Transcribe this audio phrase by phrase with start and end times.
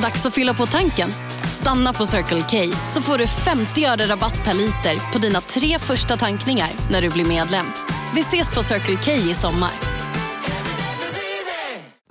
[0.00, 1.12] Dags att fylla på tanken.
[1.52, 5.78] Stanna på Circle K så får du 50 öre rabatt per liter på dina tre
[5.78, 7.66] första tankningar när du blir medlem.
[8.14, 9.70] Vi ses på Circle K i sommar.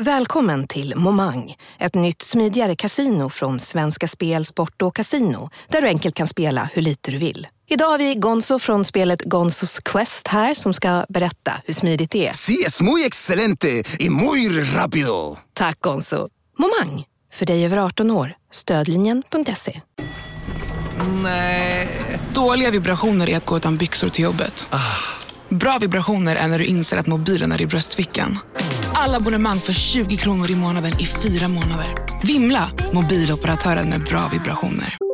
[0.01, 5.87] Välkommen till Momang, ett nytt smidigare kasino från Svenska Spel, Sport och Casino där du
[5.87, 7.47] enkelt kan spela hur lite du vill.
[7.69, 12.27] Idag har vi Gonzo från spelet Gonzos Quest här som ska berätta hur smidigt det
[12.27, 12.33] är.
[12.33, 15.37] Sí, es muy excelente y muy rápido.
[15.53, 16.29] Tack Gonzo.
[16.57, 18.33] Momang, för dig över 18 år.
[18.51, 19.81] Stödlinjen.se.
[22.33, 24.67] Dåliga vibrationer är att gå utan byxor till jobbet.
[25.49, 28.39] Bra vibrationer är när du inser att mobilen är i bröstfickan.
[28.93, 31.87] Alla abonnemang för 20 kronor i månaden i fyra månader.
[32.23, 32.71] Vimla!
[32.93, 35.08] Mobiloperatören med bra vibrationer.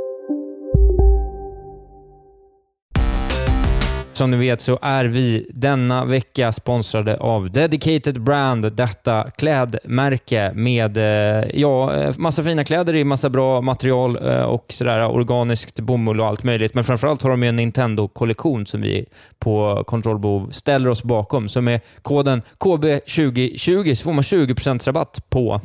[4.15, 10.97] Som ni vet så är vi denna vecka sponsrade av Dedicated Brand, detta klädmärke med
[10.97, 16.21] eh, ja, eh, massa fina kläder i massa bra material eh, och sådär organiskt bomull
[16.21, 16.73] och allt möjligt.
[16.73, 19.05] Men framförallt har de en Nintendo-kollektion som vi
[19.39, 21.49] på Kontrollbov ställer oss bakom.
[21.49, 25.61] Så med koden KB2020 så får man 20% rabatt på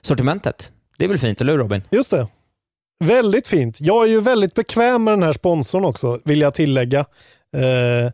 [0.00, 0.70] sortimentet.
[0.98, 1.82] Det är väl fint, eller hur Robin?
[1.90, 2.28] Just det.
[3.04, 3.80] Väldigt fint.
[3.80, 7.04] Jag är ju väldigt bekväm med den här sponsorn också, vill jag tillägga.
[7.56, 8.10] Eh,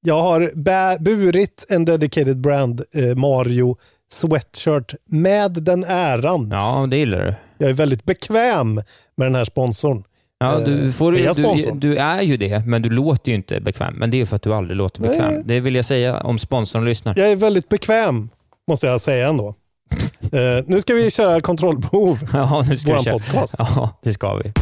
[0.00, 3.76] jag har bä- burit en dedicated brand eh, Mario
[4.12, 6.50] sweatshirt med den äran.
[6.52, 7.34] Ja, det gillar du.
[7.58, 8.74] Jag är väldigt bekväm
[9.16, 10.04] med den här sponsorn.
[10.38, 13.60] Ja, du, Eh, får, är du, du är ju det, men du låter ju inte
[13.60, 13.94] bekväm.
[13.94, 15.10] Men det är för att du aldrig låter Nej.
[15.10, 15.42] bekväm.
[15.44, 17.14] Det vill jag säga om sponsorn lyssnar.
[17.18, 18.28] Jag är väldigt bekväm,
[18.68, 19.54] måste jag säga ändå.
[20.32, 23.12] Eh, nu ska vi köra kontrollbehov, Ja, nu ska vi vår köra.
[23.12, 23.54] podcast.
[23.58, 24.52] Ja, det ska vi.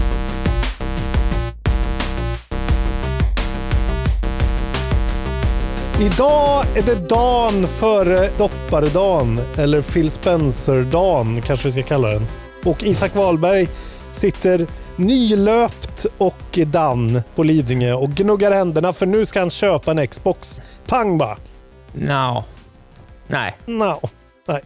[6.00, 12.26] Idag är det dagen före dopparedagen, eller Phil Spencer-dagen kanske vi ska kalla den.
[12.64, 13.68] Och Isak Wahlberg
[14.12, 20.06] sitter nylöpt och dan på Lidingö och gnuggar händerna för nu ska han köpa en
[20.06, 20.60] Xbox.
[20.86, 21.36] Pang bara!
[21.92, 22.44] No.
[23.26, 24.00] Nej, No.
[24.48, 24.60] Nej.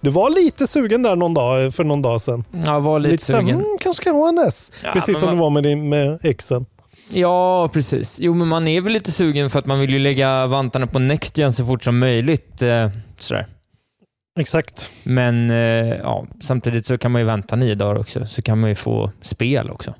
[0.00, 2.44] Du var lite sugen där någon dag, för någon dag sedan.
[2.64, 3.56] jag var lite, här, sugen.
[3.56, 4.72] mm, kanske kan vara en S.
[4.84, 6.66] Ja, Precis som man- du var med, din, med exen.
[7.12, 8.20] Ja, precis.
[8.20, 10.98] Jo, men man är väl lite sugen för att man vill ju lägga vantarna på
[10.98, 12.62] Next Gen så fort som möjligt.
[12.62, 13.46] Eh, sådär.
[14.40, 14.88] Exakt.
[15.02, 15.56] Men eh,
[15.96, 19.10] ja, samtidigt så kan man ju vänta nio dagar också, så kan man ju få
[19.22, 19.94] spel också.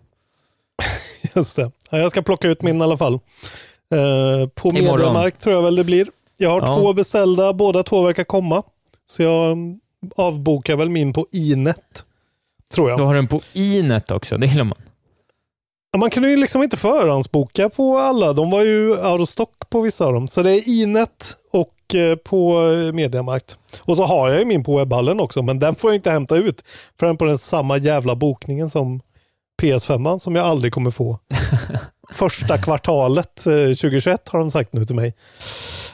[1.34, 1.70] Just det.
[1.90, 3.14] Ja, jag ska plocka ut min i alla fall.
[3.14, 4.96] Eh, på Imorgon.
[4.96, 6.06] Mediamarkt tror jag väl det blir.
[6.36, 6.76] Jag har Ja.
[6.76, 8.62] två beställda, båda två verkar komma.
[9.06, 9.80] Så jag mm,
[10.16, 12.04] avbokar väl min på Inet.
[12.74, 12.98] Tror jag.
[12.98, 14.78] Du har den på Inet också, det gillar man.
[15.92, 18.32] Ja, Man kunde ju liksom inte förhandsboka på alla.
[18.32, 20.28] De var ju out of stock på vissa av dem.
[20.28, 23.58] Så det är Inet och eh, på eh, Mediamarkt.
[23.80, 26.36] Och så har jag ju min på webbhallen också, men den får jag inte hämta
[26.36, 26.64] ut
[27.00, 29.00] förrän på den samma jävla bokningen som
[29.62, 31.18] PS5 som jag aldrig kommer få.
[32.12, 35.14] Första kvartalet eh, 2021 har de sagt nu till mig.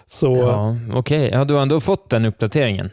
[0.07, 2.91] Så ja, Ja, Okej, ja, du har ändå fått den uppdateringen.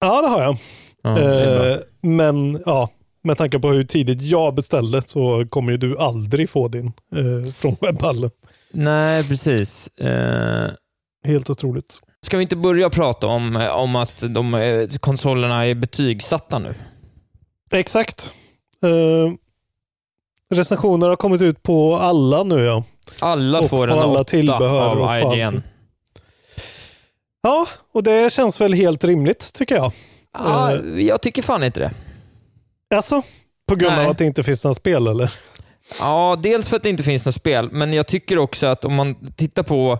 [0.00, 0.56] det har jag.
[1.02, 1.72] Ja, det.
[1.72, 2.88] Eh, men ja,
[3.28, 7.52] med tanke på hur tidigt jag beställde så kommer ju du aldrig få din eh,
[7.52, 8.30] från webbhallen.
[8.70, 9.88] Nej, precis.
[9.88, 10.70] Eh,
[11.24, 12.00] Helt otroligt.
[12.22, 16.74] ska vi inte börja prata om, om att de eh, konsolerna är betygsatta nu?
[17.72, 18.34] Exakt.
[18.84, 19.32] Uh,
[20.54, 22.84] recensioner har kommit ut på alla nu ja.
[23.20, 25.26] Alla Och får en alla tillbehör av IGN.
[25.46, 25.62] allting.
[27.42, 29.92] Ja, och det känns väl helt rimligt tycker jag.
[30.32, 31.00] Ja, Eh.
[31.00, 31.90] jag tycker fan inte det.
[32.94, 33.22] Alltså,
[33.68, 34.04] på grund Nej.
[34.04, 35.32] av att det inte finns några spel eller?
[36.00, 38.94] Ja, dels för att det inte finns något spel, men jag tycker också att om
[38.94, 39.92] man tittar på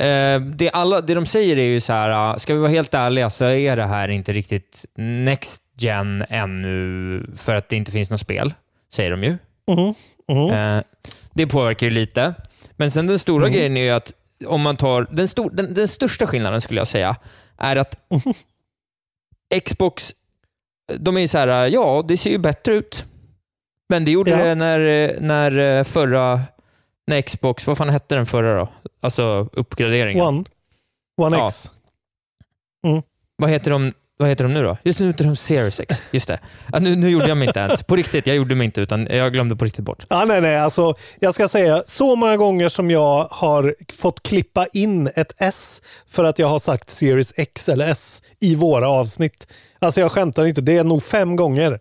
[0.00, 2.94] eh, det, alla, det de säger är ju så här, ah, ska vi vara helt
[2.94, 8.10] ärliga så är det här inte riktigt Next Gen ännu för att det inte finns
[8.10, 8.54] något spel,
[8.92, 9.36] säger de ju.
[9.66, 9.94] Mhm,
[10.28, 10.50] mhm.
[10.50, 10.82] Eh,
[11.34, 12.34] det påverkar ju lite.
[12.76, 13.52] Men sen den stora Mm.
[13.52, 14.12] grejen är ju att
[14.46, 17.16] om man tar, den, stor, den, den största skillnaden skulle jag säga,
[17.58, 17.96] är att.
[19.64, 20.14] Xbox,
[20.98, 23.06] de är ju så här, ja, det ser ju bättre ut.
[23.88, 24.36] Men det gjorde Ja.
[24.44, 26.40] det när, när eh, förra,
[27.06, 28.68] när Xbox, vad fan hette den förra då?
[29.00, 30.24] Alltså uppgraderingen.
[30.26, 30.44] One.
[31.22, 31.46] One Ja.
[31.48, 31.70] X.
[33.36, 34.76] Vad heter de vad heter de nu då?
[34.84, 36.02] Just nu heter de Series X.
[36.10, 36.38] Just det.
[36.80, 37.82] Nu, nu gjorde jag mig inte ens.
[37.82, 40.06] På riktigt, jag gjorde mig inte, utan jag glömde på riktigt bort.
[40.08, 44.66] Ja, nej, nej, alltså jag ska säga så många gånger som jag har fått klippa
[44.72, 49.46] in ett S för att jag har sagt Series X eller S i våra avsnitt.
[49.78, 51.72] Alltså jag skämtar inte, det är nog fem gånger.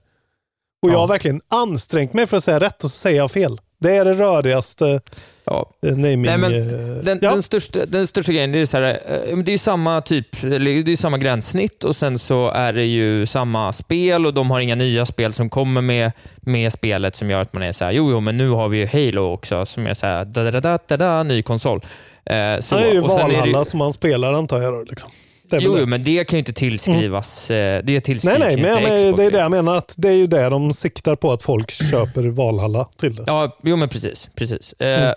[0.83, 0.99] Och jag Ja.
[0.99, 3.61] har verkligen ansträngt mig för att säga rätt och så säger jag fel.
[3.79, 5.01] Det är det rörigaste
[5.45, 5.69] Ja.
[5.85, 6.21] eh, naming...
[6.21, 7.31] Nej, men eh, Den, ja.
[7.31, 8.99] den, största, den största grejen det är, så här,
[9.29, 10.47] eh, det är samma typ, det
[10.91, 14.75] är samma gränssnitt och sen så är det ju samma spel och de har inga
[14.75, 18.11] nya spel som kommer med, med spelet som gör att man är så här, jo,
[18.11, 20.77] jo, men nu har vi ju Halo också som är så här, da, da, da,
[20.87, 21.77] da, da, ny konsol.
[22.25, 24.73] Eh, så, det är ju sen är det- Valhalla som man spelar antar jag.
[24.73, 25.09] Då, liksom.
[25.59, 25.85] Det Jo, det.
[25.85, 27.51] men det kan ju inte tillskrivas.
[27.51, 29.17] eh, Det tillskrivs Nej, nej, men, men Xbox.
[29.17, 29.75] det är det jag menar.
[29.77, 33.23] att Det är ju det de siktar på, att folk köper Valhalla till det.
[33.27, 34.29] Ja, jo men precis.
[34.35, 34.73] precis.
[34.73, 35.15] Eh, Mm.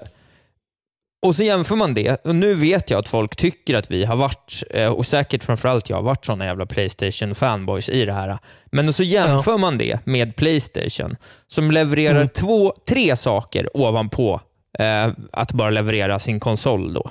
[1.27, 4.17] och så jämför man det, och nu vet jag att folk tycker att vi har
[4.17, 8.39] varit, eh, och säkert framförallt jag, har varit sådana jävla Playstation-fanboys i det här.
[8.67, 11.17] Men så jämför man det med Playstation,
[11.49, 12.29] som levererar Mm.
[12.29, 14.41] två, tre saker ovanpå
[14.79, 17.11] eh, att bara leverera sin konsol då.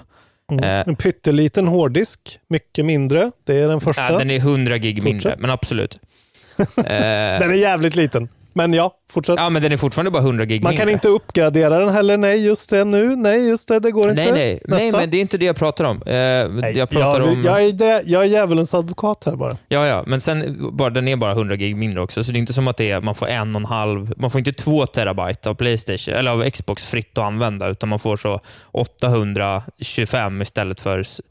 [0.59, 0.79] Mm.
[0.79, 0.83] Eh.
[0.88, 3.31] En pytteliten hårddisk, mycket mindre.
[3.44, 4.09] Det är den första.
[4.09, 5.39] Äh, den är 100 gig mindre, Fortsätt.
[5.39, 6.00] men absolut.
[6.57, 8.29] eh, Den är jävligt liten.
[8.55, 9.35] Men ja, fortsätt.
[9.38, 10.85] ja, men den är fortfarande bara 100 gig Man mindre.
[10.85, 12.17] kan inte uppgradera den heller.
[12.17, 13.15] Nej, just det nu.
[13.15, 13.79] Nej, just det.
[13.79, 14.23] Det går inte.
[14.23, 15.00] Nej, nej, nej, Nästa.
[15.00, 15.97] men det är inte det jag pratar om.
[15.97, 16.13] Eh,
[16.50, 17.41] Nej, jag pratar jag, om...
[17.45, 19.57] jag, är det, jag är djävulens advokat här bara.
[19.67, 22.39] Ja, ja, men sen bara, den är bara 100 gig mindre också, så det är
[22.39, 24.85] inte som att det är, man får en och en halv, man får inte två
[24.85, 28.39] terabyte av Playstation, eller av Xbox fritt att använda, utan man får så
[28.71, 31.21] 825 istället för s-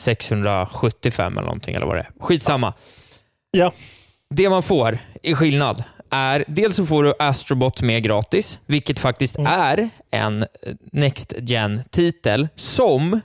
[0.00, 2.10] 675 eller någonting, eller vad det är.
[2.20, 2.72] Skitsamma.
[3.50, 3.72] Ja.
[4.34, 9.38] Det man får i skillnad är, dels så får du Astrobot med gratis, vilket faktiskt
[9.38, 9.52] Mm.
[9.52, 10.46] är en
[10.92, 13.20] Next Gen-titel som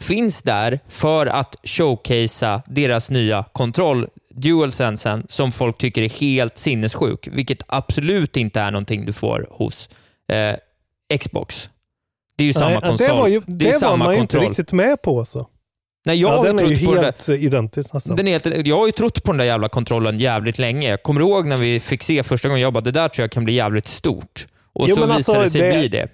[0.00, 7.28] finns där för att showcasea deras nya kontroll, DualSensen, som folk tycker är helt sinnessjuk,
[7.32, 9.88] vilket absolut inte är någonting du får hos
[10.28, 11.70] eh, Xbox.
[12.36, 13.06] Det är ju samma Nej, konsol.
[13.06, 14.42] det var, ju, det det var samma man kontroll.
[14.44, 15.24] inte riktigt med på.
[15.24, 15.46] Så.
[16.04, 18.16] Nej, jag Ja, den är ju helt identisk nästan.
[18.16, 20.88] den är helt, jag har ju trott på den där jävla kontrollen jävligt länge.
[20.88, 23.30] Jag kommer ihåg när vi fick se första gången, jag bara, det där tror jag
[23.30, 24.46] kan bli jävligt stort.
[24.72, 26.08] Och Jo, så visade alltså, det sig bli det.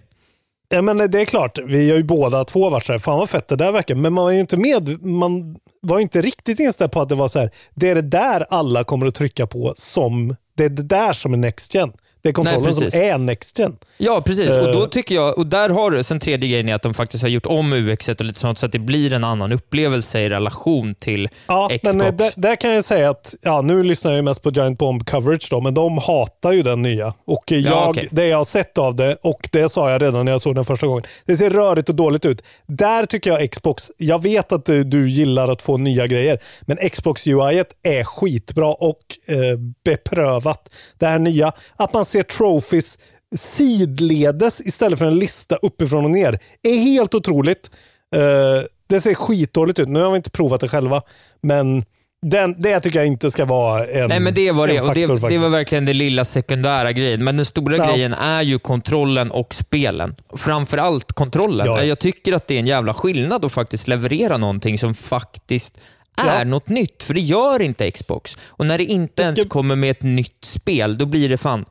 [0.69, 3.31] Ja, men det är klart, vi har ju båda två varit så här, fan vad
[3.31, 3.95] fett det där verkar.
[3.95, 7.15] Men man var ju inte med, man var ju inte riktigt inställd på att det
[7.15, 10.69] var så här, det är det där alla kommer att trycka på som, det är
[10.69, 11.93] det där som är Next Gen.
[12.23, 13.01] Det är kontrollen som precis.
[13.01, 13.77] är Next Gen.
[13.97, 14.49] Ja, precis.
[14.51, 14.73] Och Eh.
[14.73, 17.29] då tycker jag, och där har du, sen tredje grejen är att de faktiskt har
[17.29, 20.95] gjort om UX och lite sånt så att det blir en annan upplevelse i relation
[20.95, 21.83] till Ja, Xbox.
[21.95, 24.79] men eh, där, där kan jag säga att, ja nu lyssnar jag mest på Giant
[24.79, 27.15] Bomb Coverage då, men de hatar ju den nya.
[27.25, 28.09] Och eh, jag, okej.
[28.11, 30.65] det jag har sett av det, och det sa jag redan när jag såg den
[30.65, 32.43] första gången, det ser rörigt och dåligt ut.
[32.67, 36.77] Där tycker jag Xbox, jag vet att eh, du gillar att få nya grejer, men
[36.91, 39.37] Xbox UI är skitbra och eh,
[39.85, 40.69] beprövat.
[40.99, 42.99] Det här nya, att man ser trophies
[43.37, 47.71] sidledes istället för en lista uppifrån och ner, är helt otroligt.
[48.15, 49.89] Eh, det ser skitdåligt ut.
[49.89, 51.03] Nu har vi inte provat det själva,
[51.41, 51.85] men
[52.23, 54.81] den, det tycker jag inte ska vara en Nej, men det var det.
[54.81, 57.25] Och det, faktor det var verkligen den lilla sekundära grejen.
[57.25, 57.93] Men den stora Ja.
[57.93, 60.15] grejen är ju kontrollen och spelen.
[60.37, 61.67] Framförallt kontrollen.
[61.67, 61.85] Ja.
[61.85, 65.79] Jag tycker att det är en jävla skillnad att faktiskt leverera någonting som faktiskt
[66.19, 66.45] är Ja.
[66.45, 68.37] något nytt, för det gör inte Xbox.
[68.47, 71.65] Och när det inte ens kommer med ett nytt spel, då blir det fan...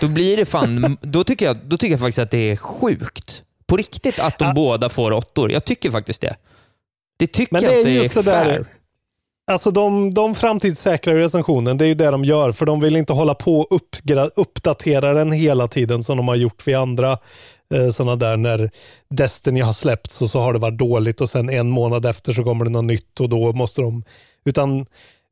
[0.00, 0.96] Då blir det fan...
[1.02, 3.42] då, tycker jag, då tycker jag faktiskt att det är sjukt.
[3.66, 4.52] På riktigt att de Ja.
[4.54, 5.52] båda får åttor.
[5.52, 6.36] Jag tycker faktiskt det.
[7.18, 8.44] Det tycker Men jag det inte är är just det fair.
[8.44, 8.66] där.
[9.52, 13.12] Alltså de, de framtidssäkrar recensionen, det är ju det de gör, för de vill inte
[13.12, 13.80] hålla på och
[14.36, 17.18] uppdatera den hela tiden som de har gjort vid andra
[17.74, 18.70] eh, sådana där när
[19.10, 22.44] Destiny har släppts och så har det varit dåligt och sen en månad efter så
[22.44, 24.04] kommer det något nytt och då måste de,
[24.44, 24.86] utan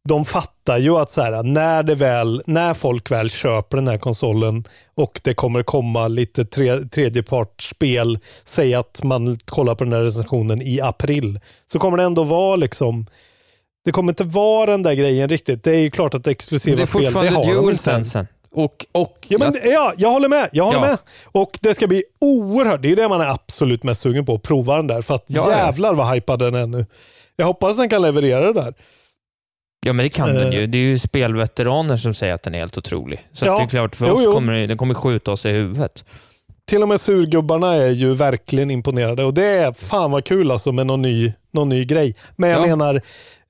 [0.09, 3.99] de fattar ju att så här, när, det väl, när folk väl köper den här
[3.99, 10.01] konsolen och det kommer komma lite tre, tredjepartsspel, säg att man kollar på den här
[10.01, 13.07] recensionen i april, så kommer det ändå vara liksom
[13.85, 15.65] det kommer inte vara den där grejen riktigt.
[15.65, 17.53] Det är ju klart att exklusiva det spel, det har de inte.
[17.53, 18.27] DualSensen.
[18.55, 20.49] Och, och Ja, men, ja, jag håller med.
[20.53, 20.87] Jag håller Ja.
[20.87, 20.99] med.
[21.25, 24.43] Och det ska bli oerhört, det är det man är absolut mest sugen på, att
[24.43, 25.03] prova den där.
[25.03, 26.87] För att Ja, jävlar vad hypad den är nu.
[27.37, 28.75] Jag hoppas den kan leverera det där.
[29.87, 30.59] Ja, men det kan den Eh.
[30.61, 30.67] ju.
[30.67, 33.27] Det är ju spelveteraner som säger att den är helt otrolig.
[33.33, 33.53] Så Ja.
[33.53, 34.33] att det är klart, för Jo, oss jo.
[34.33, 36.05] kommer den kommer skjuta oss i huvudet.
[36.65, 40.73] Till och med surgubbarna är ju verkligen imponerade och det är fan vad kul alltså
[40.73, 42.15] med någon ny, någon ny grej.
[42.37, 42.67] Men jag Ja.
[42.67, 42.95] menar,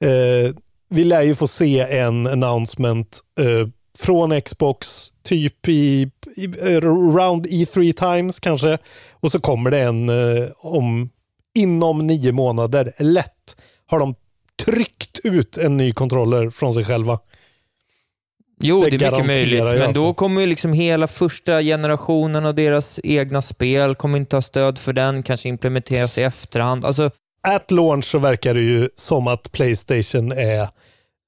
[0.00, 0.54] eh,
[0.88, 3.68] vi lär ju få se en announcement eh,
[3.98, 6.46] från Xbox typ i, i
[6.80, 8.78] round E3 times kanske.
[9.12, 11.10] Och så kommer det en eh, om
[11.54, 12.92] inom nio månader.
[12.98, 13.56] Lätt
[13.86, 14.14] har de
[14.64, 17.18] tryckt ut en ny kontroller från sig själva.
[18.60, 20.02] Jo, Det det, är mycket möjligt, men alltså.
[20.02, 24.78] då kommer ju liksom hela första generationen av deras egna spel kommer inte ha stöd
[24.78, 26.84] för den, kanske implementeras i efterhand.
[26.84, 27.10] Alltså,
[27.48, 30.60] At launch så verkar det ju som att Playstation är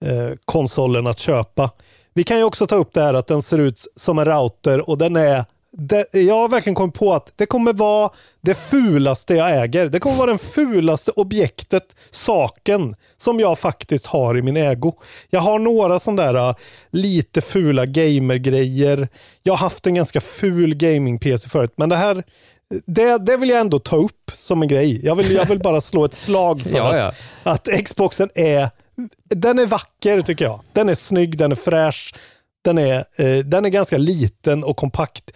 [0.04, 1.71] eh, konsolen att köpa.
[2.14, 4.90] Vi kan ju också ta upp det här att den ser ut som en router
[4.90, 5.44] och den är
[5.76, 9.88] det, jag har verkligen kommit på att det kommer vara det fulaste jag äger.
[9.88, 14.92] Det kommer vara den fulaste objektet, saken, som jag faktiskt har i min ägo.
[15.30, 16.54] Jag har några sådana där uh,
[16.90, 19.09] lite fula gamergrejer.
[19.42, 22.25] Jag har haft en ganska ful gaming-PC förut, men det här
[22.87, 25.04] det, det vill jag ändå ta upp som en grej.
[25.04, 28.71] Jag vill, jag vill bara slå ett slag för Ja, att, att Xboxen är
[29.24, 30.60] den är vacker tycker jag.
[30.72, 32.14] Den är snygg, den är fräsch,
[32.64, 35.30] den är, eh, den är ganska liten och kompakt.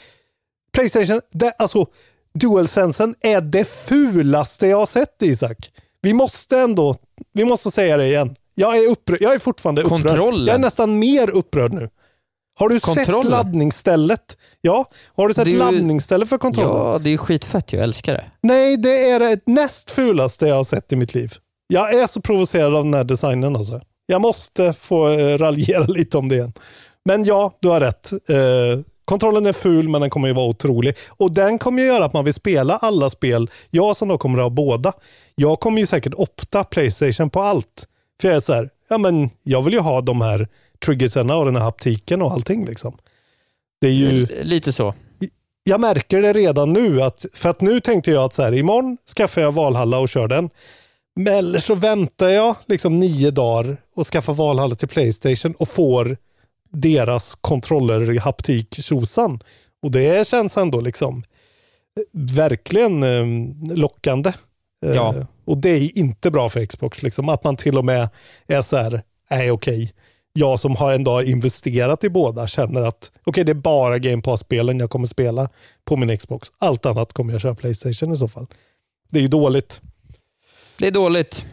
[0.72, 1.86] Playstation, det, alltså
[2.34, 5.70] DualSensen är det fulaste jag har sett Isak.
[6.02, 6.94] Vi måste ändå,
[7.32, 8.36] vi måste säga det igen.
[8.54, 10.02] Jag är, upprörd, jag är fortfarande upprörd.
[10.04, 10.46] Kontrollen.
[10.46, 11.88] Jag är nästan mer upprörd nu.
[12.58, 13.30] Har du sett Kontrollen.
[13.30, 14.36] laddningsstället?
[14.60, 16.92] Ja, har du sett ju- laddningsstället för kontrollen?
[16.92, 17.72] Ja, det är skitfett.
[17.72, 18.24] Jag älskar det.
[18.40, 21.32] Nej, det är det näst fulaste jag har sett i mitt liv.
[21.72, 23.80] Jag är så provocerad av den här designen alltså.
[24.06, 26.52] Jag måste få eh, raljera lite om det igen.
[27.04, 28.12] Men ja, du har rätt.
[28.12, 30.96] Eh, kontrollen är ful, men den kommer ju vara otrolig.
[31.08, 33.50] Och den kommer ju göra att man vill spela alla spel.
[33.70, 34.92] Jag som då kommer att ha båda.
[35.34, 37.88] Jag kommer ju säkert opta Playstation på allt.
[38.20, 40.48] För jag är så här, ja men jag vill ju ha de här
[40.84, 42.96] triggerserna och den här haptiken och allting liksom.
[43.80, 44.26] Det är ju...
[44.42, 44.94] Lite så.
[45.64, 48.96] Jag märker det redan nu, att, för att nu tänkte jag att så här, imorgon
[49.16, 50.50] skaffar jag Valhalla och kör den.
[51.18, 56.16] Men eller så väntar jag liksom nio dagar och skaffar Valhalla till Playstation och får
[56.70, 59.40] deras kontroller haptik tjosan.
[59.82, 61.22] Och det känns ändå liksom
[62.12, 64.32] verkligen eh, lockande.
[64.86, 65.14] Eh, Ja.
[65.44, 68.08] Och det är inte bra för Xbox, liksom, att man till och med
[68.46, 69.92] är så här, nej okej,
[70.32, 74.78] jag som har ändå investerat i båda känner att okej, det är bara Game Pass-spelen
[74.78, 75.48] jag kommer spela
[75.84, 76.48] på min Xbox.
[76.58, 78.46] Allt annat kommer jag köra Playstation i så fall.
[79.10, 79.80] Det är ju dåligt.
[80.78, 81.46] Det är dåligt.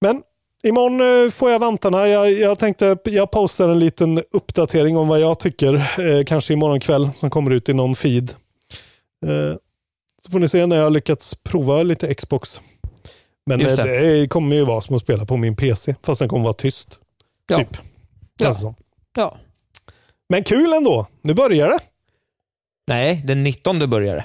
[0.00, 0.22] Men
[0.62, 2.08] imorgon eh, får jag vantarna.
[2.08, 6.80] Jag, jag tänkte, jag postar en liten uppdatering om vad jag tycker, eh, kanske imorgon
[6.80, 8.34] kväll, som kommer ut i någon feed.
[9.26, 9.56] Eh,
[10.24, 12.60] så får ni se när jag har lyckats prova lite Xbox.
[13.46, 14.20] Men eh, det.
[14.20, 16.98] det kommer ju vara som att spela på min PC, fast den kommer vara tyst.
[17.46, 17.58] Ja.
[17.58, 17.76] Typ.
[18.38, 18.54] Ja.
[18.54, 18.74] Som.
[19.16, 19.36] Ja.
[20.28, 21.06] Men kul ändå.
[21.22, 21.78] Nu börjar det.
[22.86, 24.24] Nej, den 19 börjar det.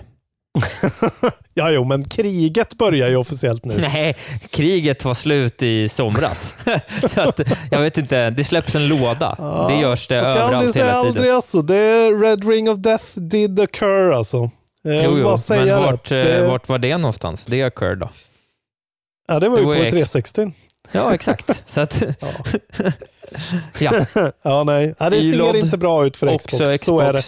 [1.54, 3.78] Ja, jo, men kriget börjar ju officiellt nu.
[3.78, 4.16] Nej,
[4.50, 6.56] kriget var slut i somras.
[7.14, 7.40] så att,
[7.72, 9.36] jag vet inte, det släpps en låda.
[9.70, 10.96] det görs det överallt hela tiden.
[10.96, 11.62] aldrig alltså.
[11.62, 14.50] Det Red Ring of Death did occur alltså.
[14.88, 17.46] Eh, Jag Jo, vill jo, bara men vart, det, eh, vart var det någonstans?
[17.46, 18.10] Det occur då?
[19.28, 20.52] ja, det var det ju på ju ex- 360.
[20.92, 21.64] Ja, exakt.
[21.70, 22.04] Så att,
[23.80, 23.92] ja,
[24.44, 24.96] Ja, nej.
[25.00, 26.72] Ja, det ser inte bra ut för också Xbox.
[26.72, 26.86] Xbox.
[26.86, 27.24] Så är det.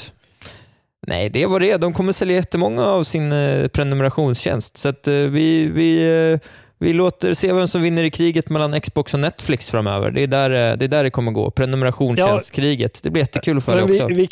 [1.07, 1.77] Nej, det var det.
[1.77, 4.77] De kommer sälja jättemånga av sin eh, prenumerationstjänst.
[4.77, 6.39] Så att, eh, vi, vi, eh,
[6.79, 10.11] vi låter se vem som vinner i kriget mellan Xbox och Netflix framöver.
[10.11, 11.51] Det är där det, är där det kommer gå.
[11.51, 13.03] Prenumerationstjänstkriget.
[13.03, 14.15] Det blir jättekul att följa Men vi, också.
[14.15, 14.29] vi,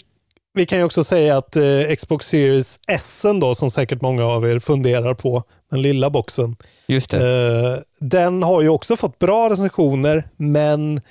[0.54, 1.58] vi kan ju också säga att
[1.98, 6.56] Xbox Series S då, som säkert många av er funderar på, den lilla boxen,
[6.88, 7.14] Just
[8.00, 11.02] den har ju också fått bra recensioner, men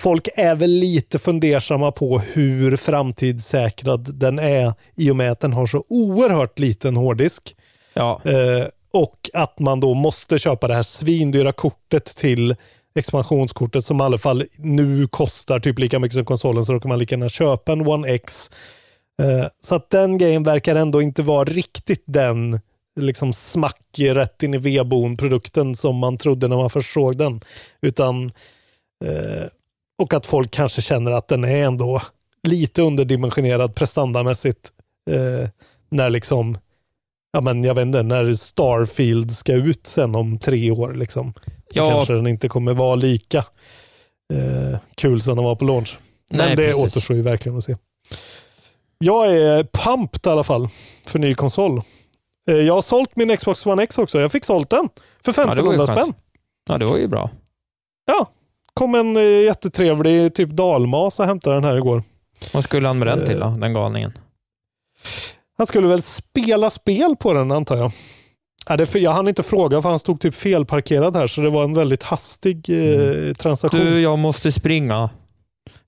[0.00, 5.52] folk är väl lite fundersamma på hur framtidssäkrad den är i och med att den
[5.52, 7.56] har så oerhört liten hårddisk.
[7.94, 12.56] Ja, Eh, och att man då måste köpa det här svindyra kortet till
[12.94, 16.88] expansionskortet som i alla fall nu kostar typ lika mycket som konsolen så då kan
[16.88, 18.50] man lika gärna köpa en One X.
[19.22, 22.60] Eh, så att den grejen verkar ändå inte vara riktigt den
[23.00, 27.40] liksom smack rätt in i vedboden produkten som man trodde när man först såg den.
[27.82, 28.32] Utan
[29.04, 29.46] eh,
[30.00, 32.02] och att folk kanske känner att den är ändå
[32.48, 34.72] lite underdimensionerad prestandamässigt
[35.10, 35.48] eh,
[35.88, 36.58] när liksom
[37.32, 41.34] ja men jag vet inte, när Starfield ska ut sen om tre år liksom.
[41.72, 41.90] Ja.
[41.90, 43.38] kanske den inte kommer vara lika
[44.32, 45.98] eh, kul som den var på launch.
[46.30, 46.84] Men Nej, det precis.
[46.84, 47.76] återstår ju verkligen att se.
[48.98, 50.68] Jag är pumped i alla fall
[51.06, 51.82] för ny konsol.
[52.50, 54.20] Eh, jag har sålt min Xbox One X också.
[54.20, 54.88] Jag fick sålt den
[55.24, 55.98] för Ja, det var ju 1500 skönt.
[55.98, 56.14] spänn.
[56.68, 57.30] ja, det var ju bra.
[58.06, 58.30] Ja,
[58.80, 62.02] kom en eh, jättetrevlig typ dalmas och hämtade den här igår.
[62.52, 63.56] Vad skulle han med den till då, Eh.
[63.56, 64.12] den galningen?
[65.58, 67.92] Han skulle väl spela spel på den antar jag.
[68.68, 71.64] Ja, det, jag hann inte fråga för han stod typ felparkerad här så det var
[71.64, 73.80] en väldigt hastig eh, transaktion.
[73.80, 75.10] Du, jag måste springa.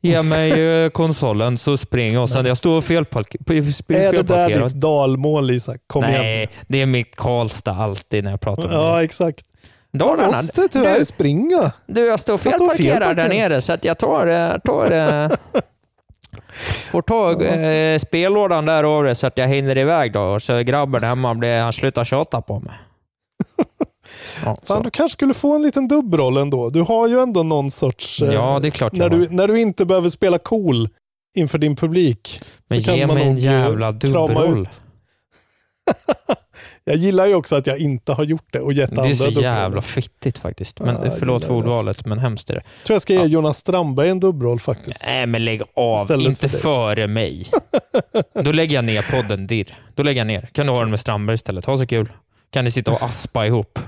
[0.01, 2.29] Ge mig eh, konsolen så springer jag.
[2.29, 4.69] Sen jag står felpark- på- är det där felparkerad.
[4.69, 5.81] ditt dalmål Isak?
[5.87, 6.21] Kom igen.
[6.23, 8.79] Nej, det är mitt Karlstad alltid när jag pratar med dig.
[8.81, 9.47] Ja, exakt.
[9.95, 11.73] Jag Dalarna, måste tyvärr du, springa.
[11.87, 15.31] du, jag står Jag felparkerad där nere så att jag tar, eh, tar eh,
[16.91, 20.21] får ta eh, spellådan där det så att jag hinner iväg då.
[20.21, 22.75] Och så grabben hemma, blir, han slutar tjata på mig.
[24.45, 26.69] Ja, Fan, du kanske skulle få en liten dubbroll ändå.
[26.69, 28.23] Du har ju ändå någon sorts...
[28.23, 30.89] eh, ja, det är klart när, jag du, när du inte behöver spela cool
[31.35, 32.41] inför din publik.
[32.69, 34.69] Men så kan ge man mig en jävla krama dubbelroll.
[36.85, 39.15] Jag gillar ju också att jag inte har gjort det och gett Det är andra
[39.17, 39.49] så dubbelroller.
[39.57, 40.81] jävla fittigt faktiskt.
[40.81, 42.63] Men jag förlåt för det, ordvalet, men hemskt är det.
[42.87, 43.27] tror jag ska ge Ja.
[43.27, 45.03] Jonas Strandberg en dubbelroll faktiskt.
[45.07, 46.03] Nej, men lägg av.
[46.03, 47.47] Istället Inte för före mig.
[48.45, 49.79] Då lägger jag ner podden dirr.
[49.95, 50.49] Då lägger jag ner.
[50.53, 51.65] Kan du ha den med Strandberg istället?
[51.65, 52.13] Ha så kul.
[52.51, 53.79] Kan ni sitta och aspa ihop?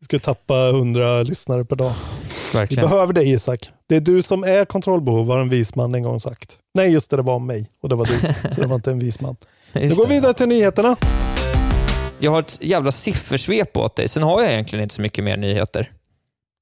[0.00, 1.92] Vi ska tappa 100 lyssnare per dag.
[2.52, 2.88] Vi Verkligen.
[2.90, 3.70] behöver dig Isak.
[3.88, 6.58] Det är du som är kontrollbehov, har en vis man en gång sagt.
[6.74, 7.70] Nej, just det, det var mig.
[7.82, 8.50] Och det var du.
[8.54, 9.36] så det var inte en vis man.
[9.72, 10.96] Nu går vi vidare till nyheterna.
[12.18, 14.08] Jag har ett jävla siffersvep åt dig.
[14.08, 15.92] Sen har jag egentligen inte så mycket mer nyheter.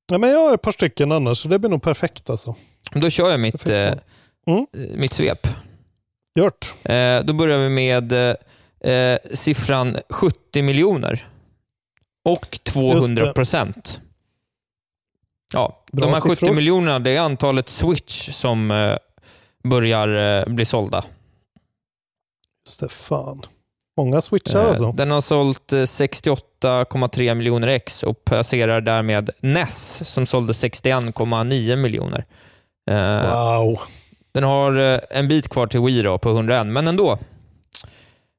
[0.07, 2.55] Ja, men jag har ett par stycken annars, så det blir nog perfekt alltså.
[2.93, 3.95] Då kör jag mitt, eh.
[4.47, 4.67] Mm.
[4.73, 5.49] mitt svep.
[6.35, 6.75] Gjort.
[6.83, 8.13] Eh, då börjar vi med
[8.81, 11.29] eh, siffran 70 miljoner
[12.25, 14.01] och 200 procent.
[15.53, 16.55] Ja, Bra de här 70 siffror.
[16.55, 18.97] miljonerna det är antalet Switch som eh,
[19.63, 21.05] börjar eh, bli sålda.
[22.67, 23.43] Just det, fan.
[23.97, 24.93] Många switchar Eh, alltså.
[24.93, 32.25] Den har sålt eh, 68,3 miljoner ex och passerar därmed NES som sålde 61,9 miljoner.
[32.91, 33.79] Eh, Wow.
[34.35, 37.19] Den har eh, en bit kvar till Wii då, på 101, men ändå.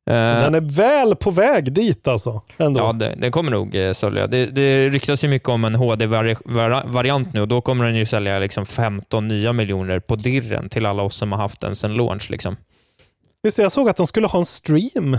[0.10, 2.42] Eh, Den är väl på väg dit alltså.
[2.58, 2.80] Ändå.
[2.80, 4.28] Ja, det, den kommer nog eh, sälja.
[4.28, 8.40] Det, det ryktas ju mycket om en HD-variant nu och då kommer den ju sälja
[8.40, 12.30] liksom 15 nya miljoner på dirren till alla oss som har haft den sedan launch.
[12.30, 12.58] Liksom.
[13.44, 15.18] Just det, jag såg att de skulle ha en stream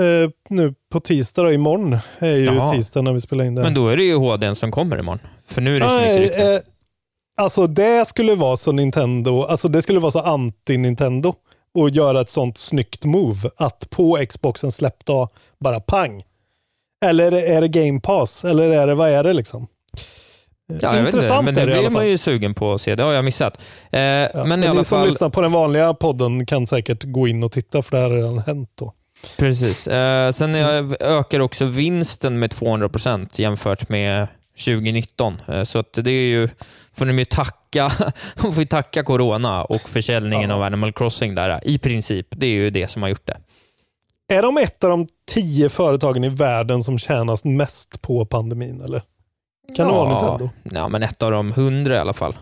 [0.00, 2.68] eh, nu på tisdag och imorgon är ju Jaha.
[2.74, 3.62] tisdag när vi spelar in det.
[3.62, 5.20] Men då är det ju HDn som kommer imorgon.
[5.46, 6.54] För nu är det så mycket Nej, rykten.
[6.54, 6.60] eh,
[7.36, 11.34] alltså det skulle vara så Nintendo, alltså det skulle vara så anti-Nintendo
[11.74, 15.28] och göra ett sånt snyggt move att på Xboxen släppdag
[15.60, 16.22] bara pang.
[17.04, 18.44] Eller är det Game Pass?
[18.44, 19.66] Eller är det, vad är det liksom?
[20.66, 22.94] Ja, jag vet inte, Intressant men är det blir man ju sugen på att se.
[22.94, 23.58] Det har jag missat.
[23.92, 26.66] Eh, Ja, men men i alla ni som fall, lyssnar på den vanliga podden kan
[26.66, 28.92] säkert gå in och titta för det här har redan hänt då.
[29.36, 29.88] Precis.
[29.88, 34.28] Eh, sen eh, ökar också vinsten med 200% jämfört med
[34.64, 35.40] 2019.
[35.48, 36.48] Eh, så att det är ju,
[36.92, 37.92] får de ju tacka,
[38.42, 40.56] de får tacka corona och försäljningen Ja.
[40.56, 41.60] av Animal Crossing där.
[41.64, 43.36] I princip, det är ju det som har gjort det.
[44.28, 49.02] Är de ett av de tio företagen i världen som tjänas mest på pandemin eller?
[49.76, 50.50] Kan det vara Nintendo?
[50.62, 52.36] Ja, men ett av de hundra i alla fall.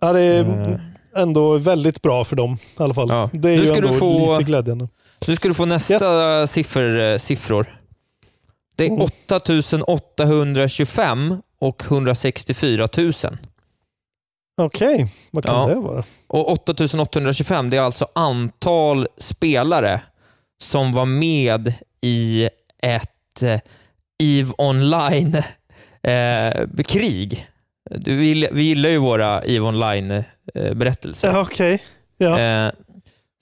[0.00, 0.80] Ja, det är Mm.
[1.16, 3.06] ändå väldigt bra för dem i alla fall.
[3.10, 3.30] Ja.
[3.32, 4.88] Det är Nu ju ändå få- lite glädjande.
[5.26, 7.78] Nu ska du få nästa siffror, eh, siffror.
[8.76, 9.00] Det är Mm.
[9.02, 13.12] 8825 och 164 000.
[14.62, 15.66] Okej, vad kan Ja.
[15.66, 16.04] det vara?
[16.26, 20.00] Och 8825 det är alltså antal spelare
[20.62, 22.48] som var med i
[22.82, 23.60] ett eh,
[24.18, 27.46] EVE Online-krig.
[27.90, 31.28] du, vi, vi gillar ju våra EVE Online-berättelser.
[31.28, 31.82] Ja, Okej,
[32.16, 32.72] ja.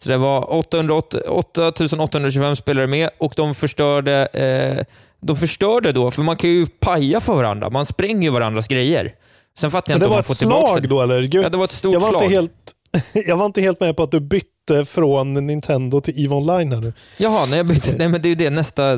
[0.03, 4.85] Så det var 808 8825 spelare med och de förstörde, eh,
[5.21, 7.71] de förstörde då, för man kan ju paja för varandra.
[7.71, 9.15] Man spränger ju varandras grejer.
[9.59, 10.89] Sen fattar jag inte om var man ett får tillbaka slag det.
[10.89, 11.23] då eller?
[11.23, 12.23] Gud, Ja, det var ett stort jag, var slag.
[12.23, 12.75] inte helt,
[13.29, 16.81] jag var inte helt med på att du bytte från Nintendo till EVE Online här
[16.81, 16.93] nu.
[17.17, 18.97] Jaha, nej, jag bytte, nej men det är ju det nästa,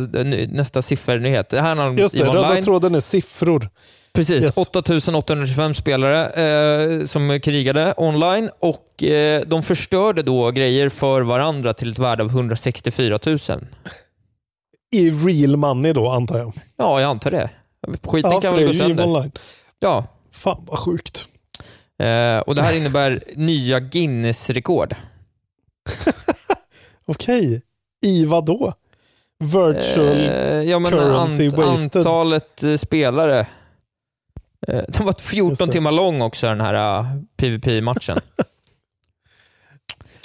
[0.49, 1.49] nästa siffernyhet.
[1.49, 2.65] Det här handlar om Just det, EVE röda Online.
[2.65, 3.69] tråden är siffror.
[4.13, 4.57] Precis, Yes.
[4.59, 11.91] 8825 spelare eh, som krigade online och eh, de förstörde då grejer för varandra till
[11.91, 13.39] ett värde av 164 000.
[14.93, 16.53] I real money då antar jag.
[16.77, 17.51] Ja, jag antar det.
[18.05, 19.05] Skiten Ja, kan väl gå sönder.
[19.07, 19.33] Online.
[19.79, 21.29] Ja, Fan vad sjukt.
[21.99, 24.95] eh, och det här innebär nya Guinness-rekord.
[27.07, 27.63] Okej,
[28.03, 28.75] i vad då?
[29.39, 30.17] Virtual...
[30.17, 31.97] Eh, ja, men currency ant, wasted.
[31.97, 33.47] antalet eh, spelare.
[34.69, 35.73] Eh, den var 14 Just det.
[35.73, 38.19] timmar lång också, den här uh, PVP-matchen.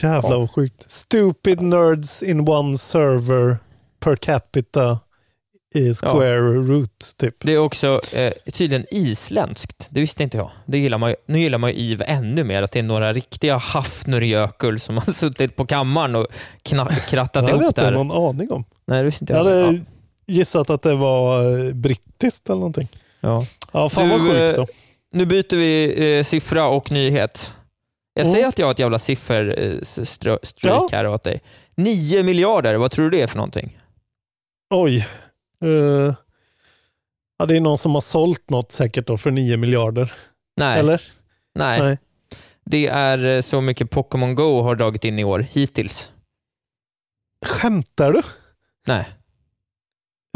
[0.02, 0.40] Jävlar Ja.
[0.40, 0.92] vad sjukt.
[0.92, 3.58] Stupid nerds in one server
[4.00, 5.00] per capita
[5.76, 7.36] i square root typ.
[7.40, 9.88] Det är också eh, tydligen isländskt.
[9.90, 10.50] Det visste inte jag.
[10.66, 13.14] Det gillar man ju, nu gillar man ju EVE ännu mer, att det är några
[13.14, 16.28] riktiga hafnurjökull som har suttit på kammaren och
[16.64, 17.92] kna, Det krattat hade jag ihop det inte här.
[18.04, 18.64] någon aning om.
[18.88, 19.66] Nej, det visste inte Jag jag.
[19.66, 19.82] hade Ja.
[20.34, 22.88] gissat att det var eh, brittiskt eller någonting.
[23.26, 23.46] Ja.
[23.72, 24.68] Ja, fan Du, vad sjukt eh, då.
[25.12, 27.54] Nu byter vi eh, siffra och nyhet.
[28.14, 28.34] Jag Mm.
[28.34, 30.90] säger att jag har ett jävla sifferstreak Ja.
[30.92, 31.42] här åt dig.
[31.76, 33.78] 9 miljarder, vad tror du det är för någonting?
[34.70, 34.98] Oj.
[35.64, 36.16] Eh,
[37.38, 40.14] ja, det är någon som har sålt något säkert då för 9 miljarder.
[40.58, 41.02] Nej, Eller?
[41.56, 41.80] nej.
[41.80, 41.98] Nej.
[42.66, 46.12] det är eh, så mycket Pokémon Go har dragit in i år, hittills.
[47.46, 48.22] Skämtar du?
[48.88, 49.08] Nej.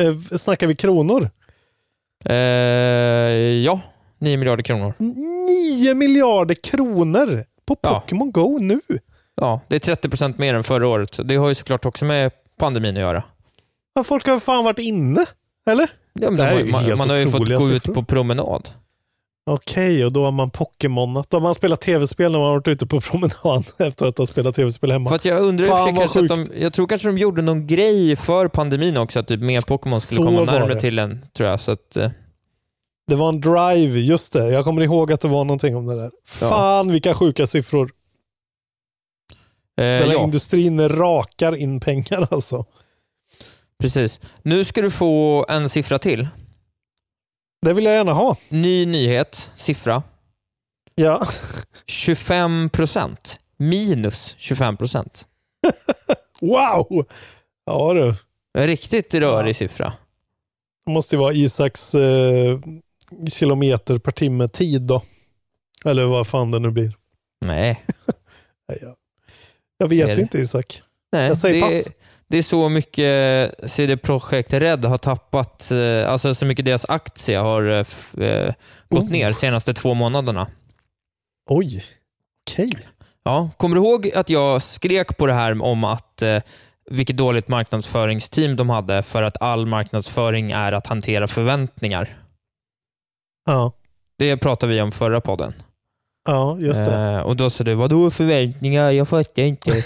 [0.02, 1.30] Eh, snackar vi kronor?
[2.26, 2.36] Eh,
[3.64, 3.80] ja,
[4.18, 4.94] 9 miljarder kronor.
[4.98, 7.90] 9 miljarder kronor på Ja.
[8.00, 8.80] Pokémon Go nu?
[9.36, 11.20] ja, det är 30% mer än förra året.
[11.24, 13.24] Det har ju såklart också med pandemin att göra.
[13.94, 15.26] Ja, folk har fan varit inne,
[15.70, 15.90] eller?
[16.14, 17.94] Ja, Det här de, är ju man, helt man har ju fått gå ut siffror.
[17.94, 18.70] på promenad.
[19.54, 21.30] Okej, och då har man Pokémonat.
[21.30, 24.26] Då har man spelat tv-spel när man har varit ute på promenad efter att ha
[24.26, 25.10] spelat tv-spel hemma.
[25.10, 26.50] För att jag undrar Fan, kanske att sjukt.
[26.52, 30.02] de, jag tror kanske de gjorde någon grej för pandemin också, att typ mer Pokémon
[30.02, 31.60] skulle Så komma närmare till en, tror jag.
[31.60, 32.10] Så att, eh,
[33.08, 34.50] Det var en drive, just det.
[34.52, 36.12] Jag kommer ihåg att det var någonting om det där.
[36.28, 37.84] Fan vilka sjuka siffror.
[39.78, 42.66] eh, Den här ja, industrin rakar in pengar alltså.
[43.82, 44.20] precis.
[44.42, 46.28] Nu ska du få en siffra till.
[47.62, 48.38] Det vill jag gärna ha.
[48.50, 50.04] Ny nyhet, siffra.
[50.96, 51.28] Ja.
[51.88, 53.40] 25 procent.
[53.58, 55.26] Minus 25 procent.
[56.42, 57.06] Wow!
[57.66, 58.14] Ja du.
[58.66, 59.54] Riktigt rörig Ja.
[59.54, 59.94] siffra.
[60.86, 62.60] Det måste ju vara Isaks eh,
[63.32, 65.02] kilometer per timme tid då.
[65.86, 66.94] Eller vad fan det nu blir.
[67.46, 67.86] Nej,
[68.68, 68.94] Nej,
[69.78, 70.82] Jag, vet inte Isak.
[71.12, 71.94] Nej Jag säger det, pass.
[72.30, 77.38] Det är så mycket CD Projekt Red har tappat, eh, alltså så mycket deras aktie
[77.38, 78.54] har eh, eh,
[78.90, 79.12] gått Oh.
[79.12, 80.48] ner senaste två månaderna.
[81.50, 81.84] Oj.
[82.52, 82.72] Okej.
[83.24, 86.42] Ja, kommer du ihåg att jag skrek på det här om att eh,
[86.90, 92.18] vilket dåligt marknadsföringsteam de hade för att all marknadsföring är att hantera förväntningar?
[93.46, 93.72] Ja.
[94.18, 95.54] Det pratade vi om förra podden.
[96.28, 96.96] Ja, just det.
[96.96, 98.92] Eh, och då sa du, vadå förväntningar?
[98.92, 99.72] Jag fattar inte.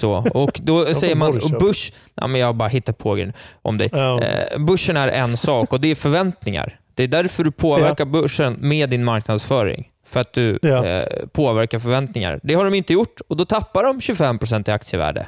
[0.00, 3.32] Så, och då säger man, Bush, ja, men jag bara hittar på grejer
[3.62, 3.88] om dig.
[3.92, 4.22] Ja.
[4.22, 6.80] Eh, börsen är en sak och det är förväntningar.
[6.94, 9.88] Det är därför du påverkar börsen med din marknadsföring.
[10.06, 10.84] För att du Ja.
[10.86, 12.40] eh, påverkar förväntningar.
[12.42, 15.26] Det har de inte gjort och då tappar de 25% i aktievärde.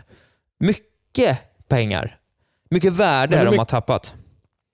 [0.61, 2.17] Mycket pengar.
[2.71, 4.15] Mycket värde de mycket- har tappat.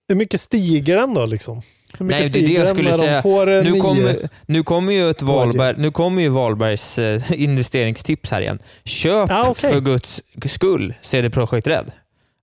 [0.08, 1.62] Hur mycket stiger den då liksom?
[1.98, 3.12] Hur mycket Nej, det är det jag skulle när säga.
[3.14, 6.98] de får eh, Nu kommer, nu kommer ju ett på Wahlberg, nu kommer ju Wahlbergs
[6.98, 8.58] eh, investeringstips här igen.
[8.84, 9.72] Köp Ja, okej.
[9.72, 11.92] för guds skull CD Projekt Red.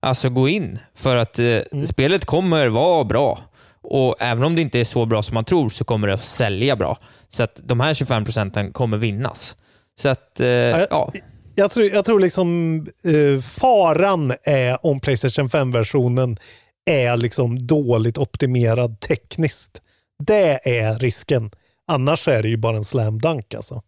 [0.00, 1.86] Alltså gå in, för att eh, Mm.
[1.86, 3.38] spelet kommer vara bra.
[3.82, 6.22] Och även om det inte är så bra som man tror så kommer det att
[6.24, 6.98] sälja bra.
[7.28, 9.56] Så att de här 25 procenten kommer vinnas.
[10.00, 11.12] Så att, eh, jag- ja.
[11.58, 16.36] Jag tror, jag tror liksom eh, faran är om Playstation 5-versionen
[16.86, 19.80] är liksom dåligt optimerad tekniskt.
[20.18, 21.50] Det är risken.
[21.88, 23.82] Annars är det ju bara en slam dunk alltså.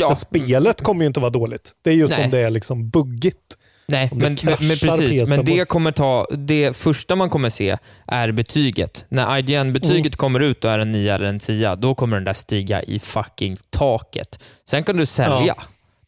[0.00, 0.14] ja.
[0.14, 1.72] Spelet kommer ju inte vara dåligt.
[1.82, 2.24] Det är just Nej.
[2.24, 3.58] om det är liksom buggigt.
[3.86, 4.82] Nej, men, men, precis.
[4.82, 9.04] PS5 Men det kommer ta, det första man kommer se är betyget.
[9.08, 10.10] När IGN-betyget Mm.
[10.12, 12.98] kommer ut och är en 9 eller en 10, då kommer den där stiga i
[12.98, 14.38] fucking taket.
[14.68, 15.56] Sen kan du sälja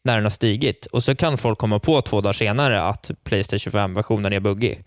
[0.03, 3.71] när den har stigit och så kan folk komma på två dagar senare att Playstation
[3.73, 4.83] 25-versionen är buggig.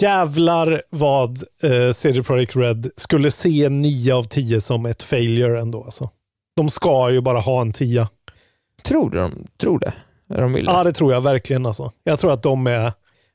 [0.00, 5.84] Jävlar vad eh, CD Projekt Red skulle se 9 av 10 som ett failure ändå.
[5.84, 6.10] Alltså.
[6.56, 8.08] De ska ju bara ha en 10.
[8.82, 9.92] Tror du de tror det?
[10.34, 10.72] Är de vill det?
[10.72, 11.66] Ja, det tror jag verkligen.
[11.66, 11.92] Alltså.
[12.04, 12.92] Jag tror att de är...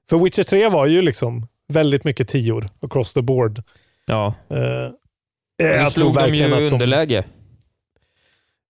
[0.09, 3.63] För Witcher 3 var ju liksom väldigt mycket tior across the board.
[4.05, 4.33] Ja.
[4.49, 4.91] Eh, Nu
[5.57, 6.73] jag tror slog de verkligen ju att de...
[6.75, 7.23] underläge.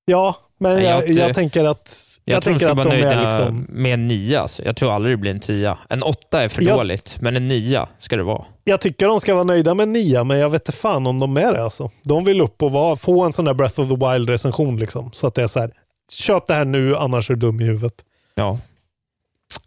[0.06, 2.96] Ja, men Nej, jag, jag- jag, tänker att, jag Jag, tror de att vara de
[3.02, 3.66] nöjda är liksom...
[3.70, 4.40] med en 9.
[4.40, 4.64] Alltså.
[4.66, 5.78] Jag tror aldrig det blir en 10.
[5.90, 8.46] En 8 är för Jag- dåligt, men en 9 ska det vara.
[8.64, 11.38] Jag tycker de ska vara nöjda med 9, men jag vet inte fan om de
[11.38, 11.64] är det.
[11.64, 11.92] Alltså.
[12.04, 14.80] De vill upp och vara, få en sån där Breath of the Wild-recension.
[14.80, 15.72] Liksom, så att det är så här,
[16.12, 17.94] köp det här nu, annars är du dum i huvudet.
[18.36, 18.58] Ja.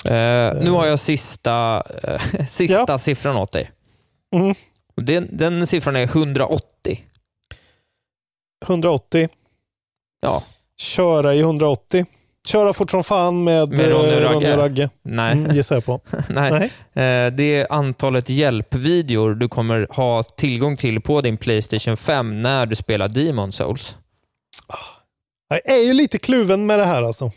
[0.05, 2.99] Eh, nu har jag sista, eh, sista Ja.
[2.99, 3.71] siffran åt dig.
[4.35, 4.55] Mm.
[4.97, 7.01] Den, den siffran är 180.
[8.67, 9.29] 180.
[10.21, 10.43] Ja,
[10.77, 12.07] Köra i 180.
[12.47, 14.35] Köra fort som fan med, Med Ronny eh, och Ragge.
[14.35, 14.91] Ronny och Ragge.
[15.03, 15.33] nej.
[15.33, 16.01] Mm, gissar jag på.
[16.29, 16.71] nej.
[16.95, 17.27] Nej.
[17.27, 22.67] Eh, det är antalet hjälpvideor du kommer ha tillgång till på din Playstation 5 när
[22.67, 23.97] du spelar Demon Souls.
[25.49, 27.33] Jag är ju lite kluven med det här alltså.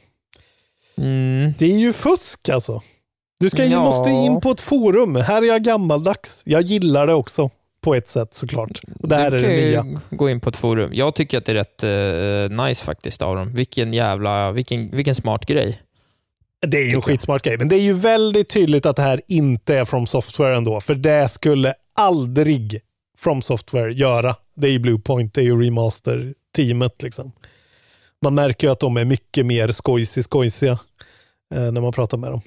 [0.97, 1.53] Mm.
[1.57, 2.81] Det är ju fusk alltså.
[3.39, 3.79] Du ska, Ja.
[3.79, 5.15] måste in på ett forum.
[5.15, 6.41] Här är jag gammaldags.
[6.45, 7.49] Jag gillar det också
[7.87, 8.79] på ett sätt såklart.
[8.99, 10.01] Och det här du är kan det nya.
[10.09, 10.89] gå in på ett forum.
[10.93, 11.83] Jag tycker att det är rätt
[12.53, 13.53] eh, nice faktiskt av dem.
[13.53, 15.81] Vilken jävla, vilken, vilken smart grej.
[16.67, 19.21] Det är ju en skitsmart grej, men det är ju väldigt tydligt att det här
[19.27, 22.79] inte är From Software ändå, för det skulle aldrig
[23.19, 24.35] From Software göra.
[24.55, 27.31] Det är ju Bluepoint, det är ju remaster-teamet liksom.
[28.23, 30.71] Man märker ju att de är mycket mer skojsig skojsiga
[31.55, 32.41] eh, när man pratar med dem.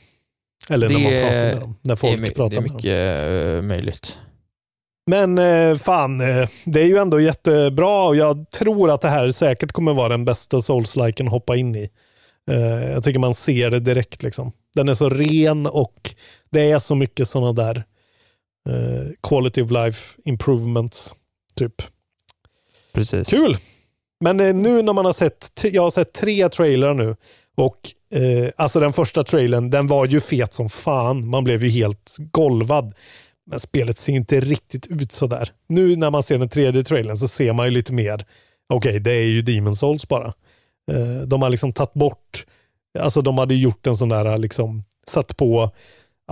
[0.69, 2.61] Eller när Det man pratar är- med dem, när Det är, folk det pratar är
[2.61, 2.77] med dem.
[2.77, 3.21] mycket
[3.57, 4.19] eh, möjligt.
[5.11, 9.31] Men eh, fan, eh, det är ju ändå jättebra och jag tror att det här
[9.31, 11.91] säkert kommer vara den bästa Souls-liken att hoppa in i.
[12.51, 14.53] Eh, jag tycker man ser det direkt liksom.
[14.75, 16.15] Den är så ren och
[16.51, 17.85] det är så mycket sådana där
[19.23, 21.15] quality of life improvements.
[21.55, 21.75] Typ.
[22.93, 23.29] Precis.
[23.29, 23.57] Kul!
[24.21, 27.17] Men nu när man har sett, jag har sett tre trailrar nu
[27.57, 27.77] och
[28.57, 31.29] alltså den första trailern, den var ju fet som fan.
[31.29, 32.95] Man blev ju helt golvad.
[33.47, 35.53] Men spelet ser inte riktigt ut så där.
[35.69, 38.27] Nu när man ser den tredje trailern så ser man ju lite mer,
[38.69, 40.27] okej det är ju Demon Souls bara.
[40.91, 42.47] Eh, de har liksom tagit bort,
[42.99, 45.71] alltså de hade gjort en sån där, liksom satt på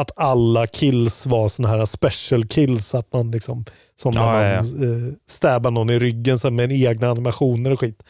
[0.00, 4.42] att alla kills var såna här special kills, att man liksom, som när Ja, man
[4.42, 5.06] ja, ja.
[5.06, 8.02] Eh, stäbar någon i ryggen så med egna animationer och skit.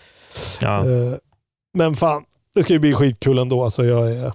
[0.60, 0.78] Ja.
[0.78, 1.14] Eh,
[1.74, 3.64] men fan, det ska ju bli skitkul ändå.
[3.64, 4.32] Alltså jag är,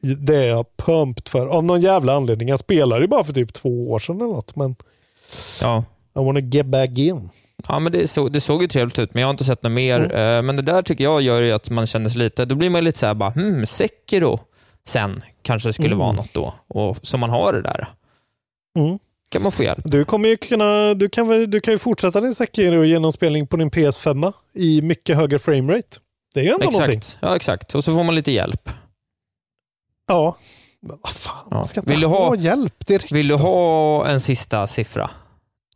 [0.00, 1.46] det är jag pumped för.
[1.46, 2.48] Av någon jävla anledning.
[2.48, 4.56] Jag spelade ju bara för typ två år sedan eller något.
[4.56, 4.76] Men
[5.62, 5.84] ja.
[6.18, 7.28] I wanna get back in.
[7.68, 9.72] Ja, men det, så, det såg ju trevligt ut, men jag har inte sett något
[9.72, 10.00] mer.
[10.00, 10.36] Mm.
[10.36, 12.70] Eh, Men det där tycker jag gör ju att man känner sig lite, då blir
[12.70, 14.40] man lite så här bara, hmm, Sekiro
[14.88, 15.98] sen kanske det skulle Mm.
[15.98, 16.54] vara något då.
[16.68, 17.88] Och så man har det där.
[18.78, 18.98] Mm.
[19.30, 19.80] Kan man få hjälp.
[19.84, 23.70] Du kommer ju kunna, du kan, du kan ju fortsätta din Sekiro genomspelning på din
[23.70, 25.98] PS5 i mycket högre framerate.
[26.34, 26.98] Det är ju ändå någonting.
[26.98, 27.18] Exakt.
[27.22, 27.74] Ja, exakt.
[27.74, 28.70] Och så får man lite hjälp.
[30.08, 30.36] Ja.
[30.80, 31.56] Men vad fan, Ja.
[31.56, 33.12] man ska inte Vill ha, ha- hjälp direkt.
[33.12, 33.48] Vill du alltså.
[33.48, 35.10] ha en sista siffra?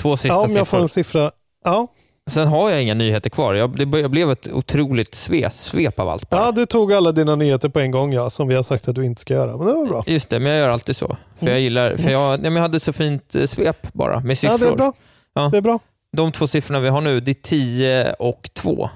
[0.03, 0.83] Två sista Ja, om jag får siffror.
[0.83, 1.31] en siffra.
[1.65, 1.87] Ja.
[2.31, 3.55] Sen har jag inga nyheter kvar.
[3.55, 6.41] Jag, det blev ett otroligt svep, svep av allt bara.
[6.45, 8.95] ja, du tog alla dina nyheter på en gång ja, som vi har sagt att
[8.95, 9.57] du inte ska göra.
[9.57, 10.05] Men det var bra.
[10.07, 11.17] Just det, men jag gör alltid så.
[11.39, 14.39] För jag gillar, för jag, nej, men jag hade så fint eh, svep bara med
[14.39, 14.59] siffror.
[14.61, 14.93] Ja, det är bra.
[15.35, 15.49] Ja.
[15.53, 15.79] Det är bra.
[16.17, 18.91] De två siffrorna vi har nu, det är 10 och 2.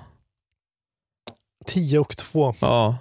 [1.66, 2.54] 10 och 2.
[2.60, 2.96] Ja,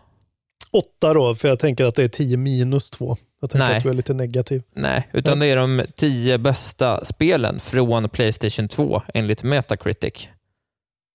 [0.77, 3.17] 8 då, för jag tänker att det är 10 minus 2.
[3.41, 3.77] Jag tänker Nej.
[3.77, 4.63] att du är lite negativ.
[4.75, 10.27] nej, utan det är de 10 bästa spelen från Playstation 2 enligt Metacritic.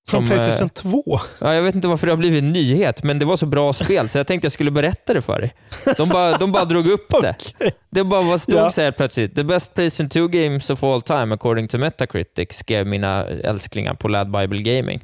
[0.09, 1.21] Från Som, eh, Playstation 2?
[1.41, 3.73] Ja, jag vet inte varför det har blivit en nyhet, men det var så bra
[3.73, 5.55] spel så jag tänkte jag skulle berätta det för dig.
[5.97, 7.35] De bara, de bara drog upp det.
[7.59, 7.73] Okej.
[7.91, 8.71] Det bara stod Ja.
[8.71, 9.35] så här plötsligt.
[9.35, 14.09] The best Playstation 2 games of all time according to Metacritic, skrev mina älsklingar på
[14.09, 15.01] Lad Bible Gaming.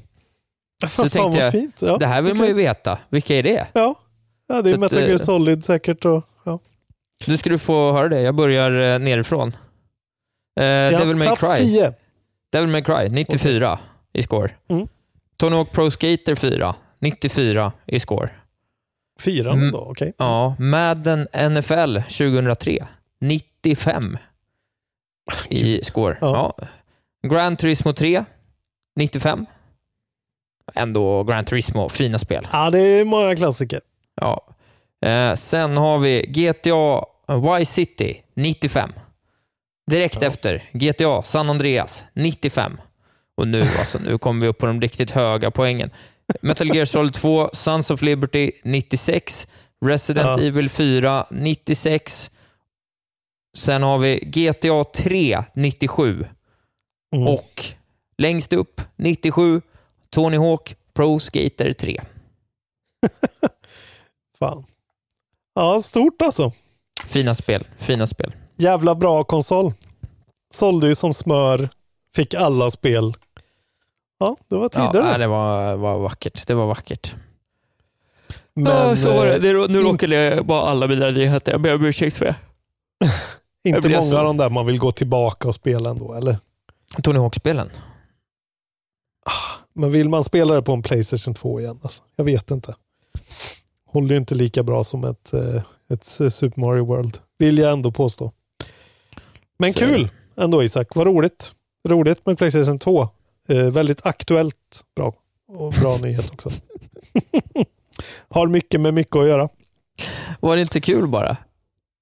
[0.83, 1.83] Fan, Så tänkte jag, fint.
[1.83, 2.99] Ja, det här vill man ju veta.
[3.11, 3.67] Vilka är det?
[3.73, 3.95] Ja.
[4.47, 6.05] Ja, det är Metal Gear Solid säkert.
[6.05, 6.59] Och, ja.
[7.27, 8.21] Nu ska du få höra det.
[8.21, 9.49] Jag börjar eh, nerifrån.
[10.61, 10.63] Eh,
[10.99, 11.57] Devil May Cry.
[11.57, 11.95] 10.
[12.53, 13.79] Devil May Cry, 94
[14.13, 14.51] i score.
[14.69, 14.89] Mm.
[15.37, 18.31] Tony Hawk Pro Skater 4, 94 i score.
[19.21, 19.71] Fyran Mm.
[19.71, 20.13] då, okej.
[20.19, 22.87] Ja, Madden NFL 2003,
[23.21, 24.19] 95
[25.49, 26.19] i score.
[26.21, 26.55] Ja.
[26.59, 26.67] Ja.
[27.29, 28.25] Gran Turismo 3,
[28.97, 29.47] 95.
[30.75, 32.49] Ändå Gran Turismo, fina spel.
[32.53, 33.81] Ja, det är många klassiker.
[34.21, 34.47] Ja.
[35.07, 37.05] Eh, sen har vi GTA
[37.61, 38.93] Y City 95.
[39.91, 40.27] Direkt Ja.
[40.29, 42.81] efter GTA San Andreas 95.
[43.35, 45.91] Och nu, alltså, nu kommer vi upp på de riktigt höga poängen.
[46.43, 49.49] Metal Gear Solid 2, Sons of Liberty 96,
[49.85, 50.47] Resident Ja.
[50.47, 52.31] Evil 4 96.
[53.57, 56.27] Sen har vi GTA 3 97
[57.15, 57.29] Mm.
[57.29, 57.65] och
[58.19, 59.61] längst upp 97
[60.11, 62.01] Tony Hawk Pro Skater 3.
[64.51, 64.65] Fan.
[65.55, 66.53] Ja, stort alltså.
[67.07, 68.35] Fina spel, fina spel.
[68.57, 69.73] Jävla bra konsol.
[70.51, 71.69] Sålde ju som smör.
[72.15, 73.15] Fick alla spel.
[74.19, 75.27] Ja, det var Ja, tider nej, det.
[75.27, 76.47] var, var vackert.
[76.47, 77.15] Det var vackert.
[78.55, 79.35] Men ja, så var det.
[79.35, 81.53] eh, det nu råkade jag bara alla mina nyheter.
[81.53, 82.37] Jag ber om ursäkt för det.
[83.69, 86.39] inte många så- av de där man vill gå tillbaka och spela ändå, eller?
[87.03, 87.71] Tony Hawk-spelen.
[89.73, 91.81] Men vill man spela det på en Playstation 2 igen?
[91.83, 92.75] Alltså, jag vet inte.
[93.97, 97.19] Håller ju inte lika bra som ett, eh, ett Super Mario World.
[97.39, 98.33] Vill jag ändå påstå.
[99.59, 100.95] Men Så kul ändå Isak.
[100.95, 101.55] Vad roligt.
[101.89, 103.09] Roligt med Playstation 2.
[103.49, 105.15] Eh, väldigt aktuellt bra.
[105.49, 106.53] Och bra nyhet också.
[108.29, 109.49] Har mycket med mycket att göra.
[110.41, 111.37] Var det inte kul bara?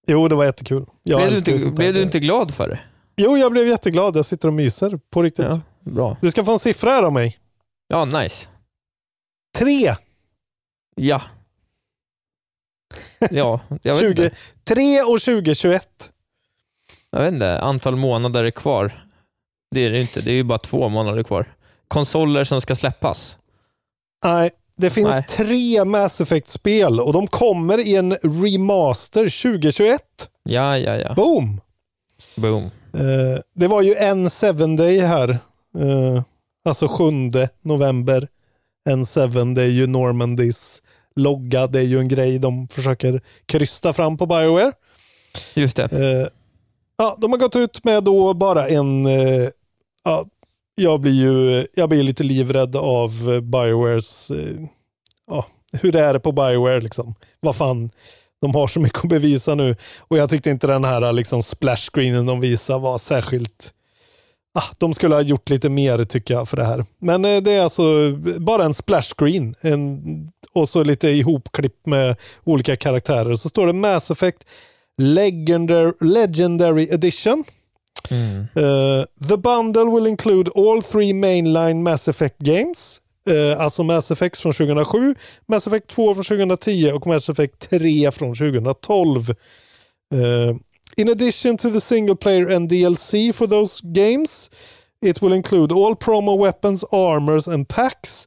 [0.06, 0.86] Jo, det var jättekul.
[1.02, 2.80] Jag blev du, inte, blev du inte glad för det?
[3.16, 4.16] Jo, jag blev jätteglad.
[4.16, 5.44] Jag sitter och myser på riktigt.
[5.44, 6.16] Ja, bra.
[6.20, 7.36] Du ska få en siffra här av mig.
[7.88, 8.48] Ja, nice.
[9.58, 9.94] Tre.
[10.94, 11.22] Ja.
[13.30, 14.36] Ja, jag vet, 20, inte.
[14.64, 15.88] 3 och 2021.
[17.10, 17.58] jag vet inte.
[17.58, 19.04] Antal månader är kvar.
[19.70, 20.20] Det är det inte.
[20.20, 21.54] Det är ju bara två månader kvar.
[21.88, 23.36] Konsoler som ska släppas.
[24.24, 25.24] Nej, det finns Nej.
[25.28, 30.00] tre Mass Effect-spel och de kommer i en remaster 2021.
[30.42, 31.14] Ja, ja, ja.
[31.14, 31.60] Boom!
[32.36, 32.64] Boom.
[32.94, 35.30] Eh, det var ju en seven day här.
[35.78, 36.22] Eh,
[36.64, 37.04] alltså 7
[37.62, 38.28] november.
[38.88, 40.82] En seven, det är ju Normandys
[41.16, 41.66] logga.
[41.66, 44.72] Det är ju en grej de försöker krysta fram på Bioware.
[45.54, 45.92] Just det.
[45.92, 46.28] Eh,
[46.96, 49.06] ja, de har gått ut med då bara en...
[49.06, 49.48] Eh,
[50.04, 50.26] ja,
[50.74, 54.30] jag blir ju jag blir lite livrädd av Biowares...
[54.30, 54.66] Eh,
[55.30, 57.14] ja, hur är det på Bioware liksom?
[57.40, 57.90] Vad fan,
[58.40, 59.76] de har så mycket att bevisa nu.
[59.98, 63.74] Och jag tyckte inte den här liksom splash screenen de visade var särskilt...
[64.54, 66.86] ah, de skulle ha gjort lite mer tycker jag för det här.
[66.98, 70.00] Men eh, det är alltså bara en splash screen en,
[70.52, 73.34] och så lite ihopklipp med olika karaktärer.
[73.34, 74.44] Så står det Mass Effect
[74.98, 77.44] Legendary, Legendary Edition.
[78.10, 78.48] Mm.
[78.56, 83.00] Uh, the bundle will include all three mainline Mass Effect games.
[83.30, 85.14] Uh, alltså Mass Effect från 2007,
[85.46, 89.30] Mass Effect 2 från 2010 och Mass Effect 3 från 2012.
[90.14, 90.56] Uh,
[90.96, 94.50] in addition to the single player and DLC for those games,
[95.02, 98.26] it will include all promo weapons, armors and packs,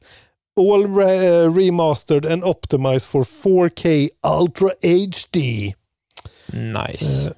[0.56, 5.74] all re remastered and optimized for 4K Ultra HD.
[6.52, 7.32] Nice.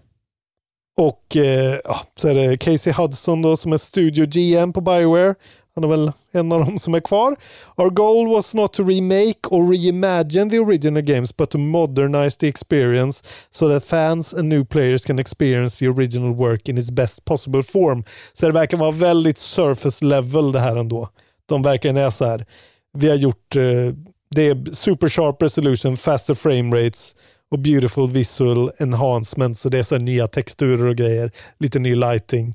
[0.97, 5.35] Och eh, ja, så är det Casey Hudson då som är studio GM på Bioware.
[5.81, 7.37] Han är väl en av dem som är kvar.
[7.77, 12.49] Our goal was not to remake or reimagine the original games but to modernize the
[12.49, 17.25] experience so that fans and new players can experience the original work in its best
[17.25, 18.05] possible form.
[18.33, 21.09] Så det verkar vara väldigt surface level det här ändå.
[21.47, 22.47] De verkar är så här.
[22.93, 23.95] Vi har gjort eh,
[24.31, 27.14] det är super sharp resolution, faster frame rates
[27.51, 29.59] och beautiful visual enhancement.
[29.59, 31.33] Så det är så nya texturer och grejer.
[31.59, 32.55] Lite ny lighting.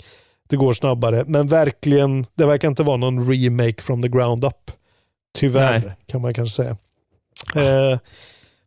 [0.50, 1.24] Det går snabbare.
[1.28, 4.72] Men verkligen, det verkar inte vara någon remake from the ground up.
[5.38, 5.96] Tyvärr, Nej.
[6.06, 6.78] kan man kanske säga.
[7.56, 8.00] Eh,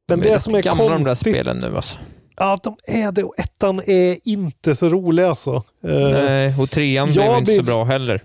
[0.09, 1.33] men det, är som är gamla de där konstigt...
[1.33, 1.99] spelen nu alltså.
[2.37, 3.25] Ja, de är det.
[3.25, 5.53] Och ettan är inte så rolig alltså.
[5.85, 8.23] Eh, Nej, och trean blev inte blir- så bra heller.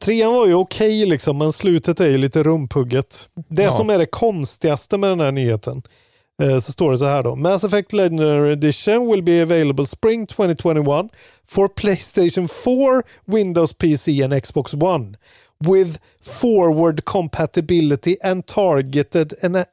[0.00, 3.28] Trean var ju okej liksom, men slutet är ju lite rumpugget.
[3.48, 3.72] Det Ja.
[3.72, 5.82] som är det konstigaste med den här nyheten,
[6.62, 7.36] så står det så här då.
[7.36, 11.06] Mass Effect Legendary Edition will be available spring 2021
[11.48, 15.16] for Playstation 4, Windows PC and Xbox One
[15.68, 19.64] with forward compatibility and targeted en-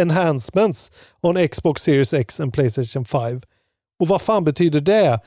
[0.00, 3.40] enhancements on Xbox Series X and Playstation 5.
[4.00, 5.20] Och vad fan betyder det?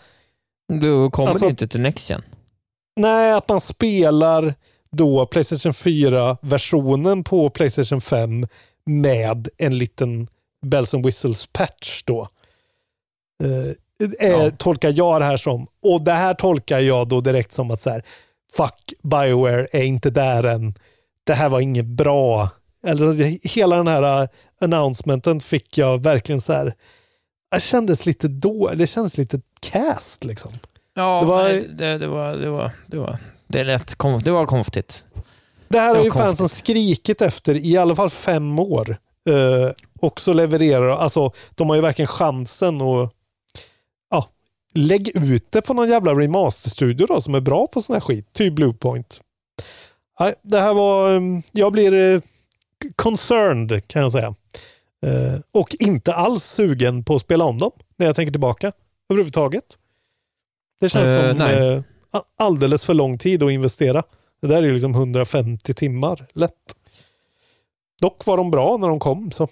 [0.82, 2.22] Då kommer Alltså- det inte till Next Gen.
[2.96, 4.56] Nej, att man spelar
[4.92, 8.48] då Playstation 4-versionen på Playstation 5
[8.86, 10.28] med en liten
[10.66, 12.30] Bells and Whistles patch då.
[13.44, 13.70] Eh,
[14.20, 14.52] eh, Ja.
[14.58, 15.68] Tolkar jag det här som.
[15.82, 18.04] Och det här tolkar jag då direkt som att så här,
[18.58, 20.74] fuck, Bioware är inte där än.
[21.24, 22.50] Det här var inget bra.
[22.84, 24.28] Eller, hela den här uh,
[24.62, 26.74] announcementen fick jag verkligen så här,
[27.52, 30.52] det kändes lite då, det kändes lite cast liksom.
[30.94, 32.36] Ja, Det var- nej, det, det var...
[32.36, 32.72] Det var...
[32.88, 33.18] Det var...
[33.48, 35.06] Det, lät konf- det var konstigt.
[35.68, 38.98] Det här har ju fansen skrikit efter i alla fall fem år.
[39.28, 43.14] Eh, och så levererar alltså de har ju verkligen chansen att
[44.10, 44.30] ja,
[44.74, 48.34] lägg ut det på någon jävla remasterstudio då som är bra på sån här skit.
[48.34, 49.22] Typ Bluepoint.
[50.20, 52.22] Nej, det här var, um, jag blir eh,
[52.96, 54.36] concerned kan jag säga.
[55.06, 58.72] Eh, och inte alls sugen på att spela om dem när jag tänker tillbaka
[59.10, 59.78] överhuvudtaget.
[60.80, 61.84] Det känns Eh, som eh,
[62.38, 64.04] alldeles för lång tid att investera.
[64.42, 66.77] Det där är ju liksom 150 timmar lätt.
[68.02, 69.48] Dock var de bra när de kom så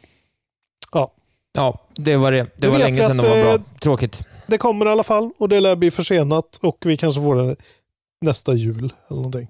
[1.58, 2.44] Ja, det var det.
[2.44, 3.54] Det Nu var länge sedan de var bra.
[3.54, 4.24] eh, Tråkigt.
[4.48, 7.56] det kommer i alla fall och det lär bli försenat och vi kanske får det
[8.22, 9.48] nästa jul eller någonting.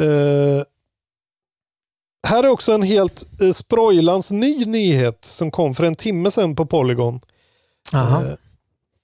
[0.00, 0.62] Eh,
[2.26, 6.56] här är också en helt uh, sprojlans ny nyhet som kom för en timme sedan
[6.56, 7.20] på Polygon.
[7.92, 8.24] Aha.
[8.24, 8.32] Eh,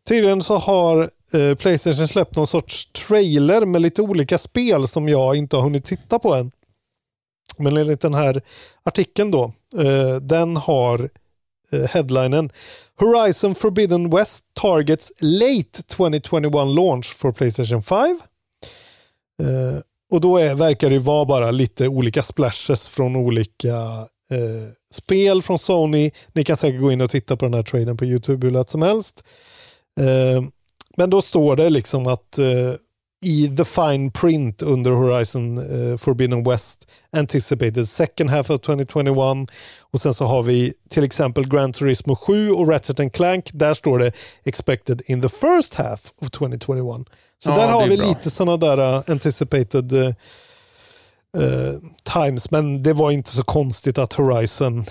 [0.09, 5.37] tydligen så har eh, Playstation släppt någon sorts trailer med lite olika spel som jag
[5.37, 6.51] inte har hunnit titta på än.
[7.59, 8.43] Men enligt den här
[8.83, 11.11] artikeln då, eh, den har
[11.71, 12.51] eh, headlinen
[12.97, 18.21] Horizon Forbidden West targets late 2021 launch for Playstation 5.
[19.43, 23.77] Eh, och då är, verkar det vara bara lite olika splashes från olika
[24.31, 26.11] eh, spel från Sony.
[26.33, 28.71] Ni kan säkert gå in och titta på den här traden på YouTube hur lätt
[28.71, 29.25] som helst.
[30.01, 30.45] Eh,
[30.97, 32.73] men då står det liksom att eh,
[33.25, 40.01] i the fine print under Horizon eh, Forbidden West anticipated second half of 2021 och
[40.01, 43.51] sen så har vi till exempel Gran Turismo 7 och Ratchet and Clank.
[43.53, 44.13] Där står det
[44.45, 47.07] expected in the first half of 2021.
[47.39, 48.09] Så Ja, där har vi bra.
[48.09, 50.07] lite sådana där uh, anticipated uh,
[51.37, 51.79] uh,
[52.15, 52.51] times.
[52.51, 54.85] Men det var inte så konstigt att Horizon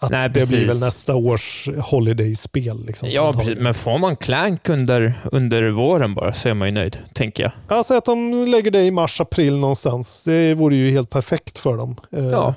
[0.00, 2.86] att Nej, det blir väl nästa års holiday-spel.
[2.86, 3.58] Liksom, Ja, precis.
[3.58, 7.52] men får man Clank under, under våren bara så är man ju nöjd, tänker jag.
[7.78, 10.24] Alltså att de lägger det i mars, april någonstans.
[10.24, 11.96] Det vore ju helt perfekt för dem.
[12.12, 12.54] Eh, Ja,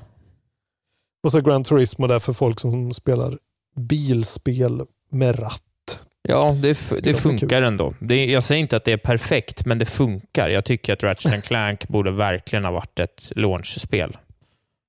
[1.24, 3.38] Och så Gran Turismo där för folk som spelar
[3.76, 6.00] bilspel med ratt.
[6.22, 7.14] ja det, det kul.
[7.16, 7.94] funkar ändå.
[8.00, 10.50] Det, jag säger inte att det är perfekt, men det funkar.
[10.50, 14.18] Jag tycker att Ratchet Clank borde verkligen ha varit ett launchspel.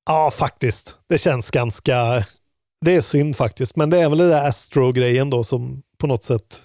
[0.07, 0.97] Ja, faktiskt.
[1.09, 2.25] Det känns ganska...
[2.85, 6.25] Det är synd faktiskt, men det är väl den där Astro-grejen då som på något
[6.25, 6.63] sätt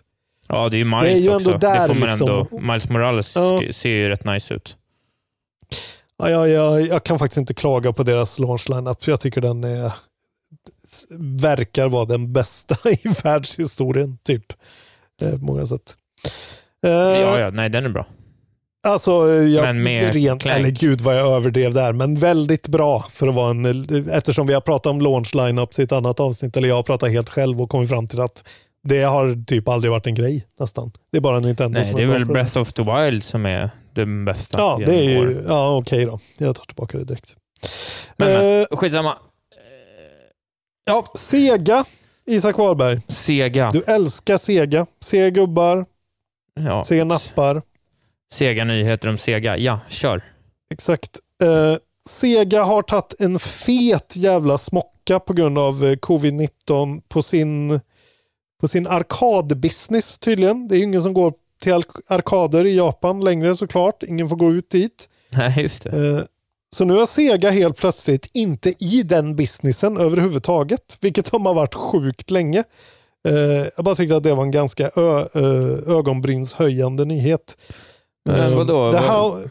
[0.47, 1.49] Ja, det är ju Miles Det är ju också.
[1.49, 2.29] ändå där det får man liksom.
[2.29, 2.59] ändå.
[2.59, 3.61] Miles Morales Ja.
[3.71, 4.75] ser ju rätt nice ut.
[6.17, 9.03] Ja, jag, jag, jag kan faktiskt inte klaga på deras launch lineup.
[9.03, 9.91] för Jag tycker den är,
[11.41, 14.45] verkar vara den bästa i världshistorien, typ.
[15.21, 15.95] Eh, på många sätt.
[16.85, 18.05] Eh, Ja, ja, nej, den är bra.
[18.89, 20.59] Alltså, jag, Men med rent, Clank.
[20.59, 24.53] eller gud vad jag överdrev där, men väldigt bra för att vara en, eftersom vi
[24.53, 27.61] har pratat om launch lineups i ett annat avsnitt, eller jag har pratat helt själv
[27.61, 28.43] och kommit fram till att
[28.83, 30.91] det har typ aldrig varit en grej nästan.
[31.11, 32.33] Det är bara Nintendo Nej, som det är väl det.
[32.33, 34.57] Breath of the Wild som är den bästa.
[34.57, 36.19] Ja, det är ju, ja okej då.
[36.37, 37.35] Jag tar tillbaka det direkt.
[38.17, 39.17] Men, men Eh, skitsamma.
[40.85, 41.85] Ja, Sega,
[42.25, 43.01] Isak Wahlberg.
[43.07, 43.71] Sega.
[43.73, 44.85] Du älskar Sega.
[45.03, 45.85] Se gubbar,
[46.59, 46.83] ja.
[46.83, 47.61] se nappar.
[48.33, 49.57] Sega nyheter om Sega.
[49.57, 50.21] Ja, kör.
[50.71, 51.19] Exakt.
[51.43, 51.75] Eh,
[52.09, 57.79] Sega har tagit en fet jävla smocka på grund av eh, covid-19 på sin,
[58.61, 60.67] på sin arkadbusiness tydligen.
[60.67, 64.03] Det är ju ingen som går till ark- arkader i Japan längre såklart.
[64.03, 65.09] Ingen får gå ut dit.
[65.29, 66.07] Nej, just det.
[66.17, 66.21] Eh,
[66.75, 71.75] så nu har Sega helt plötsligt inte i den businessen överhuvudtaget, vilket de har varit
[71.75, 72.63] sjukt länge.
[73.27, 73.33] Eh,
[73.75, 77.57] jag bara tyckte att det var en ganska ö, ö, ögonbrynshöjande nyhet.
[78.25, 78.91] Men Eh, vadå?
[78.91, 79.49] the how-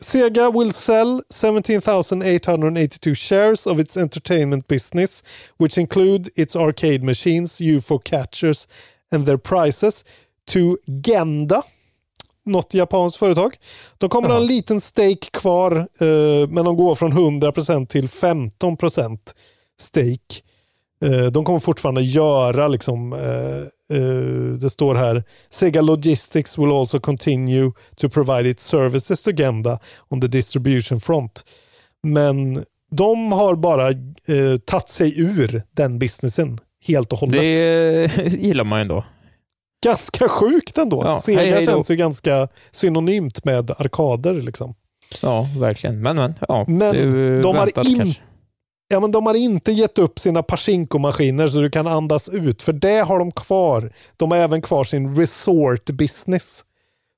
[0.00, 5.24] Sega will sell 17,882 shares of its entertainment business,
[5.58, 8.68] which include its arcade machines, UFO catchers
[9.12, 10.04] and their prices,
[10.52, 11.62] to Genda,
[12.44, 13.56] något japanskt företag.
[13.98, 19.34] De kommer ha en liten stake kvar, eh, men de går från 100% till 15%
[19.80, 20.42] stake.
[21.04, 27.00] Eh, de kommer fortfarande göra, liksom, eh, eh, det står här, Sega Logistics will also
[27.00, 29.78] continue to provide its services to Genda
[30.08, 31.44] on the distribution front.
[32.02, 37.40] Men de har bara eh, tagit sig ur den businessen helt och hållet.
[37.40, 39.04] Det gillar man ändå.
[39.84, 41.02] Ganska sjukt ändå.
[41.04, 44.34] Ja, Sega hej, hej känns ju ganska synonymt med arkader.
[44.34, 44.74] Liksom.
[45.22, 46.00] Ja, verkligen.
[46.02, 46.34] Men, men.
[46.48, 46.94] Ja, Men
[47.42, 48.22] de har väntat in- kanske.
[48.88, 52.72] Ja, men de har inte gett upp sina Pachinko-maskiner så du kan andas ut, för
[52.72, 53.92] det har de kvar.
[54.16, 56.64] De har även kvar sin resort business.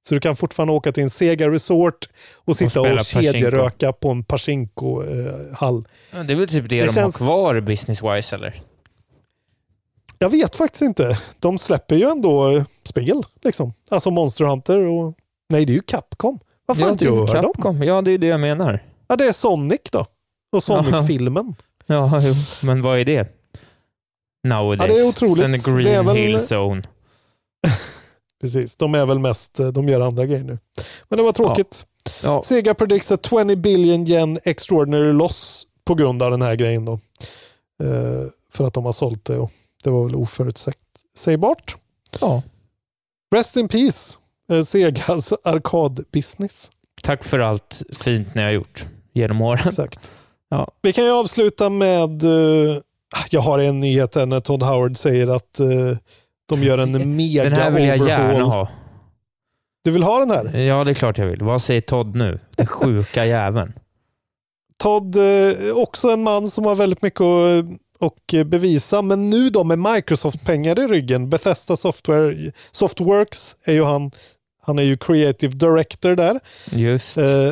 [0.08, 3.22] Så du kan fortfarande åka till en Sega Resort och sitta och, Pachinko.
[3.22, 5.84] kedjeröka på en Pachinko-hall.
[6.12, 8.62] Ja, Det är väl typ det, Det de känns- har kvar business-wise, eller?
[10.18, 11.18] Jag vet faktiskt inte.
[11.38, 13.72] De släpper ju ändå eh, spel, liksom.
[13.90, 15.14] Alltså Monster Hunter och...
[15.48, 16.38] Nej, det är ju Capcom.
[16.66, 17.52] Vad fan ja, är gör de?
[17.52, 17.82] Capcom.
[17.82, 18.84] Ja, det är det jag menar.
[19.08, 20.06] Ja, det är Sonic då.
[20.52, 21.54] Och Sonic-filmen.
[21.86, 22.34] Ja, jo.
[22.62, 23.28] men vad är det?
[24.48, 24.88] Nowadays.
[24.90, 25.38] Ja, det är otroligt.
[25.64, 26.82] Sen Green Det är väl- Hill Zone.
[28.40, 30.58] Precis, de är väl mest, eh, de gör andra grejer nu.
[31.08, 31.86] Men det var tråkigt.
[32.22, 36.84] Ja, Sega predicts a 20 billion yen extraordinary loss på grund av den här grejen
[36.84, 36.92] då.
[37.82, 39.50] Eh, för att de har sålt det och
[39.84, 41.76] det var väl oförutsägbart.
[42.20, 42.42] ja.
[43.34, 44.18] Rest in peace,
[44.52, 46.70] eh, Segas arkadbusiness.
[47.02, 49.68] Tack för allt fint ni har gjort genom åren.
[49.68, 50.12] Exakt.
[50.50, 50.70] Ja.
[50.82, 52.76] Vi kan ju avsluta med, eh,
[53.30, 55.96] jag har en nyhet här när Todd Howard säger att eh,
[56.48, 58.50] de gör en mega Den här vill jag gärna overhaul.
[58.50, 58.68] ha.
[59.84, 60.58] Du vill ha den här?
[60.58, 61.42] Ja, det är klart jag vill.
[61.42, 62.40] Vad säger Todd nu?
[62.56, 63.72] Den sjuka jäveln.
[64.76, 69.64] Todd, eh, också en man som har väldigt mycket att och bevisa, men nu då
[69.64, 71.30] med Microsoft-pengar i ryggen.
[71.30, 74.10] Bethesda Software, Softworks är ju han,
[74.62, 76.40] han är ju creative director där.
[76.70, 77.18] Just.
[77.18, 77.50] Eh,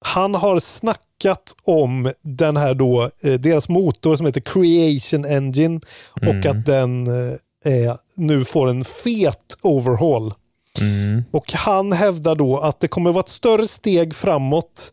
[0.00, 5.80] han har snackat om den här då, eh, deras motor som heter Creation Engine
[6.10, 6.50] och Mm.
[6.58, 7.34] att den eh,
[7.64, 10.34] är, nu får en fet overhaul.
[10.80, 11.24] Mm.
[11.30, 14.92] Och han hävdar då att det kommer vara ett större steg framåt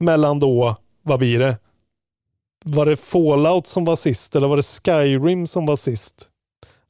[0.00, 1.56] mellan då, vad blir det?
[2.64, 6.28] Var det Fallout som var sist eller var det Skyrim som var sist?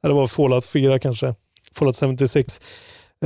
[0.02, 1.34] Eller var det Fallout 4 kanske?
[1.72, 2.60] Fallout 76.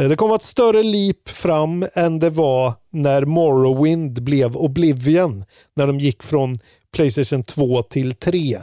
[0.01, 5.44] Eh, Det kommer vara ett större leap fram än det var när Morrowind blev Oblivion.
[5.76, 6.57] När de gick från
[6.94, 8.55] Playstation 2 till 3.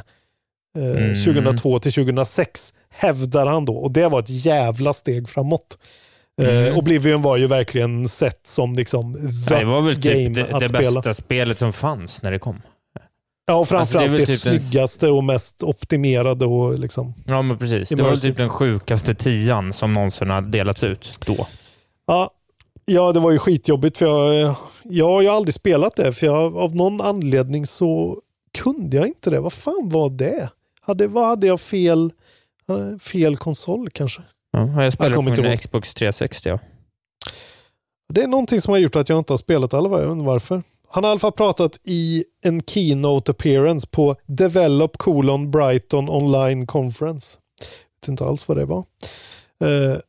[0.77, 1.15] Eh, Mm.
[1.15, 3.75] 2002 till 2006 hävdar han då.
[3.77, 5.77] Och det var ett jävla steg framåt.
[6.41, 6.77] Eh, Mm.
[6.77, 9.13] Oblivion var ju verkligen sett som liksom
[9.49, 10.91] the Det var väl game typ det, att det spela.
[10.91, 12.61] bästa spelet som fanns när det kom.
[13.49, 17.13] Ja, och framförallt Alltså, det det, typ en- snyggaste och mest optimerade och liksom.
[17.25, 17.89] Ja, men precis.
[17.89, 21.47] Det var typ den sjukaste tian som någonsin har delats ut då.
[22.07, 22.29] Ja,
[22.85, 26.57] ja, det var ju skitjobbigt för jag, jag har ju aldrig spelat det för jag,
[26.57, 28.21] av någon anledning så
[28.57, 29.39] kunde jag inte det.
[29.39, 30.49] Vad fan var det?
[30.81, 32.11] Hade, vad hade jag fel,
[33.01, 34.21] fel konsol kanske?
[34.51, 35.59] Ja, jag spelade på min ihåg.
[35.59, 36.49] Xbox 360.
[36.49, 36.59] Ja.
[38.13, 40.63] Det är någonting som har gjort att jag inte har spelat alla jag inte varför.
[40.97, 46.67] Han har i alla fall pratat i en keynote appearance på Develop colon Brighton online
[46.67, 47.39] conference.
[47.59, 48.85] Jag vet inte alls vad det var.
[49.63, 49.99] Eh,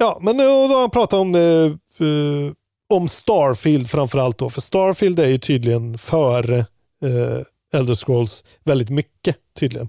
[0.00, 1.64] Ja, men då har han pratat om det,
[1.98, 2.52] eh,
[2.88, 4.50] om Starfield framförallt då.
[4.50, 6.58] För Starfield är ju tydligen före
[7.04, 7.42] uh,
[7.74, 9.88] Elder Scrolls väldigt mycket tydligen.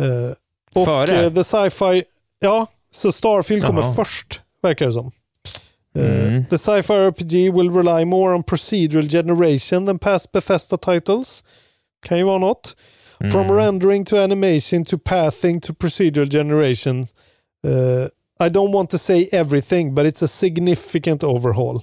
[0.00, 0.32] Uh,
[0.74, 1.30] och Före?
[1.30, 2.04] The Sci-Fi,
[2.38, 3.94] ja, så Starfield kommer Jaha.
[3.94, 5.12] först, verkar det som.
[5.96, 6.48] Uh, Mm.
[6.48, 11.44] The Sci-Fi RPG will rely more on procedural generation than past Bethesda titles.
[12.02, 12.76] Kan ju vara något.
[13.18, 13.56] From Mm.
[13.56, 17.06] rendering to animation to pathing to procedural generation.
[17.66, 18.08] Uh,
[18.46, 21.82] I don't want to say everything, but it's a significant overhaul.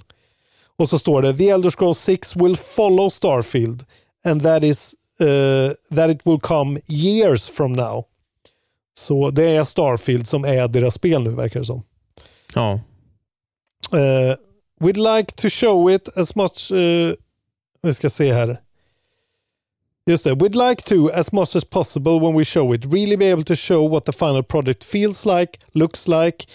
[0.76, 3.84] Och så står det The Elder Scrolls 6 will follow Starfield
[4.24, 8.04] and that is uh, that it will come years from now.
[8.98, 11.82] Så det är Starfield som är deras spel nu verkar det som.
[12.54, 12.80] Ja.
[13.92, 14.36] Uh,
[14.80, 16.72] we'd like to show it as much...
[16.72, 17.14] Uh,
[17.82, 18.60] vi ska se här.
[20.06, 20.34] Just det.
[20.34, 23.56] We'd like to, as much as possible when we show it, really be able to
[23.56, 26.46] show what the final project feels like, looks like,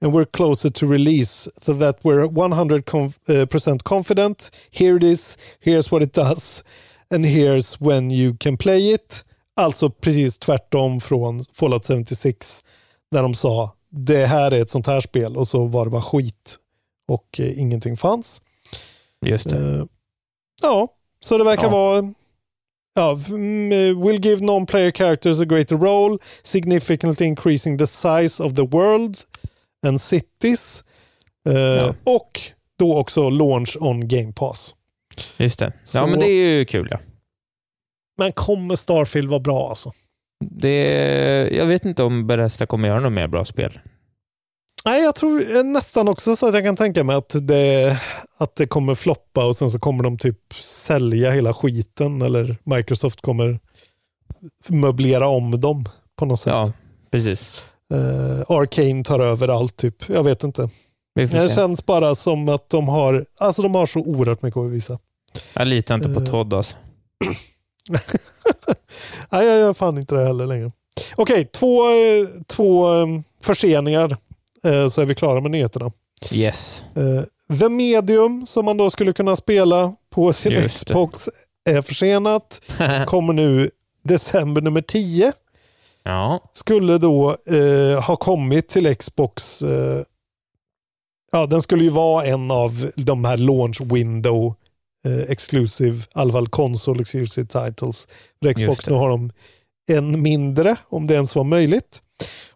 [0.00, 4.50] and we're closer to release so that we're 100% conf- uh, percent confident.
[4.70, 6.62] Here it is, here's what it does,
[7.10, 9.24] and here's when you can play it.
[9.56, 12.64] Alltså precis tvärtom från Fallout 76
[13.10, 16.02] när de sa det här är ett sånt här spel och så var det bara
[16.02, 16.58] skit
[17.10, 18.42] och eh, ingenting fanns.
[19.26, 19.56] Just det.
[19.56, 19.84] Eh,
[20.62, 20.88] ja,
[21.20, 21.70] så det verkar Ja.
[21.70, 22.14] vara
[22.94, 28.54] Ja, mm, eh, will give non-player characters a greater role, significantly increasing the size of
[28.54, 29.16] the world
[29.86, 30.84] and cities.
[31.42, 31.94] Ja.
[32.04, 32.40] Och
[32.78, 34.74] då också launch on Game Pass.
[35.36, 35.72] Just det.
[35.84, 36.98] Så- Ja, men det är ju kul ja.
[38.18, 39.92] Men kommer Starfield vara bra alltså?
[40.44, 40.78] Det,
[41.52, 43.80] jag vet inte om Bethesda kommer göra något mer bra spel.
[44.84, 48.00] Nej, jag tror eh, nästan också så att jag kan tänka mig att det,
[48.38, 53.20] att det kommer floppa och sen så kommer de typ sälja hela skiten eller Microsoft
[53.20, 53.60] kommer
[54.68, 55.84] möblera om dem
[56.16, 56.50] på något sätt.
[56.50, 56.72] Ja,
[57.10, 57.64] precis.
[57.94, 60.08] Uh, Arcane tar över allt typ.
[60.08, 60.70] Jag vet inte.
[61.14, 64.98] Det känns bara som att de har, alltså de har så oerhört mycket att visa.
[65.52, 66.26] Jag litar inte på Eh.
[66.26, 66.76] Todd alltså.
[69.30, 70.70] Nej, jag gör fan inte det heller längre.
[71.16, 73.06] Okej, två, eh, två eh,
[73.42, 74.16] förseningar
[74.90, 75.92] så är vi klara med nyheterna.
[76.32, 76.84] Yes.
[76.94, 80.92] Eh, The Medium som man då skulle kunna spela på sin Just det.
[80.92, 81.28] Xbox
[81.64, 82.60] är försenat.
[83.06, 83.70] Kommer nu
[84.02, 85.32] december nummer 10.
[86.02, 89.62] ja, Skulle då eh, ha kommit till Xbox.
[89.62, 90.02] Eh,
[91.32, 94.54] ja, den skulle ju vara en av de här launch window
[95.06, 98.08] eh, exclusive, i alla fall console exclusive titles.
[98.42, 98.90] För Xbox det.
[98.90, 99.30] nu har de
[99.90, 102.02] en mindre, om det ens var möjligt.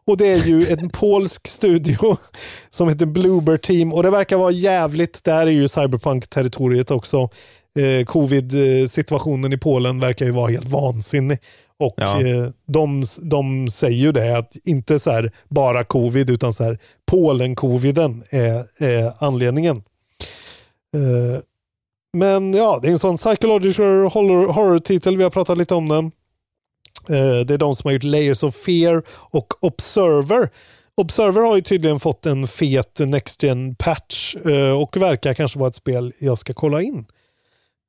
[0.06, 2.16] Och det är ju en polsk studio
[2.70, 5.24] som heter Bluebird Team och det verkar vara jävligt.
[5.24, 7.28] Där är ju Cyberpunk-territoriet också.
[7.78, 11.38] Eh, Covid-situationen i Polen verkar ju vara helt vansinnig.
[11.78, 12.20] Och Ja.
[12.26, 16.78] eh, de, de säger ju det, att inte så här bara covid, utan så här
[17.10, 19.76] Polen-coviden är, är anledningen.
[20.96, 21.40] Eh,
[22.16, 26.10] men ja, det är en sån psychological horror- horror-titel, vi har pratat lite om den.
[27.08, 30.50] Eh, det är de som har gjort Layers of Fear och Observer.
[30.96, 35.68] Observer har ju tydligen fått en fet Next Gen patch eh, och verkar kanske vara
[35.68, 36.98] ett spel jag ska kolla in.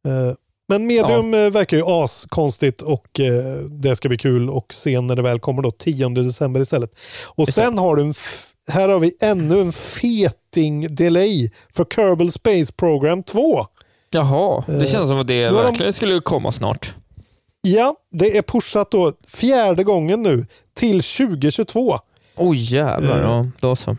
[0.08, 0.34] Eh,
[0.68, 3.20] Men Medium eh, verkar ju askonstigt och
[3.70, 6.92] det ska bli kul och se när det väl kommer då 10 december istället.
[7.26, 8.14] Och sen har du en
[8.68, 13.68] här har vi ännu en feting delay för Kerbal Space Program 2.
[14.10, 16.94] Jaha, det känns som att det de- verkligen skulle komma snart.
[17.68, 22.00] Ja, det är pushat då fjärde gången nu till 2022.
[22.36, 23.24] Oj jävlar, Eh.
[23.24, 23.98] ja, då så.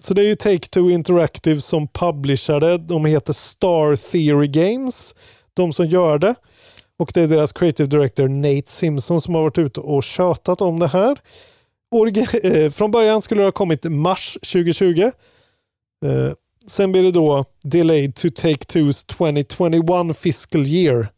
[0.00, 2.78] Så det är ju Take-Two Interactive som publicerar det.
[2.78, 5.14] De heter Star Theory Games,
[5.54, 6.34] de som gör det.
[6.96, 10.78] Och det är deras creative director Nate Simpson som har varit ute och tjötat om
[10.78, 11.18] det här.
[11.94, 15.00] Origi- eh, från början skulle det ha kommit mars 2020.
[16.04, 16.32] Eh,
[16.66, 21.08] sen blir det då delayed to Take-Two's 2021 fiscal year.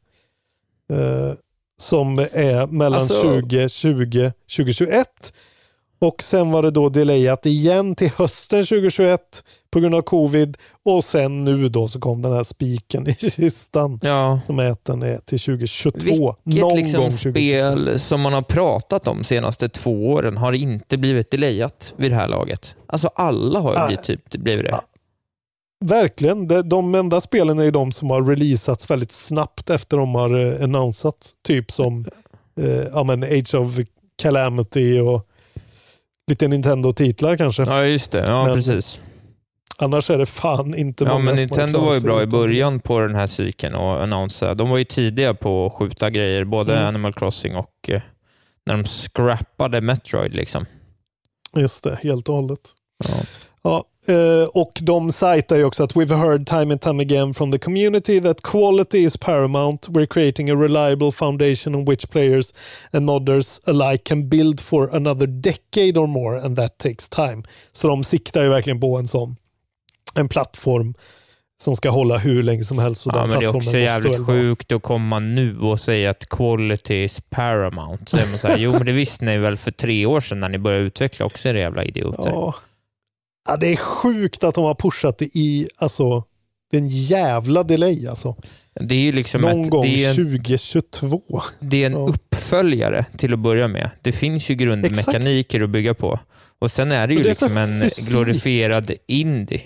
[0.92, 1.32] Eh,
[1.80, 5.32] som är mellan Alltså- 2020 2021.
[5.98, 10.56] Och sen var det då delayat igen till hösten 2021 på grund av covid.
[10.84, 14.84] Och sen nu då så kom den här spiken i kistan Ja, som är att
[14.84, 16.36] den är till 2022.
[16.44, 17.30] vilket Någon liksom gång 2022.
[17.30, 22.16] spel som man har pratat om senaste två åren har inte blivit delayat vid det
[22.16, 22.76] här laget.
[22.86, 24.74] Alltså alla har ju blivit, typ, blivit det.
[24.74, 24.84] Ah.
[25.84, 26.48] Verkligen.
[26.48, 30.38] De, de enda spelen är ju de som har releasats väldigt snabbt efter de har
[30.54, 31.30] eh, annonsat.
[31.46, 32.06] Typ som
[32.60, 33.78] eh, ja, men Age of
[34.22, 35.28] Calamity och
[36.30, 37.62] lite Nintendo-titlar kanske.
[37.62, 38.24] Ja, just det.
[38.26, 39.02] Ja, Men precis.
[39.78, 43.00] Annars är det fan inte Ja, många men Nintendo var ju bra i början på
[43.00, 44.54] den här cykeln och annonsera.
[44.54, 46.86] De var ju tidiga på att skjuta grejer, både Mm.
[46.86, 48.00] Animal Crossing och eh,
[48.66, 50.34] när de scrappade Metroid.
[50.34, 50.66] liksom.
[51.56, 52.60] Just det, helt och hållet.
[53.08, 53.14] Ja.
[53.62, 57.52] Ja, eh, och de sajtar ju också att we've heard time and time again from
[57.52, 59.88] the community that quality is paramount.
[59.88, 62.54] We're creating a reliable foundation on which players
[62.92, 67.42] and modders alike can build for another decade or more and that takes time.
[67.72, 69.36] Så de siktar ju verkligen på en sån
[70.14, 70.94] en plattform
[71.58, 73.06] som ska hålla hur länge som helst.
[73.06, 76.28] Och Ja, den men det är också jävligt sjukt att komma nu och säga att
[76.28, 78.08] quality is paramount.
[78.08, 80.48] Så man så här, jo, men det visste ni väl för tre år sedan när
[80.48, 82.30] ni började utveckla också, era jävla idioter.
[82.30, 82.54] Ja.
[83.46, 86.24] Ja, det är sjukt att de har pushat det i, alltså,
[86.70, 88.36] det är en jävla delay alltså.
[88.80, 91.22] Det är ju liksom Någon ett, gång det är en, 2022.
[91.60, 92.08] det är en Ja.
[92.08, 93.90] uppföljare till att börja med.
[94.02, 96.18] Det finns ju grundmekaniker att bygga på.
[96.58, 98.08] Och sen är det ju det liksom en fysik.
[98.08, 99.62] glorifierad indie.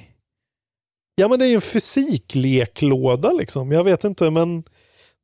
[1.15, 3.73] Ja, men det är ju en fysikleklåda liksom.
[3.73, 4.63] Jag vet inte, men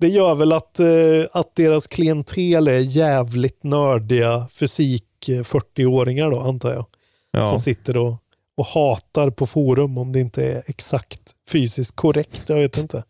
[0.01, 0.87] det gör väl att, eh,
[1.33, 6.87] att deras klientel är jävligt nördiga fysik eh, 40-åringar då, antar jag.
[7.31, 7.45] Ja.
[7.45, 8.15] Som sitter och,
[8.57, 12.43] och hatar på forum om det inte är exakt fysiskt korrekt.
[12.47, 13.05] Jag vet inte.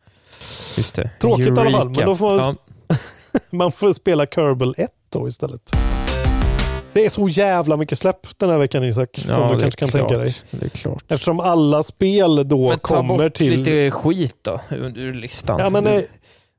[0.76, 1.10] Just det.
[1.20, 2.56] Tråkigt i alla fall, men då får man-
[2.88, 2.96] Ja,
[3.50, 5.70] Man får spela Kerbal 1 då istället.
[6.92, 9.80] Det är så jävla mycket släpp den här veckan Isak, som ja, du det kanske
[9.80, 10.20] kan tänka klart.
[10.22, 10.34] dig.
[10.50, 11.04] Det är klart.
[11.08, 13.52] Eftersom alla spel då Men ta kommer bort till...
[13.62, 15.56] lite skit då, ur listan.
[15.60, 16.00] Ja, men, eh,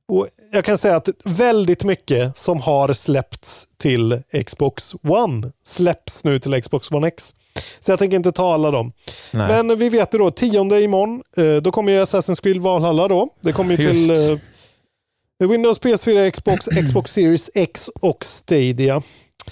[0.07, 6.39] och jag kan säga att väldigt mycket som har släppts till Xbox One släpps nu
[6.39, 7.35] till Xbox One X.
[7.79, 8.91] Så jag tänker inte ta alla dem.
[9.31, 9.47] Nej.
[9.63, 13.29] Men vi vet ju då, tionde imorgon, eh, då kommer ju Assassin's Creed Valhalla då.
[13.41, 19.01] Det kommer ju till eh, Windows, PS4, Xbox, Xbox Series X och Stadia.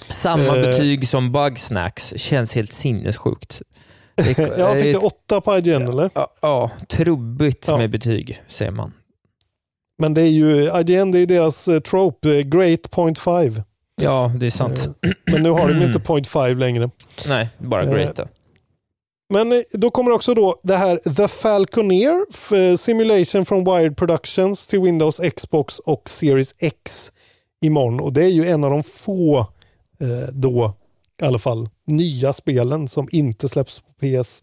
[0.08, 3.62] Samma eh, betyg som Bugsnacks känns helt sinnessjukt.
[4.14, 6.10] Det Jag fick det åtta på IGN eller?
[6.14, 7.76] Ja, ja, trubbigt Ja.
[7.78, 8.92] med betyg, säger man.
[9.98, 13.62] Men det är ju, IGN det är ju deras eh, trope, eh, great point five.
[14.02, 14.78] Ja, det är sant.
[14.78, 16.90] Eh, Men nu har de inte point five längre.
[17.28, 18.28] Nej, bara eh, great då.
[19.34, 24.80] Men eh, då kommer också då det här The Falconeer Simulation from Wired Productions till
[24.80, 27.12] Windows, Xbox och Series X
[27.64, 28.00] imorgon.
[28.00, 29.46] Och det är ju en av de få
[30.32, 30.74] då
[31.22, 34.42] i alla fall nya spelen som inte släpps på PS.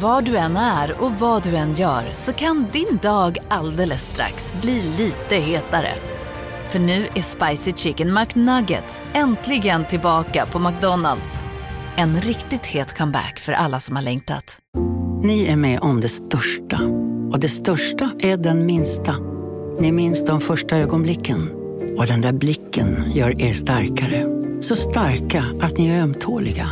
[0.00, 4.54] Var du än är och vad du än gör så kan din dag alldeles strax
[4.62, 5.94] bli lite hetare.
[6.70, 11.38] För nu är Spicy Chicken McNuggets äntligen tillbaka på McDonalds.
[11.96, 14.58] En riktigt het comeback för alla som har längtat.
[15.22, 16.80] Ni är med om det största.
[17.32, 19.16] Och det största är den minsta.
[19.80, 21.50] Ni minns de första ögonblicken.
[21.98, 24.31] Och den där blicken gör er starkare.
[24.62, 26.70] Så starka att ni är ömtåliga.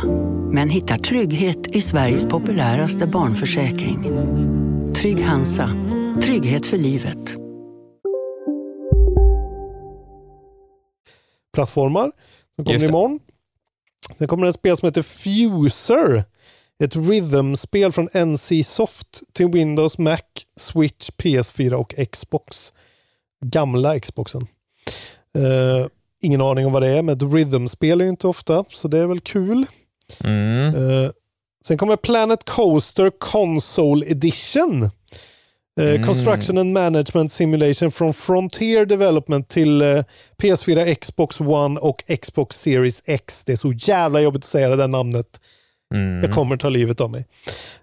[0.51, 4.03] Men hittar trygghet i Sveriges populäraste barnförsäkring.
[4.93, 5.69] Trygg Hansa.
[6.21, 7.35] Trygghet för livet.
[11.53, 12.11] plattformar
[12.55, 13.19] som kommer imorgon.
[14.17, 16.23] Sen kommer ett spel som heter Fuser.
[16.83, 20.21] Ett rhythm-spel från NC Soft till Windows, Mac,
[20.59, 22.73] Switch, PS4 och Xbox.
[23.45, 24.47] Gamla Xboxen.
[25.37, 25.87] Eh,
[26.21, 28.97] ingen aning om vad det är, men ett rhythm-spel är ju inte ofta, så det
[28.97, 29.65] är väl kul.
[30.23, 30.75] Mm.
[30.75, 31.11] Eh,
[31.65, 34.83] sen kommer Planet Coaster Console Edition.
[34.83, 34.89] Eh,
[35.77, 36.03] Mm.
[36.03, 40.03] Construction and Management Simulation från Frontier Development till eh,
[40.41, 43.43] PS4, Xbox One och Xbox Series X.
[43.45, 45.41] Det är så jävla jobbigt att säga det där namnet.
[45.93, 46.23] Mm.
[46.23, 47.25] Jag kommer ta livet av mig.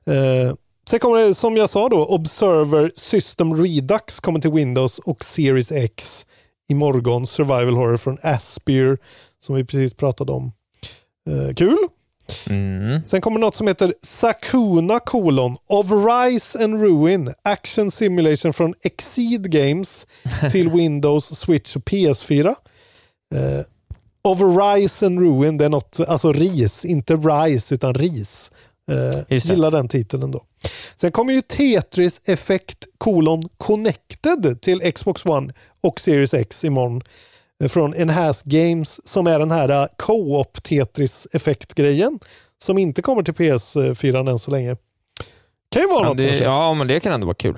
[0.07, 0.55] Eh,
[0.91, 5.73] sen kommer det, som jag sa då, Observer System Redux kommer till Windows och Series
[5.73, 6.27] X
[6.69, 7.27] imorgon.
[7.27, 8.99] Survival Horror från Aspyr
[9.39, 10.53] som vi precis pratade om.
[11.31, 11.79] Eh, kul!
[12.47, 13.05] Mm.
[13.05, 19.51] Sen kommer något som heter Sakuna kolon of Rise and Ruin Action Simulation från Exceed
[19.51, 20.07] Games
[20.51, 22.55] till Windows, Switch och PS4.
[23.35, 23.65] Eh,
[24.23, 28.53] of Rise and Ruin, det är något, alltså ris, inte Rise utan ris.
[28.91, 30.45] Eh, gillar den titeln då.
[30.97, 37.03] Sen kommer ju Tetris Effect kolon Connected till Xbox One och Series X imorgon.
[37.63, 42.19] Eh, Från Enhanced Games som är den här eh, co-op Tetris Effect-grejen.
[42.63, 44.77] Som inte kommer till PS4 än så länge.
[45.71, 47.57] Kan ju vara Ja, något det, ja, men det kan ändå vara kul.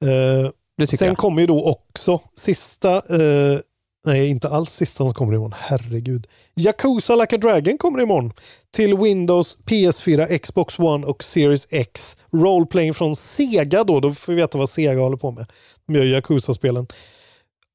[0.00, 1.16] Det tycker Sen jag.
[1.18, 3.58] kommer ju då också sista eh,
[4.06, 5.54] Nej, inte alls sista som kommer imorgon.
[5.58, 6.26] Herregud.
[6.56, 8.32] Yakuza Like a Dragon kommer imorgon.
[8.70, 12.16] Till Windows, PS4, Xbox One och Series X.
[12.32, 14.00] Roleplaying från Sega då.
[14.00, 15.46] Då får vi veta vad Sega håller på med.
[15.94, 16.86] Gör Yakuza-spelen.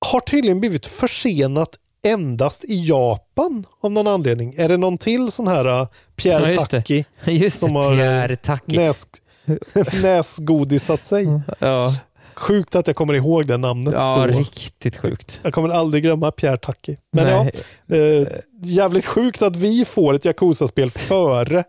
[0.06, 4.54] Har tydligen blivit försenat endast i Japan av någon anledning.
[4.58, 6.66] Är det någon till sån här uh, Pierre Ja.
[6.66, 7.04] Taki
[7.52, 8.78] som har Pierre Taki.
[8.78, 9.06] näs,
[10.02, 11.28] näsgodisat sig?
[11.60, 11.96] Ja,
[12.36, 13.94] Sjukt att jag kommer ihåg det namnet.
[13.94, 14.26] ja så.
[14.38, 15.40] riktigt sjukt.
[15.44, 16.98] Jag kommer aldrig glömma Pierre Taki.
[17.12, 17.52] Men Nej.
[17.88, 18.28] ja, eh,
[18.64, 21.64] jävligt sjukt att vi får ett Yakuza-spel före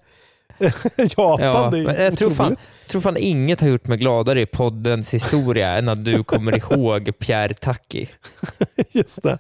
[1.17, 1.41] Japan.
[1.45, 2.61] Ja, det är jag tror fan, otroligt.
[2.89, 7.11] tror fan inget har gjort mig gladare i poddens historia än att du kommer ihåg
[7.19, 8.09] Pierre Taki.
[8.91, 9.39] Just det.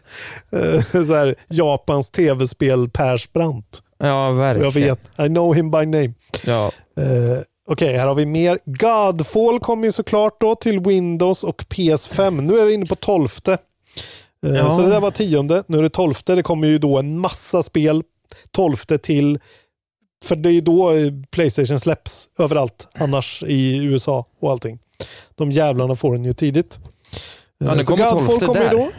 [0.52, 3.82] Eh, så här, Japans tv-spel Persbrandt.
[3.98, 4.64] Ja, verkligen.
[4.64, 6.12] Jag vet, I know him by name.
[6.44, 8.58] Ja, Eh, Okej, här har vi mer.
[8.64, 12.40] Godfall kommer ju såklart då till Windows och PS5.
[12.40, 13.52] Nu är vi inne på tolfte.
[14.46, 14.76] Eh, Ja.
[14.76, 15.62] Så det där var tionde.
[15.66, 16.34] Nu är det tolfte.
[16.34, 18.02] Det kommer ju då en massa spel
[18.50, 19.38] tolfte till.
[20.24, 24.78] För det är då eh, Playstation släpps överallt annars i USA och allting.
[25.34, 26.78] De jävlarna får den ju tidigt.
[27.58, 28.70] Ja, Eh, nu så kommer Godfall 12 kommer där.
[28.70, 28.90] då.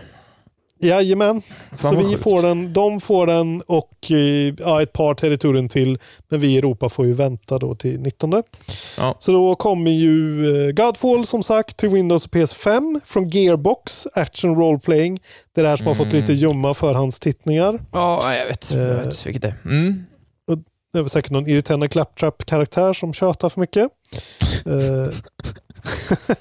[0.80, 1.42] Jajamän.
[1.78, 2.24] Fan så vi sjukt.
[2.24, 6.00] får den, de får den och eh, ja, ett par territorium till.
[6.30, 8.44] Men vi i Europa får ju vänta då till 19.
[8.98, 9.16] Ja.
[9.20, 14.56] Så då kommer ju eh, Godfall som sagt till Windows och PS5 från Gearbox, Action
[14.56, 15.20] Role Playing.
[15.56, 16.22] Det är det här som har fått Mm.
[16.22, 17.80] lite ljumma förhandstittningar.
[17.92, 18.72] ja jag vet.
[18.72, 18.96] Jag Eh.
[19.06, 19.58] vet vilket det är.
[19.66, 20.04] Mm.
[20.98, 23.90] Det väl säkert någon irriterande claptrap-karaktär som tjötar för mycket.
[24.66, 25.14] Eh,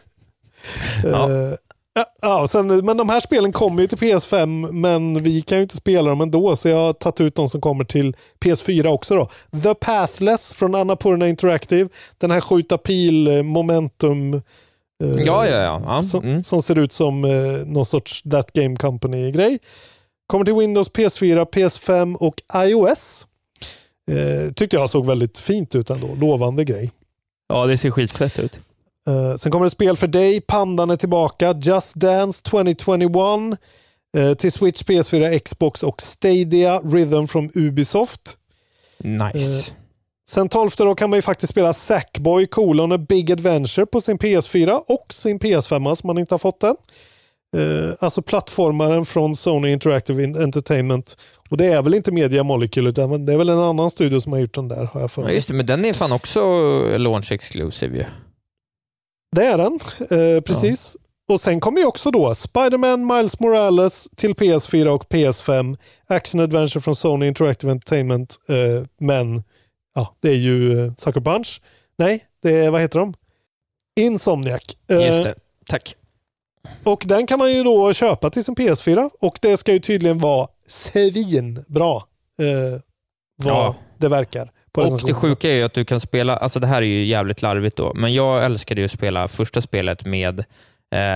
[1.05, 1.31] Ja.
[1.31, 1.55] eh,
[1.95, 5.63] ja, ja, sen, men de här spelen kommer ju till PS5 men vi kan ju
[5.63, 9.15] inte spela dem ändå så jag har tagit ut de som kommer till PS4 också
[9.15, 9.29] då.
[9.63, 11.89] The Pathless från Annapurna Interactive.
[12.19, 14.41] Den här skjuta pil eh, momentum eh,
[15.25, 15.83] Ja, ja, ja.
[15.87, 16.03] ja.
[16.03, 16.43] som, Mm.
[16.43, 17.31] som ser ut som eh,
[17.67, 19.59] någon sorts That Game Company-grej.
[20.27, 23.27] Kommer till Windows, PS4, PS5 och iOS.
[24.11, 26.15] Eh, tyckte jag såg väldigt fint ut ändå.
[26.15, 26.91] Lovande grej.
[27.49, 28.61] ja, det ser skitfett ut.
[29.09, 30.41] Eh, sen kommer det spel för dig.
[30.41, 31.55] Pandan är tillbaka.
[31.63, 33.59] Just Dance 2021.
[34.17, 36.81] Eh, till Switch, PS4, Xbox och Stadia.
[36.81, 38.37] Rhythm från Ubisoft.
[38.99, 39.73] Nice.
[40.29, 44.19] Sen 12 då kan man ju faktiskt spela Sackboy colon A Big Adventure på sin
[44.19, 46.77] PS4 och sin PS5 som man inte har fått än.
[47.57, 51.17] Eh, alltså plattformaren från Sony Interactive Entertainment.
[51.49, 54.33] Och det är väl inte Media Molecule utan det är väl en annan studio som
[54.33, 55.35] har gjort den där har jag för Ja, mig.
[55.35, 56.41] just det, men den är fan också
[56.99, 58.05] launch exclusive ju.
[59.37, 60.97] Det är den, eh, precis.
[61.29, 65.77] Och sen kommer ju också då Spider-Man Miles Morales till PS4 och PS5.
[66.07, 68.37] Action Adventure från Sony Interactive Entertainment.
[68.49, 69.43] Eh, men
[69.95, 71.61] ja, det är ju eh, Sucker Punch.
[71.99, 73.15] Nej, det är, vad heter de?
[74.01, 74.63] Insomniac.
[74.91, 75.35] Eh, Just det.
[75.67, 75.97] Tack.
[76.85, 80.19] Och den kan man ju då köpa till sin PS4 och det ska ju tydligen
[80.19, 81.97] vara svinbra.
[82.41, 82.81] Eh,
[83.37, 83.75] vad Ja.
[83.99, 84.51] det verkar.
[84.77, 87.43] Och det sjuka är ju att du kan spela, alltså det här är ju jävligt
[87.43, 90.45] larvigt då, men jag älskade ju att spela första spelet med eh,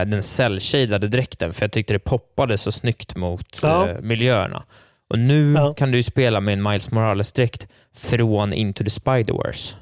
[0.06, 3.88] den cell-shadade dräkten, för jag tyckte det poppade så snyggt mot Ja.
[3.88, 4.62] eh, miljöerna.
[5.10, 5.74] Och nu Ja.
[5.74, 9.74] kan du ju spela med en Miles Morales-dräkt från Into the Spider-Verse.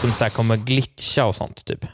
[0.00, 1.86] Som så här kommer glitcha och sånt typ.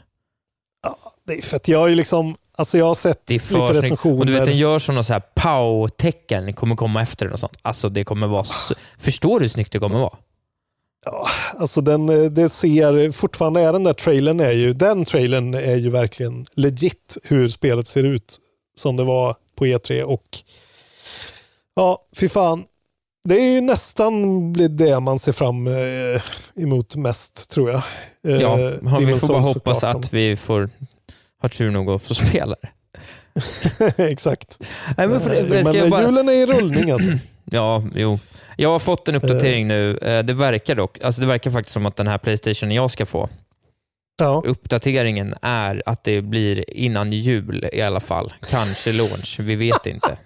[1.27, 1.67] Det är fett.
[1.67, 3.69] Jag har ju liksom, alltså jag har sett lite snyggt.
[3.75, 4.19] recensioner.
[4.19, 7.57] Och du vet, den gör sådana så här pow-tecken, kommer komma efter den och sånt.
[7.61, 8.75] Alltså det kommer vara, så...
[8.97, 10.17] förstår du hur snyggt det kommer vara?
[11.57, 15.75] Alltså den, eh, det ser, fortfarande är den där trailern är ju, den trailern är
[15.75, 18.39] ju verkligen legit hur spelet ser ut
[18.75, 20.37] som det var på E3 och
[21.75, 22.65] ja, fy fan.
[23.23, 26.21] Det är ju nästan det man ser fram eh,
[26.55, 27.81] emot mest tror jag.
[28.27, 30.69] Eh, Ja, vi Demon's får bara hoppas att vi får
[31.41, 32.69] ha tur nog att få spela det.
[34.11, 34.57] Exakt.
[34.97, 36.01] Nej, men för, för, men eh, bara...
[36.01, 37.11] julen är i rullning alltså.
[37.51, 38.19] Ja, jo.
[38.57, 39.97] Jag har fått en uppdatering nu.
[39.97, 43.05] Eh, Det verkar dock, alltså det verkar faktiskt som att den här Playstation jag ska
[43.05, 43.29] få,
[44.21, 44.41] Ja.
[44.45, 48.33] uppdateringen är att det blir innan jul i alla fall.
[48.49, 50.17] Kanske launch, vi vet inte.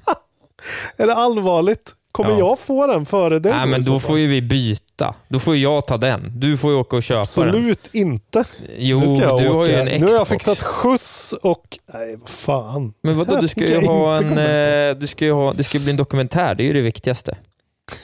[0.98, 1.92] Är det allvarligt?
[2.14, 2.38] Kommer Ja.
[2.38, 3.52] jag få den före dig?
[3.52, 5.16] Nej, men då får ju vi byta.
[5.28, 6.32] Då får jag ta den.
[6.40, 7.50] Du får ju åka och köpa den.
[7.50, 8.44] Absolut inte.
[8.78, 9.72] Jo, du jag har åka.
[9.72, 10.02] ju en Xbox.
[10.02, 11.80] Nu har jag fixat skjuts och...
[11.94, 12.94] Nej, vad fan.
[13.04, 14.38] Men vadå, Här du ska ju ha en...
[14.38, 17.38] eh, Du ska ju ha, det ska bli en dokumentär, det är ju det viktigaste.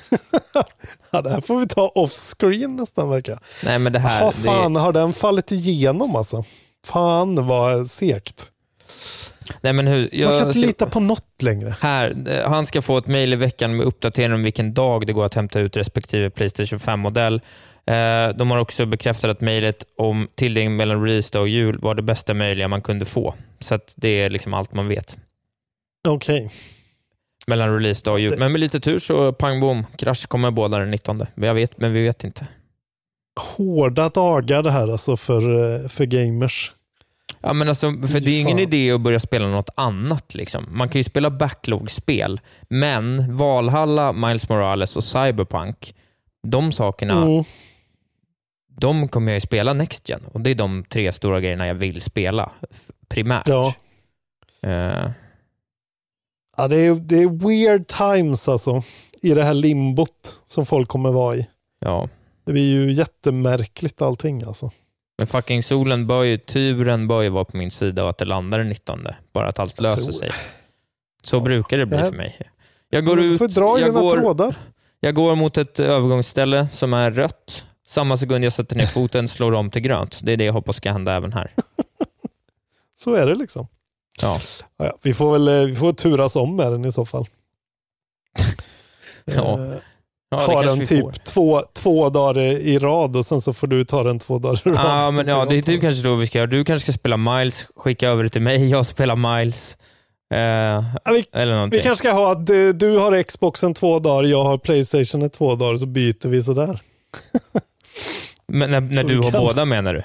[1.12, 4.26] Ja, det här får vi ta off-screen nästan verkar Nej, men det här...
[4.26, 6.44] Det- fan, har den fallit igenom alltså?
[6.88, 8.46] Fan vad segt.
[9.62, 11.76] Nej, men hur, jag, Man kan inte lita på något längre.
[11.80, 15.14] Här, eh, han ska få ett mejl i veckan med uppdatering om vilken dag det
[15.14, 17.42] går att hämta ut respektive Playstation 5-modell.
[17.86, 21.96] Eh, de har också bekräftat att mejlet om tilldelning mellan release dag och jul var
[21.96, 23.34] det bästa möjliga man kunde få.
[23.60, 25.18] Så att det är liksom allt man vet.
[26.08, 26.52] Okej.
[27.48, 28.36] mellan releasedag och jul.
[28.40, 31.26] Men med lite tur så pang bom, krasch kommer båda den 19.
[31.36, 32.48] Jag vet, men vi vet inte.
[33.40, 35.42] Hårda dagar det här alltså för,
[35.84, 36.74] eh, för gamers.
[37.42, 40.36] Ja, men alltså, för det är ingen idé att börja spela något annat.
[40.36, 40.66] Liksom.
[40.72, 45.96] Man kan ju spela backlog-spel, men Valhalla, Miles Morales och Cyberpunk,
[46.44, 47.44] de sakerna, Mm.
[48.78, 50.22] de kommer jag ju spela Next Gen.
[50.34, 52.52] Och det är de tre stora grejerna jag vill spela
[53.08, 53.48] primärt.
[53.48, 53.74] Ja.
[54.62, 55.10] Eh,
[56.58, 58.84] Ja, det, är, det är weird times alltså.
[59.22, 61.48] I det här limbot som folk kommer vara i.
[61.80, 62.10] ja.
[62.46, 64.72] Det blir ju jättemärkligt allting alltså.
[65.20, 68.26] Men fucking solen bör ju, turen bör ju vara på min sida och att det
[68.26, 69.08] landar den 19.
[69.34, 70.32] Bara att allt löser sig.
[71.24, 72.40] Så brukar det bli Det här- för mig.
[72.90, 74.56] Jag går ut, jag går, trådar.
[75.00, 77.66] jag går mot ett övergångsställe som är rött.
[77.88, 80.20] Samma sekund jag sätter ner foten slår om till grönt.
[80.24, 81.54] Det är det jag hoppas ska hända även här.
[83.00, 83.68] Så är det liksom.
[84.22, 84.40] Ja.
[84.78, 87.28] Ja, ja, vi får väl eh, vi får turas om med den i så fall.
[89.26, 89.60] Ja.
[90.36, 93.84] Eh, Ja, ha den typ två, två dagar i rad och sen så får du
[93.86, 94.78] ta den två dagar i rad.
[94.86, 96.48] Ja, Så men ja, det är typ kanske då vi ska göra.
[96.50, 99.78] Du kanske ska spela Miles, skicka över det till mig, jag spelar Miles.
[100.34, 101.78] Eh, Ja, vi, eller någonting.
[101.78, 105.30] vi kanske ska ha att du, du har Xboxen två dagar, jag har Playstation i
[105.30, 106.80] två dagar, så byter vi sådär.
[108.48, 110.04] Men när, när du har kan- båda menar du?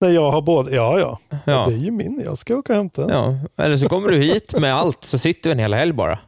[0.00, 1.18] När jag har båda, ja ja.
[1.44, 1.64] Ja.
[1.68, 3.10] Det är ju min, jag ska åka och hämta den.
[3.16, 6.18] Ja, eller så kommer du hit med allt, så sitter vi en hel helg bara.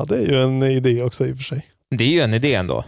[0.00, 1.66] Ja, det är ju en idé också i och för sig.
[1.90, 2.84] Det är ju en idé ändå.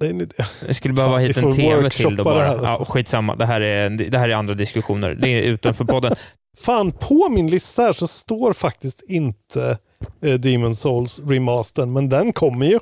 [0.00, 0.34] Det är en idé.
[0.66, 2.44] Jag skulle behöva Fan, hit en TV till då det bara.
[2.44, 2.76] här, alltså.
[2.78, 5.14] ja, skitsamma, det här, är, det här är andra diskussioner.
[5.14, 6.14] Det är utanför podden.
[6.58, 9.78] Fan, på min lista här så står faktiskt inte
[10.22, 12.78] eh, Demon Souls remastern, men den kommer ju.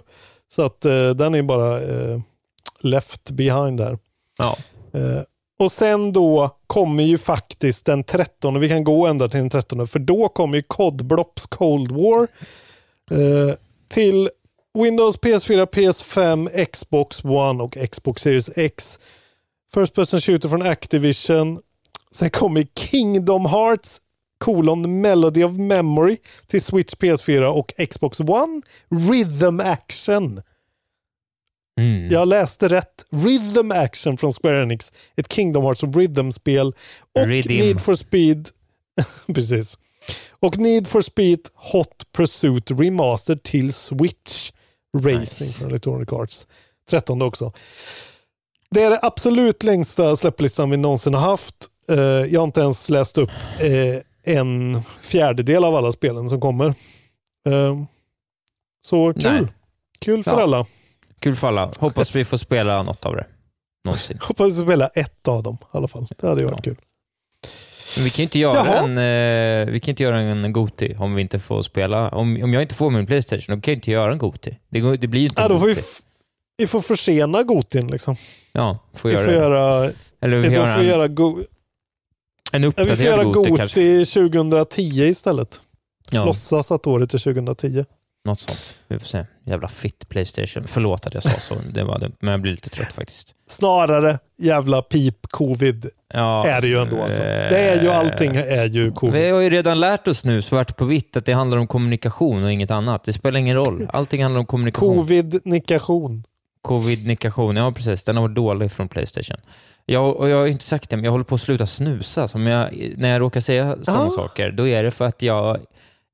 [0.52, 2.20] Så att eh, den är bara eh,
[2.80, 3.98] left behind där.
[4.38, 4.56] Ja.
[4.92, 5.22] Eh,
[5.58, 9.86] och sen då kommer ju faktiskt den 13, vi kan gå ända till den 13,
[9.86, 12.28] för då kommer ju COD Blops Cold War
[13.10, 13.54] eh,
[13.88, 14.30] till
[14.74, 19.00] Windows, PS4, PS5, Xbox One och Xbox Series X.
[19.74, 21.60] First person shooter från Activision.
[22.10, 24.00] Sen kommer Kingdom Hearts
[24.38, 28.62] kolon Melody of Memory till Switch, PS4 och Xbox One.
[28.88, 30.42] Rhythm Action.
[31.80, 32.08] Mm.
[32.08, 33.04] Jag läste rätt.
[33.10, 34.92] Rhythm Action från Square Enix.
[35.16, 36.74] Ett Kingdom Hearts Rhythm-spel.
[37.14, 37.52] Och Rhythm.
[37.52, 38.48] Need for Speed.
[39.34, 39.78] Precis.
[40.30, 44.52] Och Need for Speed Hot Pursuit Remastered till Switch
[44.96, 45.52] Racing Nice.
[45.58, 46.46] från Electronic Arts.
[46.90, 47.52] 13 också.
[48.70, 51.54] Det är det absolut längsta släpplistan vi någonsin har haft.
[51.88, 53.30] Eh, jag har inte ens läst upp
[53.60, 56.74] eh, en fjärdedel av alla spelen som kommer.
[57.48, 57.82] Eh,
[58.80, 59.22] så kul.
[59.22, 59.46] Nej.
[59.98, 60.42] Kul för Ja.
[60.42, 60.66] alla.
[61.20, 61.72] Kul för alla.
[61.78, 63.26] Hoppas vi får spela något av det.
[63.84, 64.18] Någonsin.
[64.22, 66.06] Hoppas vi spela ett av dem i alla fall.
[66.18, 66.76] Det hade ju varit kul.
[67.96, 68.76] Men vi kan ju inte göra Jaha.
[68.84, 68.98] en,
[69.68, 72.08] eh, vi kan inte göra en Goti om vi inte får spela.
[72.08, 74.58] Om, om jag inte får min Playstation, då kan jag inte göra en Goti.
[74.68, 75.76] Det, går- det blir ju inte Ja, en då får vi,
[76.56, 78.16] vi får försena Gotin liksom.
[78.52, 79.38] Ja, får Vi göra får det.
[79.38, 81.38] göra, Eller vi får får göra en, göra, go,
[82.52, 83.24] en ja, vi får uppdaterad göra.
[83.24, 85.60] Goti 2010 istället.
[86.10, 87.84] Ja, Låtsas att året är 2010.
[88.24, 88.76] Något sånt.
[88.88, 89.26] Vi får se.
[89.44, 90.64] Jävla fitt Playstation.
[90.66, 91.54] Förlåt att jag sa så.
[91.74, 93.34] Det var dumt, men jag blir lite trött faktiskt.
[93.46, 97.02] Snarare jävla pip-covid Ja, är det ju ändå.
[97.02, 97.22] Alltså.
[97.22, 99.22] eh, Det är ju allting är ju covid.
[99.22, 102.44] Vi har ju redan lärt oss nu, svart på vitt, att det handlar om kommunikation
[102.44, 103.04] och inget annat.
[103.04, 103.88] Det spelar ingen roll.
[103.92, 104.98] Allting handlar om kommunikation.
[104.98, 106.24] Covid-nikation.
[106.68, 108.04] Covid-nikation, ja precis.
[108.04, 109.36] Den har varit dålig från Playstation.
[109.86, 112.28] Jag, och jag har inte sagt det, men jag håller på att sluta snusa.
[112.28, 114.10] Så om jag, när jag råkar säga sådana Ah.
[114.10, 115.58] saker, då är det för att jag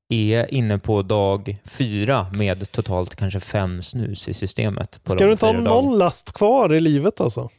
[0.09, 4.99] är inne på dag fyra med totalt kanske fem snus i systemet.
[5.03, 7.49] På Ska du inte ha någon last kvar i livet alltså?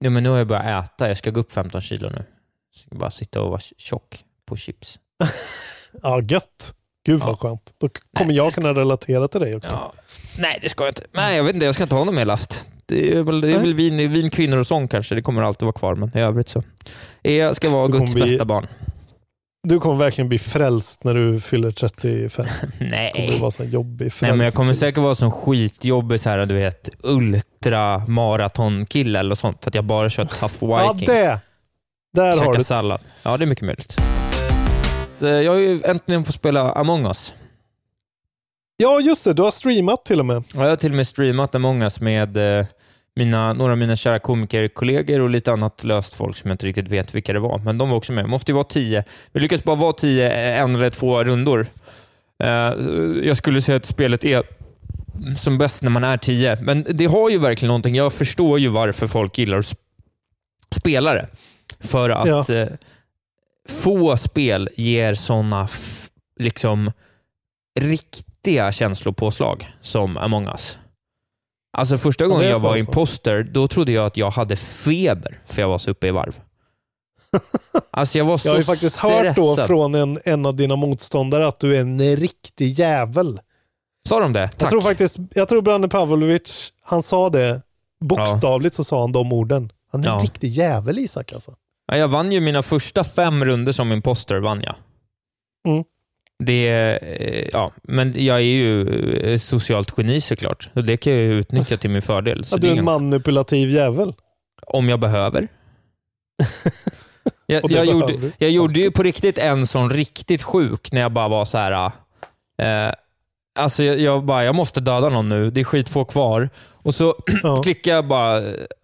[0.00, 1.08] Ja, men nu har jag börjat äta.
[1.08, 2.16] Jag ska gå upp 15 kilo nu.
[2.74, 4.98] Så jag ska bara sitta och vara tjock på chips.
[6.02, 6.74] Ja, gött.
[7.06, 7.36] Gud vad Ja.
[7.36, 7.74] skönt.
[7.78, 7.88] Då
[8.18, 9.70] kommer jag kunna relatera till dig också.
[9.70, 9.92] Ja.
[10.38, 11.02] Nej, det ska jag inte.
[11.12, 11.66] Nej, jag vet inte.
[11.66, 12.62] Jag ska inte ha någon mer last.
[12.86, 15.14] Det är väl, det är väl vin, vin, kvinnor och sång kanske.
[15.14, 16.62] Det kommer alltid vara kvar, men i övrigt så.
[17.22, 18.66] Jag ska vara Guds bli- bästa barn.
[19.66, 22.46] Du kommer verkran bli frälst när du fyller 35.
[22.78, 23.38] kommer Nej.
[23.40, 24.22] vara så jobbig frälst.
[24.22, 29.66] Nej, men jag kommer säkert vara som skitjobbig så här, du vet, ultramaratonkille eller sånt.
[29.66, 31.06] Att jag bara kör tough Ja, viking.
[31.14, 31.40] det!
[32.14, 33.00] Där har du sallad.
[33.22, 33.96] Ja, det är mycket möjligt.
[35.22, 37.34] Eh, Jag har ju äntligen fått spela Among us.
[38.76, 39.32] Ja, just det.
[39.32, 40.44] Du har streamat till och med.
[40.54, 42.66] Ja, Jag har till och med streamat Among us med eh,
[43.16, 46.88] mina, några av mina kära komikerkollegor och lite annat löst folk som jag inte riktigt
[46.88, 47.58] vet vilka det var.
[47.58, 48.24] Men de var också med.
[48.24, 49.04] Det måste ju vara tio.
[49.32, 51.66] Vi lyckades bara vara tio, eh, en eller två rundor.
[52.38, 52.48] Eh,
[53.26, 54.42] Jag skulle säga att spelet är
[55.36, 57.94] som bäst när man är tio, men det har ju verkligen någonting.
[57.94, 59.76] Jag förstår ju varför folk gillar att sp-
[60.76, 61.26] spela det.
[61.80, 62.54] För att Ja.
[62.54, 62.68] eh,
[63.68, 66.08] få spel ger såna f-
[66.40, 66.92] liksom
[67.80, 70.78] riktiga känslopåslag som Among us.
[71.74, 72.88] Alltså första gången jag var alltså.
[72.90, 76.40] imposter, då trodde jag att jag hade feber för jag var så uppe i varv.
[77.90, 79.66] Alltså jag var så Jag har ju faktiskt hört då stressad.
[79.66, 83.40] från en, en av dina motståndare att du är en riktig jävel.
[84.08, 84.48] Sa de det?
[84.48, 84.62] Tack.
[84.62, 87.62] Jag tror faktiskt, jag tror Branne Pavlovic, han sa det,
[88.04, 89.70] bokstavligt så sa han de orden.
[89.92, 90.20] Han är en Ja.
[90.22, 91.54] riktig jävel Isak alltså.
[91.86, 94.74] Ja, jag vann ju mina första fem runder som imposter, vann jag.
[95.68, 95.84] Mm.
[96.44, 96.68] Det,
[97.02, 100.70] eh, ja, men jag är ju eh, socialt geni såklart.
[100.74, 102.44] Och det kan jag ju utnyttja till min fördel.
[102.44, 104.14] Så Att du är en ingen- manipulativ jävel.
[104.66, 105.48] Om jag behöver.
[107.46, 111.28] Jag, jag, gjorde, jag gjorde ju på riktigt en sån riktigt sjuk när jag bara
[111.28, 111.90] var så här.
[112.62, 112.94] Eh,
[113.58, 115.50] alltså jag, jag bara, jag måste döda någon nu.
[115.50, 116.50] Det är skitfå kvar.
[116.72, 117.12] Och så
[117.62, 118.42] klickade jag bara.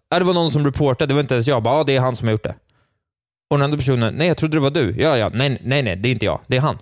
[0.08, 1.62] Ja, det var någon som reportade, det var inte ens jag.
[1.62, 2.54] Bara, ja, det är han som har gjort det.
[3.50, 4.94] Och den andra personen, nej jag trodde det var du.
[4.98, 6.40] Ja, ja, nej, nej, nej, det är inte jag.
[6.46, 6.78] Det är han.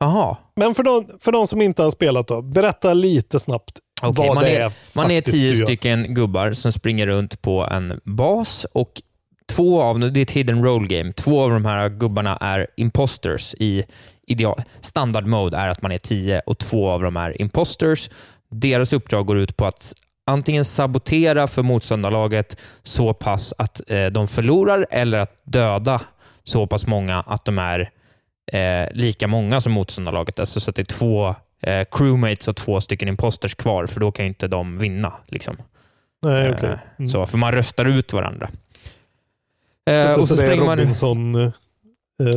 [0.00, 0.36] Jaha.
[0.56, 4.34] Men för de, för de som inte har spelat då, berätta lite snabbt Okej, vad
[4.34, 8.66] man det är, är man är tio stycken gubbar som springer runt på en bas
[8.72, 9.02] och
[9.48, 11.12] två av det är ett hidden roll game.
[11.12, 13.84] Två av de här gubbarna är imposters i
[14.26, 14.62] ideal.
[14.80, 18.10] Standard mode är att man är tio och två av dem är imposters.
[18.50, 19.94] Deras uppdrag går ut på att
[20.26, 26.00] antingen sabotera för motståndarlaget så pass att eh, de förlorar eller att döda
[26.44, 27.90] så pass många att de är
[28.52, 30.40] eh, lika många som motståndarlaget.
[30.40, 34.12] Alltså så att det är två eh, crewmates och två stycken imposters kvar, för då
[34.12, 35.12] kan ju inte de vinna.
[35.26, 35.56] Liksom.
[36.22, 36.46] Nej.
[36.46, 37.08] Eh, Mm.
[37.08, 38.50] Så, för man röstar ut varandra.
[39.90, 40.78] Eh, så, och så det är springer man...
[40.78, 41.50] Robinson eh,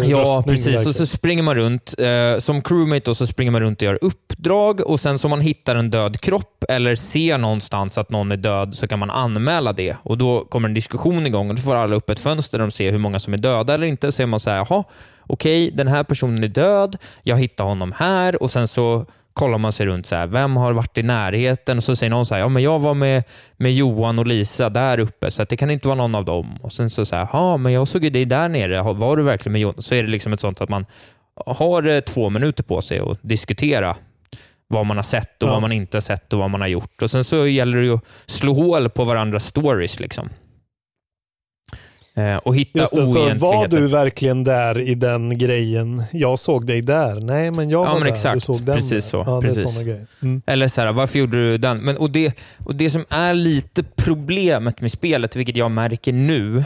[0.05, 0.85] Ja, precis.
[0.85, 1.93] Och så springer man runt.
[1.99, 5.29] Eh, som crewmate då, så springer man runt och gör uppdrag och sen så om
[5.29, 9.09] man hittar en död kropp eller ser någonstans att någon är död så kan man
[9.09, 12.57] anmäla det och då kommer en diskussion igång och då får alla upp ett fönster
[12.57, 14.11] där de ser hur många som är döda eller inte.
[14.11, 14.83] Så är man så här, jaha,
[15.27, 19.71] okej, den här personen är död, jag hittar honom här och sen så kollar man
[19.71, 21.77] sig runt så här, vem har varit i närheten?
[21.77, 23.23] Och så säger någon så här, ja men jag var med,
[23.57, 26.57] med Johan och Lisa där uppe, så det kan inte vara någon av dem.
[26.61, 29.51] Och sen så säger ja men jag såg ju dig där nere, var du verkligen
[29.53, 29.81] med Johan?
[29.83, 30.85] Så är det liksom ett sånt att man
[31.45, 33.95] har eh, två minuter på sig att diskutera
[34.67, 35.53] vad man har sett och Ja.
[35.53, 37.01] vad man inte har sett och vad man har gjort.
[37.01, 40.29] Och sen så gäller det ju att slå hål på varandras stories liksom.
[42.15, 46.03] Eh, och hitta Just det, så var du verkligen där i den grejen?
[46.11, 47.15] Jag såg dig där.
[47.21, 48.13] Nej, men jag Ja, var men där.
[48.13, 48.33] exakt.
[48.33, 49.01] Du såg den Precis där.
[49.01, 49.23] så.
[49.25, 49.81] Ja, Precis.
[50.21, 50.41] Mm.
[50.45, 51.77] Eller så här, varför gjorde du den?
[51.77, 52.33] Men, och, det,
[52.65, 56.63] och det som är lite problemet med spelet, vilket jag märker nu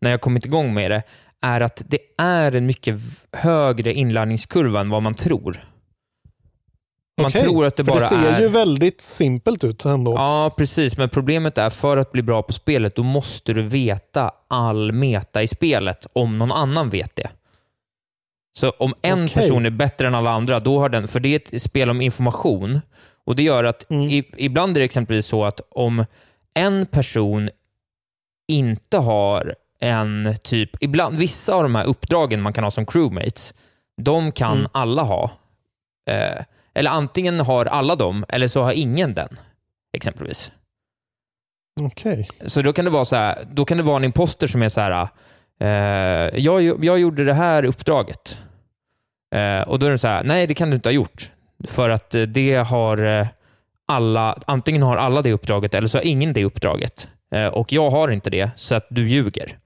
[0.00, 1.02] när jag kommit igång med det,
[1.42, 2.96] är att det är en mycket
[3.32, 5.64] högre inlärningskurva än vad man tror.
[7.22, 8.40] Man Okej, tror att det bara det ser är...
[8.40, 10.14] ju väldigt simpelt ut ändå.
[10.14, 10.96] Ja, precis.
[10.96, 15.42] Men problemet är för att bli bra på spelet, då måste du veta all meta
[15.42, 17.30] i spelet om någon annan vet det.
[18.52, 19.34] Så om en Okej.
[19.34, 22.00] person är bättre än alla andra, då har den, för det är ett spel om
[22.00, 22.80] information
[23.24, 24.08] och det gör att Mm.
[24.08, 26.04] i, ibland är det exempelvis så att om
[26.54, 27.50] en person
[28.48, 33.54] inte har en typ, ibland, vissa av de här uppdragen man kan ha som crewmates,
[34.02, 34.70] de kan Mm.
[34.72, 35.30] alla ha.
[36.10, 36.44] Eh,
[36.80, 39.28] eller antingen har alla dem, eller så har ingen den,
[39.92, 40.52] exempelvis.
[41.80, 42.28] Okej.
[42.44, 44.68] Så då kan det vara så här, då kan det vara en imposter som är
[44.68, 45.08] så här,
[45.60, 48.38] eh, jag, jag gjorde det här uppdraget.
[49.34, 51.30] Eh, och då är det så här, nej det kan du inte ha gjort.
[51.68, 53.26] För att eh, det har eh,
[53.86, 57.08] alla, antingen har alla det uppdraget eller så har ingen det uppdraget.
[57.34, 59.58] Eh, och jag har inte det, så att du ljuger.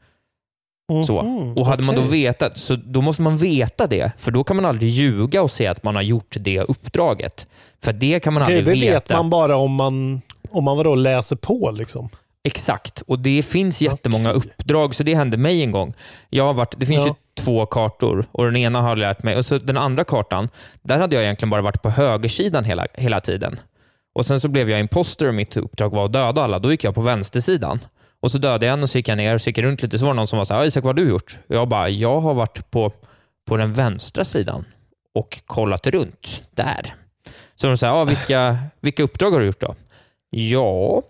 [1.07, 1.23] Så.
[1.23, 4.57] Mhm, Och hade man då vetat, så då måste man veta det, för då kan
[4.57, 7.47] man aldrig ljuga och säga att man har gjort det uppdraget.
[7.85, 8.95] För det kan man Okej, aldrig det veta.
[8.95, 10.21] vet man bara om man,
[10.51, 12.09] om man vadå, läser på liksom.
[12.47, 15.95] Exakt, och det finns jättemånga uppdrag, så det hände mig en gång.
[16.31, 17.09] Jag har varit, det finns Ja.
[17.37, 20.49] ju två kartor och den ena har lärt mig, och så den andra kartan,
[20.83, 23.61] där hade jag egentligen bara varit på högersidan hela, hela tiden.
[24.15, 26.59] Och Sen så blev jag imposter och mitt uppdrag var att döda alla.
[26.59, 27.79] Då gick jag på vänstersidan.
[28.25, 29.83] Och så dödade jag en och så gick jag ner och så gick jag runt
[29.83, 29.99] lite.
[29.99, 31.39] Så var det någon som var så här, "Ja, Isak vad har du gjort?
[31.49, 32.93] Och jag bara, jag har varit på,
[33.47, 34.65] på den vänstra sidan
[35.15, 36.95] och kollat runt där.
[37.55, 39.75] Så de sa, ja, vilka, vilka uppdrag har du gjort då?
[40.31, 41.03] Ja,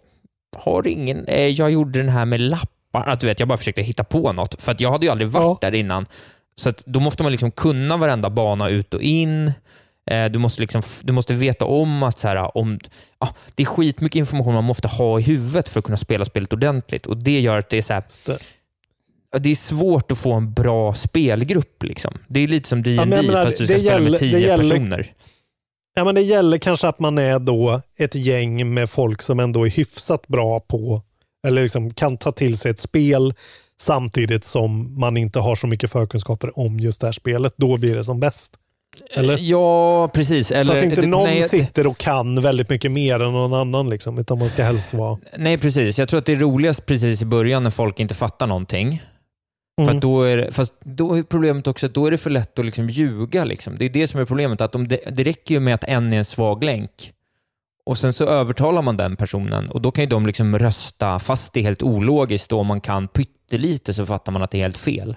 [0.56, 1.24] har ingen...
[1.26, 3.06] Eh, jag gjorde den här med lappar.
[3.06, 5.60] Att du vet, jag bara försökte hitta på något, för jag hade ju aldrig varit
[5.60, 6.06] där innan.
[6.56, 9.52] Så då måste man liksom kunna varenda bana ut och in.
[10.10, 12.78] Eh, du, måste liksom, du måste veta om att så här, om,
[13.18, 16.52] ah, det är skitmycket information man måste ha i huvudet för att kunna spela spelet
[16.52, 17.06] ordentligt.
[17.06, 18.04] Och Det gör att det är så här,
[19.38, 21.82] det är svårt att få en bra spelgrupp.
[21.82, 22.18] Liksom.
[22.28, 24.04] Det är lite som D&D Ja, men jag menar, fast du ska det spela gäller-
[24.10, 25.12] med det tio gäller- personer.
[25.96, 29.66] Ja, men det gäller kanske att man är då ett gäng med folk som ändå
[29.66, 31.02] är hyfsat bra på,
[31.46, 33.34] eller liksom kan ta till sig ett spel
[33.80, 37.54] samtidigt som man inte har så mycket förkunskaper om just det här spelet.
[37.56, 38.52] Då blir det som bäst.
[39.14, 39.38] Eller?
[39.40, 40.52] Ja, precis.
[40.52, 43.90] Eller, så att inte någon nej, sitter och kan väldigt mycket mer än någon annan.
[43.90, 45.18] Liksom, utan man ska helst vara...
[45.36, 45.98] Nej, precis.
[45.98, 49.02] Jag tror att det är roligast precis i början när folk inte fattar någonting.
[49.76, 49.96] För Mm.
[49.96, 52.64] att då är fast då är problemet också att då är det för lätt att
[52.64, 53.44] liksom ljuga.
[53.44, 53.76] Liksom.
[53.78, 54.60] Det är det som är problemet.
[54.60, 57.12] Att det, det räcker ju med att en är en svag länk
[57.86, 61.52] och sen så övertalar man den personen och då kan ju de liksom rösta, fast
[61.52, 64.62] det är helt ologiskt och om man kan pyttelite så fattar man att det är
[64.62, 65.16] helt fel.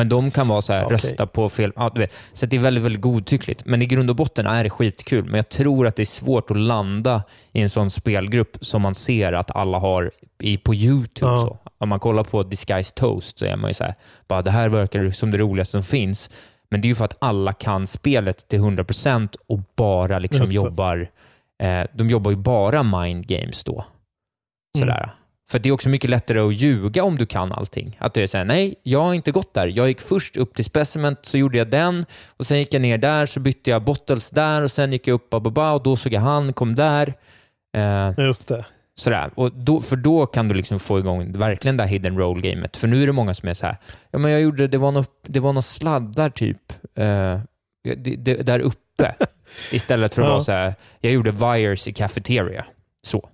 [0.00, 0.94] Men de kan vara så här, Okej.
[0.94, 1.72] rösta på fel...
[1.76, 2.14] Ja, du vet.
[2.32, 3.64] Så det är väldigt, väldigt godtyckligt.
[3.64, 5.24] Men i grund och botten är det skitkul.
[5.24, 7.22] Men jag tror att det är svårt att landa
[7.52, 10.10] i en sån spelgrupp som man ser att alla har
[10.42, 11.32] i, på YouTube.
[11.32, 11.40] Ja.
[11.40, 11.70] Så.
[11.78, 13.94] Om man kollar på Disguised Toast så är man ju så här,
[14.28, 16.30] bara, det här verkar som det roligaste som finns.
[16.70, 21.08] Men det är ju för att alla kan spelet till 100% och bara liksom jobbar...
[21.62, 23.84] Eh, de jobbar ju bara mind games då.
[24.78, 25.14] Sådär.
[25.50, 27.96] För det är också mycket lättare att ljuga om du kan allting.
[28.00, 29.66] Att du såhär, nej, jag har inte gått där.
[29.66, 32.04] Jag gick först upp till speciment, så gjorde jag den
[32.36, 35.14] och sen gick jag ner där, så bytte jag bottles där och sen gick jag
[35.14, 37.14] upp bababa, och då såg jag han, kom där.
[37.76, 38.64] Eh, Just det.
[38.94, 39.30] sådär.
[39.34, 42.76] Och då, för då kan du liksom få igång verkligen det här hidden roll-gamet.
[42.76, 43.76] För nu är det många som är så här,
[44.10, 47.40] ja men jag gjorde, det var några det var nå sladdar typ, eh,
[47.84, 49.14] det, det, där uppe.
[49.72, 50.32] Istället för att Ja.
[50.32, 52.64] vara så här, jag gjorde wires i cafeteria.
[53.06, 53.28] Så.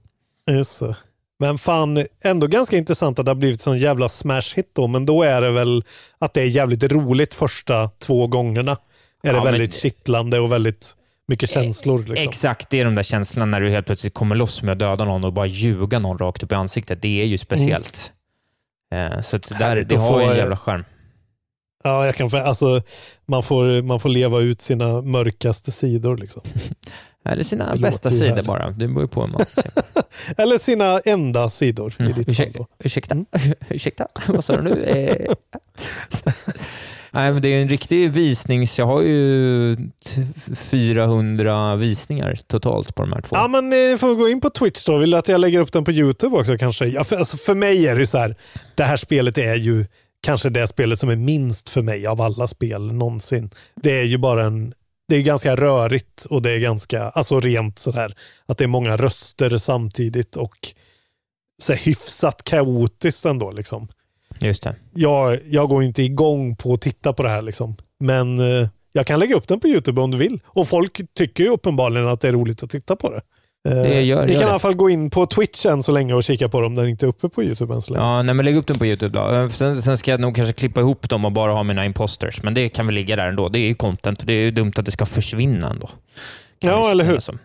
[0.50, 0.96] Just det.
[1.38, 4.86] Men fan, ändå ganska intressant att det har blivit sån jävla smash hit då.
[4.86, 5.84] Men då är det väl
[6.18, 8.72] att det är jävligt roligt första två gångerna.
[8.72, 8.76] Är
[9.32, 10.94] det Ja, men- väldigt kittlande och väldigt
[11.28, 11.98] mycket känslor.
[11.98, 12.16] Liksom.
[12.16, 15.04] Exakt, det är de där känslorna när du helt plötsligt kommer loss med att döda
[15.04, 17.02] någon och bara ljuga någon rakt upp i ansiktet.
[17.02, 18.12] Det är ju speciellt.
[18.92, 20.84] Eh, så att där, det har ju en eh, jävla skärm.
[21.84, 22.82] Ja, jag kan, alltså,
[23.26, 26.16] man, får, man får leva ut sina mörkaste sidor.
[26.16, 26.42] Liksom.
[27.32, 28.44] Eller sina det bästa sidor härligt.
[28.46, 28.70] bara.
[28.70, 29.70] Det beror på hur man ser.
[30.42, 32.12] Eller sina enda sidor i Mm.
[32.14, 32.46] ditt fall.
[32.46, 32.66] Ursäkta, Då.
[32.78, 33.16] ursäkta,
[33.70, 34.84] ursäkta, vad sa du nu?
[34.84, 35.32] Eh,
[37.10, 38.78] Nej, men det är en riktig visnings...
[38.78, 43.36] Jag har ju t- 400 visningar totalt på de här två.
[43.36, 44.98] Ja, men eh, får gå in på Twitch då?
[44.98, 46.86] Vill du att jag lägger upp den på YouTube också kanske?
[46.86, 48.36] Ja, för, alltså, för mig är det ju så här,
[48.74, 49.86] det här spelet är ju
[50.22, 53.50] kanske det spelet som är minst för mig av alla spel någonsin.
[53.82, 54.72] Det är ju bara en,
[55.08, 58.14] det är ganska rörigt och det är ganska, alltså rent sådär,
[58.46, 60.72] att det är många röster samtidigt och
[61.62, 63.88] så här, hyfsat kaotiskt ändå liksom.
[64.40, 64.76] Just det.
[64.94, 67.76] Jag, jag går inte igång på att titta på det här liksom.
[67.98, 70.40] Men eh, jag kan lägga upp den på YouTube om du vill.
[70.44, 73.22] Och folk tycker ju uppenbarligen att det är roligt att titta på det.
[73.66, 74.48] Eh, Det gör- Ni gör kan det.
[74.48, 76.74] i alla fall gå in på Twitch än så länge och kika på dem.
[76.74, 78.04] Den är inte uppe på YouTube än så länge.
[78.04, 79.34] Ja, nej, men lägg upp den på YouTube då.
[79.34, 82.42] Eh, Sen, sen ska jag nog kanske klippa ihop dem och bara ha mina imposters,
[82.42, 83.48] men det kan väl ligga där ändå.
[83.48, 85.86] Det är ju content och det är ju dumt att det ska försvinna ändå.
[86.58, 87.18] Kan Ja, eller hur?
[87.18, 87.38] som.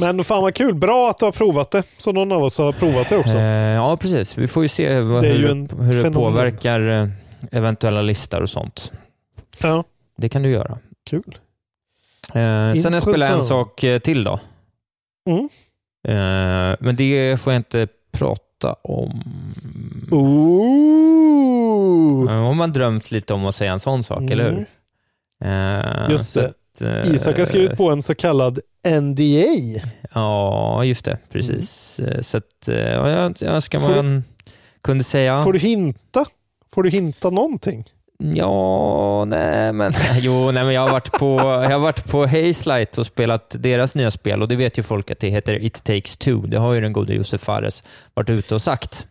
[0.00, 0.74] Men fan vad kul.
[0.74, 1.82] Bra att du har provat det.
[1.96, 3.32] Så någon av oss har provat det också.
[3.36, 3.42] Eh,
[3.74, 4.38] ja, precis.
[4.38, 7.10] Vi får ju se vad, Det hur, hur det påverkar
[7.52, 8.92] eventuella listor och sånt.
[9.62, 9.84] Ja,
[10.16, 10.78] Det kan du göra.
[11.06, 11.38] kul.
[12.28, 14.40] Eh, sen har jag spelat en sak eh, till då.
[15.30, 15.48] Mm.
[16.08, 19.22] Eh, men det får jag inte prata om.
[20.94, 22.32] Ooh.
[22.32, 24.32] Eh, Om man drömt lite om att säga en sån sak, Mm.
[24.32, 24.66] eller hur?
[25.44, 26.46] Eh, Just det.
[26.46, 28.58] att, eh, Isak har skrivit på en så kallad
[29.00, 29.80] NDA.
[30.14, 31.18] Ja, just det.
[31.32, 32.00] Precis.
[32.00, 34.24] Eh, Så att, ja, jag önskar Får man
[34.82, 35.44] kunde säga...
[35.44, 36.24] Får du hinta?
[36.74, 37.84] Får du hinta någonting?
[38.34, 39.92] Ja, nej men...
[40.20, 43.94] Jo, nej, men jag har varit på, jag har varit på Hazelight och spelat deras
[43.94, 46.36] nya spel och det vet ju folk att det heter It takes two.
[46.46, 47.82] Det har ju den gode Josef Fares
[48.14, 49.06] varit ute och sagt.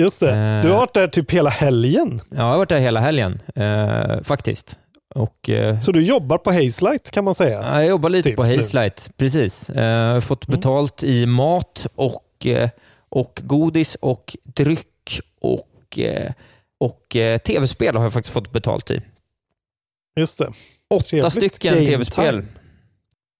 [0.00, 0.30] Just det.
[0.36, 0.62] Eh.
[0.62, 2.20] Du har varit där typ hela helgen.
[2.30, 4.78] Ja, jag har varit där hela helgen, eh, faktiskt.
[5.14, 7.62] Och, eh, Så du jobbar på Hazelight kan man säga.
[7.62, 8.56] Ja, Jag jobbar lite Typ på nu.
[8.56, 9.70] Hazelight, precis.
[9.70, 10.58] Eh, Jag har fått Mm.
[10.60, 12.68] betalt i mat och, eh,
[13.08, 16.32] och godis och dryck och, eh,
[16.80, 19.00] och eh, tv-spel har jag faktiskt fått betalt i.
[20.20, 20.52] Just det.
[20.90, 21.32] Åtta Trevligt.
[21.32, 22.42] stycken tv-spel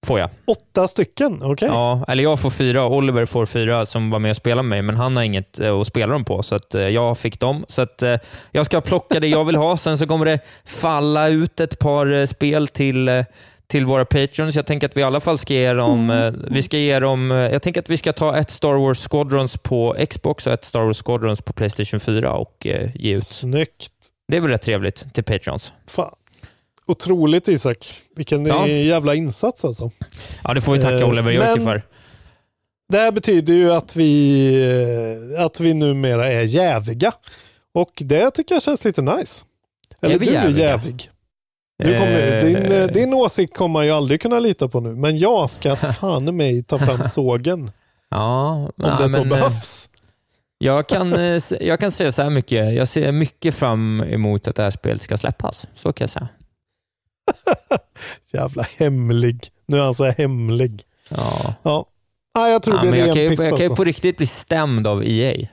[0.05, 0.29] får jag.
[0.45, 1.67] Åtta stycken, okej.
[1.67, 4.81] Ja, eller jag får fyra Oliver får fyra som var med och spelade med mig,
[4.81, 7.65] men han har inget eh, att spela dem på, så att, eh, jag fick dem.
[7.67, 8.17] Så att, eh,
[8.51, 12.13] jag ska plocka det jag vill ha, sen så kommer det falla ut ett par
[12.13, 13.25] eh, spel till, eh,
[13.67, 14.55] till våra patrons.
[14.55, 17.31] Jag tänker att vi i alla fall ska ge dem, eh, vi ska ge dem,
[17.31, 20.65] eh, jag tänker att vi ska ta ett Star Wars Squadrons på Xbox och ett
[20.65, 23.27] Star Wars Squadrons på Playstation 4 och eh, ge ut.
[23.27, 23.91] Snyggt.
[24.27, 25.73] Det är väl rätt trevligt till patrons.
[25.87, 26.13] Fan.
[26.87, 27.93] Otroligt Isak.
[28.15, 28.67] Vilken Ja.
[28.67, 29.91] jävla insats alltså.
[30.43, 31.81] Ja, det får vi tacka Eh, Oliver Jörke men- för.
[32.89, 37.11] Det här betyder ju att vi, eh, att vi numera är jäviga.
[37.73, 39.45] Och det tycker jag känns lite nice.
[40.01, 40.69] Eller vi du är jäviga?
[40.69, 41.09] jävig.
[41.83, 44.95] Kommer, Eh, din, eh, din åsikt kommer man ju aldrig kunna lita på nu.
[44.95, 47.71] Men jag ska fan mig ta fram sågen.
[48.09, 49.89] Ja, om ja, det så eh, behövs.
[50.57, 51.15] Jag kan,
[51.59, 52.73] jag kan säga så här mycket.
[52.73, 55.67] Jag ser mycket fram emot att det här spelet ska släppas.
[55.75, 56.27] Så kan jag säga.
[58.33, 59.47] Jävla hemlig.
[59.65, 60.83] Nu är han så hemlig.
[61.09, 61.53] Ja.
[61.63, 61.85] Ja.
[62.37, 63.75] Nej, jag tror Ja, det är men jag, ren kan piss jag kan ju alltså.
[63.75, 65.47] på riktigt bli stämd av EA.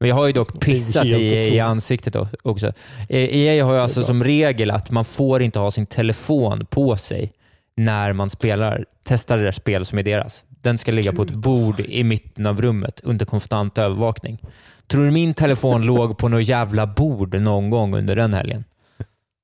[0.00, 1.62] Men jag har ju dock pissat i otroligt.
[1.62, 2.72] ansiktet också.
[3.08, 7.32] EA har ju alltså som regel att man får inte ha sin telefon på sig
[7.76, 10.44] när man spelar, testar det spel som är deras.
[10.48, 14.38] Den ska ligga på ett bord i mitten av rummet under konstant övervakning.
[14.86, 18.64] Tror du min telefon låg på något jävla bord någon gång under den helgen?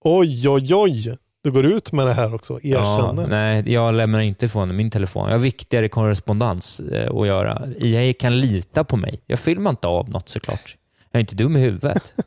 [0.04, 1.16] Oj, oj, oj.
[1.42, 2.58] Du går ut med det här också.
[2.62, 3.26] Ja, Erkänner.
[3.26, 5.24] nej, jag lämnar inte ifrån min telefon.
[5.28, 7.68] Jag har viktigare korrespondens eh, att göra.
[7.78, 9.20] EA kan lita på mig.
[9.26, 10.76] Jag filmar inte av något såklart.
[11.10, 12.12] Jag är inte dum i huvudet.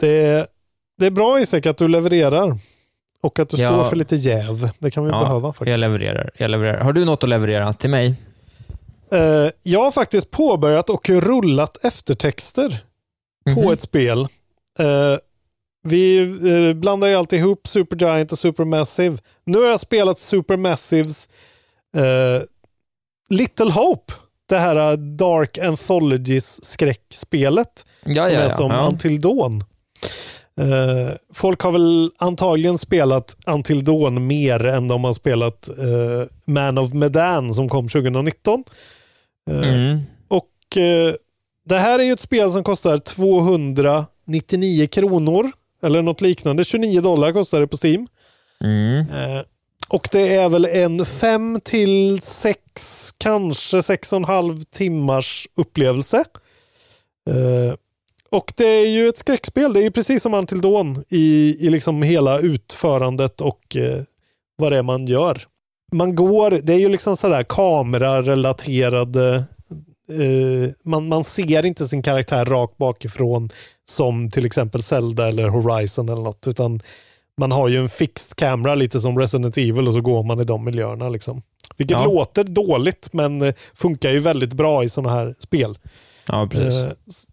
[0.00, 0.46] det, är,
[0.98, 2.58] det är bra Isak att du levererar.
[3.20, 3.68] Och att du Ja.
[3.68, 4.70] står för lite jäv.
[4.78, 5.70] Det kan vi behöva faktiskt.
[5.70, 6.30] jag levererar.
[6.36, 6.80] jag levererar.
[6.80, 8.14] Har du något att leverera till mig?
[9.10, 12.78] Eh, jag har faktiskt påbörjat och rullat eftertexter
[13.54, 13.72] på Mhm.
[13.72, 14.20] ett spel.
[14.78, 15.18] Eh,
[15.84, 19.18] vi eh, blandar ju alltid ihop Supergiant och Supermassive.
[19.44, 21.28] Nu har jag spelat Supermassives
[21.96, 22.42] eh,
[23.28, 24.12] Little Hope.
[24.48, 27.86] Det här eh, Dark Anthologies skräckspelet.
[28.04, 28.56] Ja, som ja, är ja.
[28.56, 28.86] som Ja.
[28.86, 29.64] Until Dawn.
[30.60, 36.78] Eh, folk har väl antagligen spelat Until Dawn mer än de har spelat eh, Man
[36.78, 38.64] of Medan som kom 2019.
[39.50, 40.00] Eh, Mm.
[40.28, 40.50] Och
[41.64, 45.50] det här är ju ett spel som kostar 299 kronor.
[45.84, 46.64] Eller något liknande.
[46.64, 48.06] 29 dollar kostar det på Steam.
[48.64, 48.98] Mm.
[48.98, 49.42] Eh,
[49.88, 56.24] och det är väl en 5 till 6, kanske 6,5 timmars upplevelse.
[57.30, 57.74] Eh,
[58.30, 59.72] och det är ju ett skräckspel.
[59.72, 64.02] Det är ju precis som Until Dawn i, i liksom hela utförandet och eh,
[64.56, 65.42] vad det är man gör.
[65.92, 69.44] Man går, det är ju liksom sådär kamerarelaterade
[70.08, 73.50] eh, man, man ser inte sin karaktär rakt bakifrån
[73.90, 76.80] som till exempel Zelda eller Horizon eller något, utan
[77.40, 80.44] man har ju en fixed camera lite som Resident Evil och så går man i
[80.44, 81.08] de miljöerna.
[81.08, 81.42] Liksom.
[81.76, 82.04] Vilket Ja.
[82.04, 85.78] låter dåligt men eh, funkar ju väldigt bra i sådana här spel.
[86.26, 86.98] Ja, precis.
[87.08, 87.26] S-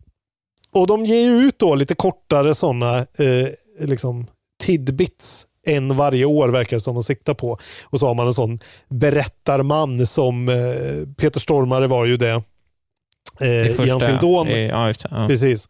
[0.73, 3.47] och de ger ju ut då lite kortare sådana eh,
[3.79, 4.27] liksom
[4.63, 7.57] tidbits en varje år verkar det som de siktar på.
[7.83, 12.43] Och så har man en sån berättarman som eh, Peter Stormare var ju det.
[13.39, 14.47] Eh, första- Dawn.
[14.47, 15.05] eh, Ja, just.
[15.11, 15.27] Ja.
[15.27, 15.69] Precis.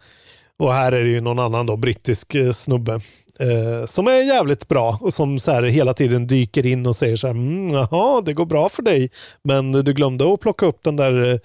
[0.58, 2.94] Och här är det ju någon annan då, brittisk eh, snubbe.
[3.40, 7.16] Eh, som är jävligt bra och som så här hela tiden dyker in och säger
[7.16, 9.10] så här, mm, jaha, det går bra för dig,
[9.44, 11.40] men du glömde att plocka upp den där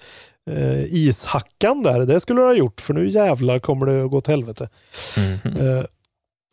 [0.51, 1.99] eh, ishackan där.
[1.99, 4.69] Det skulle du ha gjort, för nu jävlar kommer det att gå åt helvete.
[5.17, 5.67] Mhm.
[5.77, 5.83] Eh,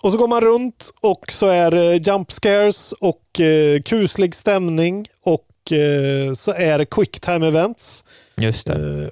[0.03, 5.07] och så går man runt och så är det jump scares och eh, kuslig stämning
[5.25, 8.05] och eh, så är det quick time events.
[8.37, 8.75] Just det.
[9.03, 9.09] Eh,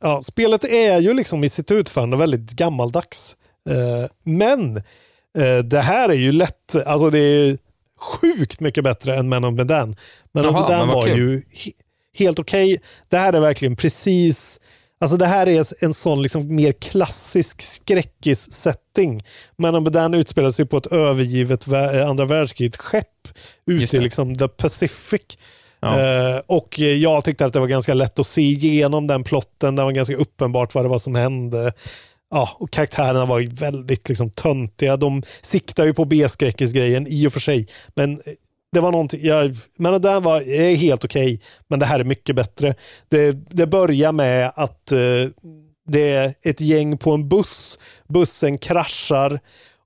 [0.00, 3.36] och ja, spelet är ju liksom i sitt utförande väldigt gammaldags.
[3.70, 4.76] Eh, men
[5.38, 7.58] eh, det här är ju lätt, alltså det är
[8.00, 9.96] sjukt mycket bättre än Man of Medan.
[10.32, 11.18] Man of Medan men var kul.
[11.18, 11.72] ju he-
[12.14, 12.80] helt okej.
[13.08, 14.58] Det här är verkligen precis
[15.00, 19.22] Alltså det här är en sån liksom mer klassisk skräckis-setting.
[19.56, 21.68] Man of Medan utspelar sig på ett övergivet
[22.08, 23.28] andra världskriget-skepp
[23.66, 25.38] ute i liksom the Pacific.
[25.82, 26.00] Ja.
[26.00, 29.76] Eh, och jag tyckte att det var ganska lätt att se igenom den plotten.
[29.76, 31.72] Det var ganska uppenbart vad det var som hände.
[32.30, 34.96] Ja, och karaktärerna var väldigt liksom töntiga.
[34.96, 37.68] De siktar ju på B-skräckisgrejen i och för sig.
[37.94, 38.20] Men
[38.72, 41.40] det var någonting, jag, men det där var är helt okej.
[41.68, 42.74] men det här är mycket bättre.
[43.08, 44.98] Det, det börjar med att eh,
[45.88, 47.78] det är ett gäng på en buss.
[48.08, 49.40] Bussen kraschar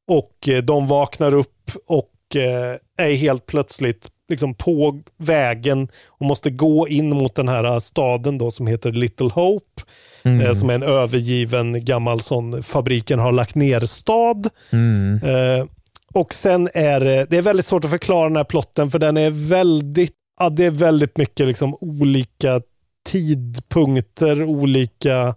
[0.09, 6.51] och eh, de vaknar upp och eh, är helt plötsligt liksom på vägen och måste
[6.51, 9.83] gå in mot den här eh, staden då som heter Little Hope.
[10.23, 10.47] Mm.
[10.47, 14.49] Eh, som är en övergiven gammal sån fabriken har lagt ner stad.
[14.71, 15.21] Mm.
[15.23, 15.67] Eh,
[16.15, 19.17] och sen är det, det är väldigt svårt att förklara den här plotten för den
[19.17, 22.61] är väldigt, ja, det är väldigt mycket liksom olika
[23.07, 25.35] tidpunkter, olika,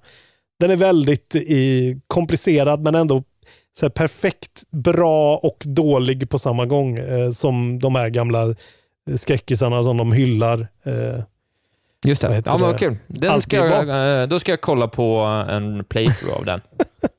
[0.60, 3.24] den är väldigt i, komplicerad men ändå
[3.80, 8.56] så perfekt bra och dålig på samma gång eh, som de här gamla eh,
[9.18, 10.68] skräckisarna som de hyllar.
[10.84, 11.24] Eh,
[12.06, 12.44] Just det.
[12.46, 12.98] Ja, men kul.
[13.08, 15.18] Den ska jag, eh, då ska jag kolla på
[15.50, 16.62] en playthrough av den.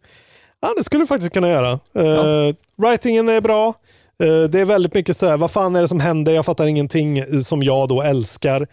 [0.62, 1.73] Ja, det skulle du faktiskt kunna göra.
[1.99, 2.53] Uh, Ja.
[2.77, 3.75] Writingen är bra.
[4.23, 6.33] Eh, det är väldigt mycket sådär, vad fan är det som händer?
[6.33, 8.67] Jag fattar ingenting eh, som jag då älskar.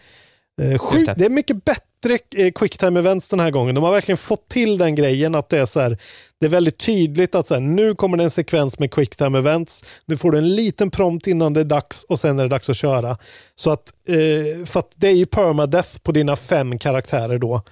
[0.60, 1.14] Uh, sjukt, det.
[1.18, 1.24] det.
[1.24, 3.74] är mycket bättre uh, quicktime events den här gången.
[3.74, 5.98] De har verkligen fått till den grejen att det är så här,
[6.40, 9.84] det är väldigt tydligt att så här, nu kommer det en sekvens med quicktime events.
[10.06, 12.70] Nu får du en liten prompt innan det är dags och sen är det dags
[12.70, 13.18] att köra.
[13.54, 17.62] Så att, eh, för att det är ju permadeath på dina fem karaktärer då.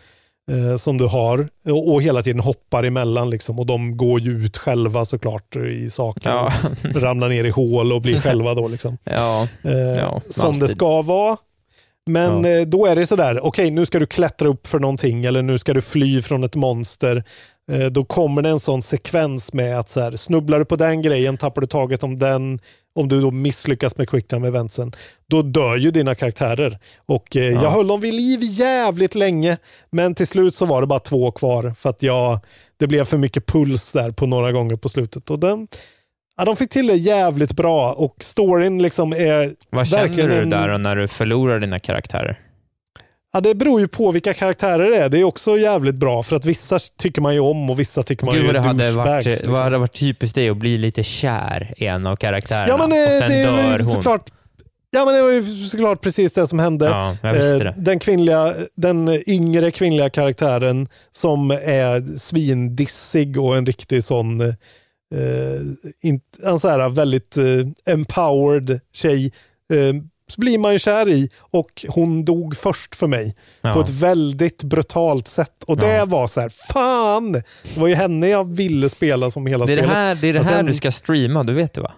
[0.51, 4.31] eh, som du har och, och hela tiden hoppar emellan liksom och de går ju
[4.47, 6.31] ut själva såklart i saker.
[6.31, 6.53] Ja.
[6.95, 8.99] Ramlar ner i hål och blir själva då liksom.
[9.05, 10.61] Ja, Eh, ja, som alltid.
[10.61, 11.37] det ska vara.
[12.07, 12.51] Men Ja.
[12.51, 15.59] eh, då är det sådär, okej nu ska du klättra upp för någonting eller nu
[15.59, 17.25] ska du fly från ett monster.
[17.73, 21.03] Eh, då kommer det en sån sekvens med att så här, snubblar du på den
[21.03, 22.61] grejen, tappar du taget om den,
[22.95, 24.93] om du då misslyckas med quicktime eventsen,
[25.31, 26.79] då dör ju dina karaktärer.
[27.07, 27.63] Och eh, Ja.
[27.63, 29.57] jag höll dem vid liv jävligt länge,
[29.91, 32.39] men till slut så var det bara två kvar för att jag,
[32.77, 35.31] det blev för mycket puls där på några gånger på slutet.
[35.31, 35.69] Och den,
[36.37, 40.51] ja, de fick till det jävligt bra och storyn liksom är Vad känner du en-
[40.51, 42.41] där och när du förlorar dina karaktärer?
[43.33, 45.09] Ja, det beror ju på vilka karaktärer det är.
[45.09, 48.27] Det är också jävligt bra för att vissa tycker man ju om och vissa tycker
[48.27, 49.53] man Gud ju är det hade varit, liksom.
[49.53, 52.93] vad hade varit typiskt dig att bli lite kär i en av karaktärerna Ja men
[52.93, 53.93] och eh, sen det dör hon.
[53.93, 54.31] såklart
[54.91, 56.87] Ja men det var ju såklart precis det som hände.
[57.23, 57.73] Ja, Eh.
[57.77, 64.55] Den, kvinnliga, den yngre kvinnliga karaktären som är svindissig och en riktig sån
[65.15, 65.61] eh,
[66.09, 67.45] in, en så här väldigt eh,
[67.95, 69.33] empowered tjej
[69.73, 69.95] eh,
[70.29, 73.73] så blir man ju kär i och hon dog först för mig Ja.
[73.73, 75.65] på ett väldigt brutalt sätt.
[75.65, 76.05] Och det Ja.
[76.05, 77.33] var så här, fan!
[77.33, 77.45] Det
[77.77, 79.97] var ju henne jag ville spela som hela Det är det spelet.
[79.97, 81.93] här, det är det här sen- du ska streama, du vet det va?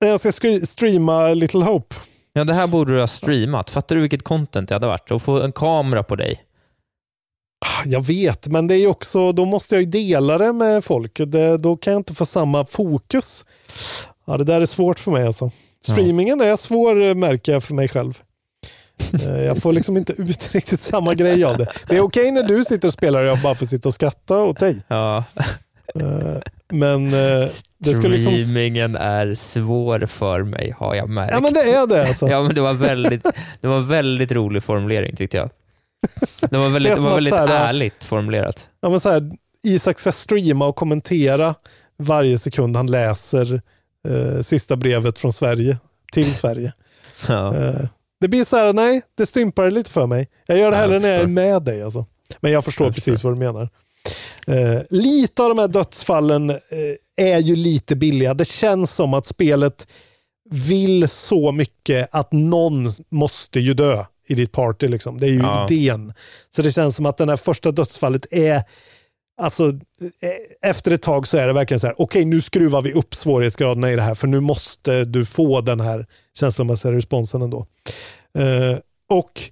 [0.00, 1.96] Jag ska streama Little Hope.
[2.32, 3.70] Ja, det här borde du ha streamat.
[3.70, 5.10] Fattar du vilket content det hade varit?
[5.10, 6.40] Att få en kamera på dig.
[7.60, 11.20] Ah, Jag vet, men det är också, då måste jag ju dela det med folk.
[11.26, 13.44] Det, då kan jag inte få samma fokus.
[14.26, 15.50] Ja, det där är svårt för mig alltså.
[15.84, 18.18] Streamingen är svår eh, märker jag för mig själv.
[19.22, 21.66] Eh, Jag får liksom inte ut riktigt samma grej av det.
[21.88, 24.38] Det är okej när du sitter och spelar och jag bara får sitta och skratta
[24.38, 24.82] åt dig.
[24.88, 25.24] Ja.
[25.94, 26.36] Eh,
[26.72, 27.10] Men
[27.78, 28.38] det ska liksom...
[28.38, 31.34] Streamingen är svår för mig, har jag märkt.
[31.34, 32.28] Ja men det är det alltså.
[32.30, 33.22] Ja, men det var väldigt,
[33.60, 35.50] det var en väldigt rolig formulering tyckte jag.
[36.50, 38.68] Det var väldigt, Det var väldigt här- ärligt formulerat.
[38.80, 39.30] Ja, men så här,
[39.62, 41.54] Isak ska streama och kommentera
[41.96, 43.62] varje sekund han läser
[44.08, 45.78] eh, sista brevet från Sverige
[46.12, 46.72] till Sverige.
[47.28, 47.54] Ja.
[47.56, 47.74] Eh,
[48.20, 50.28] det blir så här, nej, det stympar lite för mig.
[50.46, 51.30] Jag gör det hellre när jag är förstår.
[51.32, 51.82] med dig.
[51.82, 52.06] Alltså.
[52.40, 53.68] Men jag förstår Jag precis vad du menar.
[54.46, 56.56] Eh, lite av de här dödsfallen eh,
[57.16, 58.34] är ju lite billiga.
[58.34, 59.86] Det känns som att spelet
[60.50, 64.88] vill så mycket att någon måste ju dö i ditt party.
[64.88, 65.20] Liksom.
[65.20, 65.66] Det är ju Ja.
[65.70, 66.12] idén.
[66.50, 68.62] Så det känns som att det här första dödsfallet är
[69.40, 72.92] Alltså, eh, efter ett tag så är det verkligen så här, okej nu skruvar vi
[72.92, 76.06] upp svårighetsgraderna i det här, för nu måste du få den här
[76.38, 77.66] känslomässiga responsen ändå.
[78.38, 78.78] Eh,
[79.10, 79.42] och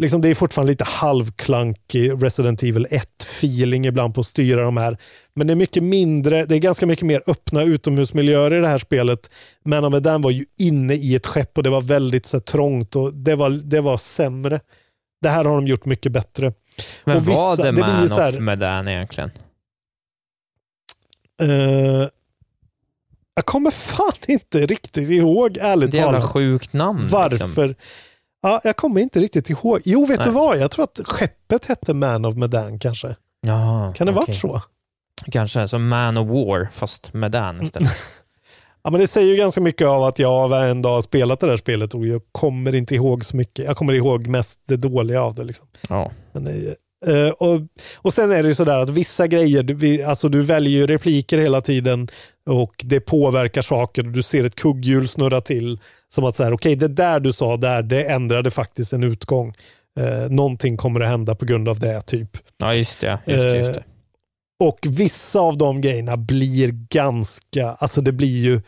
[0.00, 4.96] liksom det är fortfarande lite halvklankig Resident Evil 1-feeling ibland på att styra de här.
[5.34, 8.78] Men det är mycket mindre, det är ganska mycket mer öppna utomhusmiljöer i det här
[8.78, 9.30] spelet.
[9.64, 12.42] Men of den var ju inne i ett skepp och det var väldigt så här,
[12.42, 14.60] trångt och det var, det var sämre.
[15.22, 16.52] Det här har de gjort mycket bättre.
[17.04, 19.30] Men och var det Man så här- of Medan egentligen?
[21.42, 22.08] Eh,
[23.34, 26.32] jag kommer fan inte riktigt ihåg, ärligt Det är jävla talat.
[26.32, 27.08] sjukt namn.
[27.10, 27.68] Varför?
[27.68, 27.74] Liksom.
[28.42, 29.80] Ja, jag kommer inte riktigt ihåg.
[29.84, 30.34] Jo, vet du Nej.
[30.34, 30.58] vad?
[30.58, 33.16] Jag tror att skeppet hette Man of Medan kanske.
[33.40, 34.26] Jaha, Kan det okej.
[34.26, 34.62] varit så?
[35.32, 37.92] Kanske som Man of War, fast Medan istället.
[38.82, 41.46] Ja, men det säger ju ganska mycket av att jag varenda dag har spelat det
[41.46, 43.64] där spelet och jag kommer inte ihåg så mycket.
[43.64, 45.44] Jag kommer ihåg mest det dåliga av det.
[45.44, 45.66] Liksom.
[45.88, 46.10] Ja.
[46.32, 47.60] Men, eh, eh, och,
[47.96, 50.86] och sen är det ju sådär att vissa grejer, du, vi, alltså du väljer ju
[50.86, 52.08] repliker hela tiden
[52.46, 54.02] och det påverkar saker.
[54.02, 55.80] Du ser ett kugghjul snurra till
[56.14, 59.54] som att säga, okej det där du sa där, det ändrade faktiskt en utgång.
[60.00, 62.36] Eh, någonting kommer att hända på grund av det typ.
[62.58, 63.18] ja, just det.
[63.26, 63.78] Just det, just det.
[63.80, 63.84] Eh,
[64.68, 68.60] Och vissa av de grejerna blir ganska, alltså det blir ju,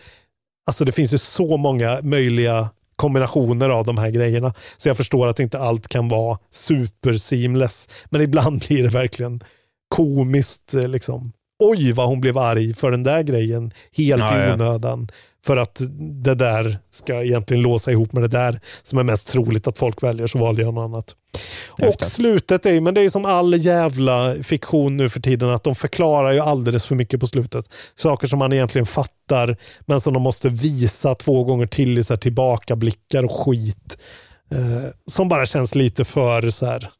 [0.67, 4.55] alltså det finns ju så många möjliga kombinationer av de här grejerna.
[4.77, 7.89] Så jag förstår att inte allt kan vara super seamless.
[8.11, 9.43] Men ibland blir det verkligen
[9.89, 11.33] komiskt eh, liksom.
[11.65, 14.99] Oj vad hon blev arg för den där grejen helt Ja, i ja.
[15.47, 15.81] För att
[16.25, 20.03] det där ska egentligen låsa ihop med det där som är mest troligt att folk
[20.03, 21.15] väljer så valde jag något annat.
[21.71, 25.75] Och slutet är men det är som all jävla fiktion nu för tiden, att de
[25.75, 27.69] förklarar ju alldeles för mycket på slutet.
[27.97, 32.13] Saker som man egentligen fattar, men som de måste visa två gånger till i så
[32.13, 33.99] här tillbakablickar och skit.
[34.51, 36.91] Eh, som bara känns lite för så här.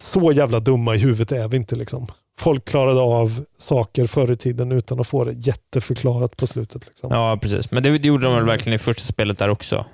[0.00, 2.06] Så jävla dumma i huvudet är vi inte liksom.
[2.38, 6.86] Folk klarade av saker förr i tiden utan att få det jätteförklarat på slutet.
[6.86, 7.10] Liksom.
[7.12, 7.70] Ja, precis.
[7.70, 9.86] Men det, det gjorde de väl verkligen i första spelet där också?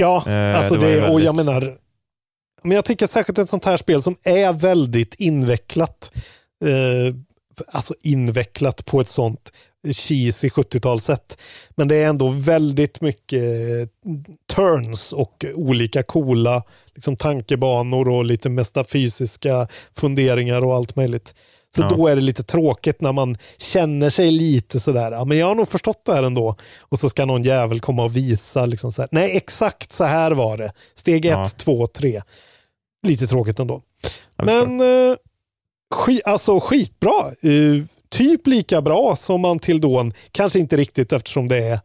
[0.00, 1.78] Ja, Eh, alltså det det, och jag väldigt- menar,
[2.62, 6.10] men jag tycker särskilt ett sånt här spel som är väldigt invecklat,
[6.64, 7.14] eh,
[7.68, 9.52] alltså invecklat på ett sånt
[9.92, 11.38] cheesy 70-talssätt.
[11.70, 13.42] Men det är ändå väldigt mycket
[14.54, 16.62] turns och olika coola
[16.94, 21.34] liksom, tankebanor och lite metafysiska funderingar och allt möjligt.
[21.76, 21.88] Så Ja.
[21.88, 25.54] då är det lite tråkigt när man känner sig lite sådär, ja men jag har
[25.54, 26.56] nog förstått det här ändå.
[26.80, 30.30] Och så ska någon jävel komma och visa, liksom så här, nej exakt så här
[30.30, 30.72] var det.
[30.94, 31.50] Steg ett, Ja.
[31.56, 32.22] två, tre.
[33.06, 33.82] Lite tråkigt ändå.
[34.36, 35.16] Men eh,
[35.94, 37.26] ski, alltså skitbra.
[37.42, 37.84] Eh,
[38.16, 40.12] typ lika bra som Until Dawn.
[40.32, 41.80] Kanske inte riktigt eftersom det är,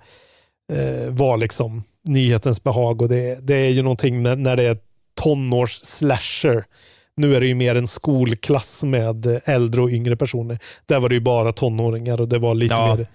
[0.73, 4.77] eh, var liksom nyhetens behag och det, det är ju någonting med, när det är
[5.21, 6.63] tonårs-slasher.
[7.15, 10.59] Nu är det ju mer en skolklass med äldre och yngre personer.
[10.85, 12.95] Där var det ju bara tonåringar och det var lite Ja.
[12.95, 13.07] mer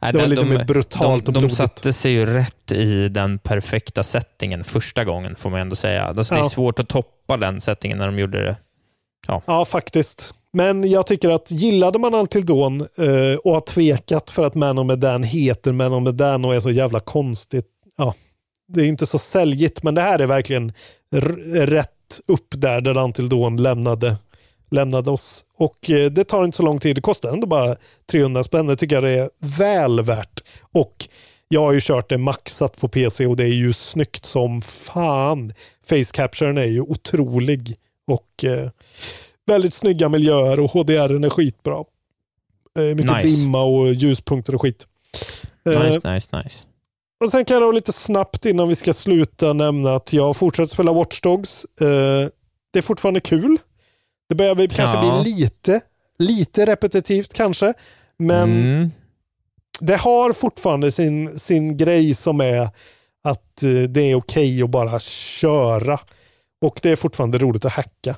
[0.00, 1.56] Nej, det var de- lite de- mer brutalt de, och de blodigt.
[1.56, 6.04] satte sig ju rätt i den perfekta settingen första gången, får man ändå säga.
[6.04, 6.50] Alltså, Det är Ja.
[6.50, 8.56] svårt att toppa den settingen när de gjorde det.
[9.46, 10.34] Ja, faktiskt.
[10.54, 14.86] Men jag tycker att gillade man Altildon eh, och har tvekat för att Man of
[14.86, 17.66] Medan heter Man of Medan och är så jävla konstigt.
[17.98, 18.14] Ja,
[18.68, 20.72] det är inte så säljigt, men det här är verkligen
[21.52, 24.16] rätt upp där, där Antildon lämnade,
[24.70, 25.44] lämnade oss.
[25.56, 26.96] Och eh, det tar inte så lång tid.
[26.96, 27.76] Det kostar ändå bara
[28.10, 28.66] 300 spänn.
[28.66, 30.42] Det tycker jag det är väl värt.
[30.60, 31.08] Och
[31.48, 35.52] jag har ju kört det maxat på PC och det är ju snyggt som fan.
[35.88, 37.76] Face capturen är ju otrolig.
[38.06, 38.68] Och eh,
[39.46, 41.84] väldigt snygga miljöer och HDR är skitbra.
[42.78, 43.28] Eh, mycket Nice.
[43.28, 44.86] dimma och ljuspunkter och skit.
[45.66, 46.58] Eh, Nice, nice, nice.
[47.24, 50.68] och sen kan jag då lite snabbt innan vi ska sluta nämna att jag fortsätter
[50.74, 51.64] spela Watch Dogs.
[51.80, 52.28] Eh,
[52.72, 53.58] det är fortfarande kul.
[54.28, 55.22] Det börjar väl kanske Ja.
[55.22, 55.80] bli lite,
[56.18, 57.74] lite repetitivt kanske.
[58.16, 58.90] Men Mm.
[59.80, 62.68] det har fortfarande sin, sin grej som är
[63.24, 66.00] att eh, det är okej att bara köra.
[66.60, 68.16] Och det är fortfarande roligt att hacka.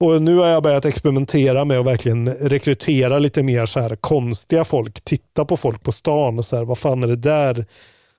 [0.00, 4.64] Och nu har jag börjat experimentera med att verkligen rekrytera lite mer så här konstiga
[4.64, 5.00] folk.
[5.04, 7.66] Titta på folk på stan och så här, vad fan är det där?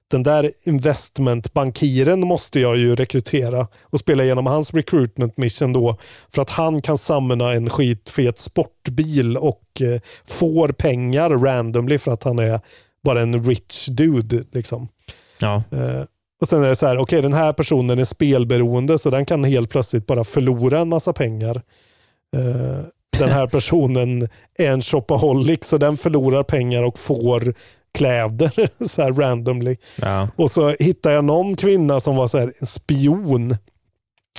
[0.10, 5.98] Den där investmentbankiren måste jag ju rekrytera och spela igenom hans recruitment mission då.
[6.30, 12.24] För att han kan samla en skitfet sportbil och eh, får pengar randomly för att
[12.24, 12.60] han är
[13.04, 14.44] bara en rich dude.
[14.52, 14.88] Liksom.
[15.40, 15.64] Ja.
[15.72, 16.04] Eh,
[16.42, 19.44] och sen är det så här, okej den här personen är spelberoende så den kan
[19.44, 21.62] helt plötsligt bara förlora en massa pengar.
[22.36, 22.86] Eh,
[23.20, 24.28] den här personen
[24.58, 27.54] är en shopaholic så den förlorar pengar och får
[27.94, 29.76] kläder så här randomly.
[29.96, 30.30] Ja.
[30.36, 33.56] Och så hittar jag någon kvinna som var så här, en spion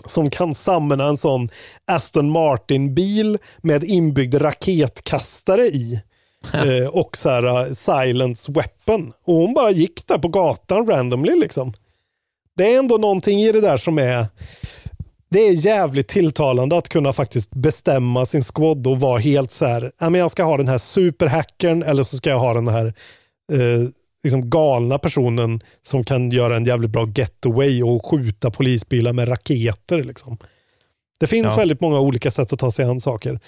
[0.05, 1.49] som kan samla en sån
[1.85, 6.01] Aston Martin-bil med inbyggd raketkastare i.
[6.53, 9.13] eh, och så här uh, silence weapon.
[9.25, 11.73] Och hon bara gick där på gatan randomly liksom.
[12.59, 14.27] Det är ändå någonting i det där som är
[15.31, 19.93] det är jävligt tilltalande att kunna faktiskt bestämma sin squad och vara helt så här,
[20.01, 22.87] "Ja, men jag ska ha den här superhackern eller så ska jag ha den här
[23.53, 23.89] eh,
[24.25, 30.03] liksom galna personen som kan göra en jävligt bra getaway och skjuta polisbilar med raketer.
[30.03, 30.39] Liksom.
[31.21, 31.57] Det finns Ja.
[31.57, 33.41] väldigt många olika sätt att ta sig an saker.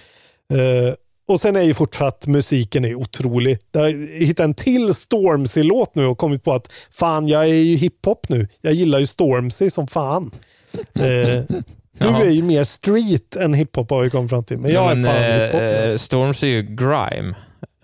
[0.52, 0.94] Eh,
[1.30, 3.58] och sen är ju fortsatt musiken är otrolig.
[3.72, 8.28] Jag hittat en till Stormzy-låt nu och kommit på att fan, jag är ju hiphop
[8.28, 8.48] nu.
[8.60, 10.30] Jag gillar ju Stormzy som fan.
[10.94, 11.42] Eh,
[11.92, 12.22] du Jaha.
[12.24, 14.58] är ju mer street än hiphop har vi kommit fram till.
[14.58, 15.60] Men jag men, är fan eh, hiphop.
[15.60, 15.98] eh, Alltså.
[15.98, 17.34] Storms är ju grime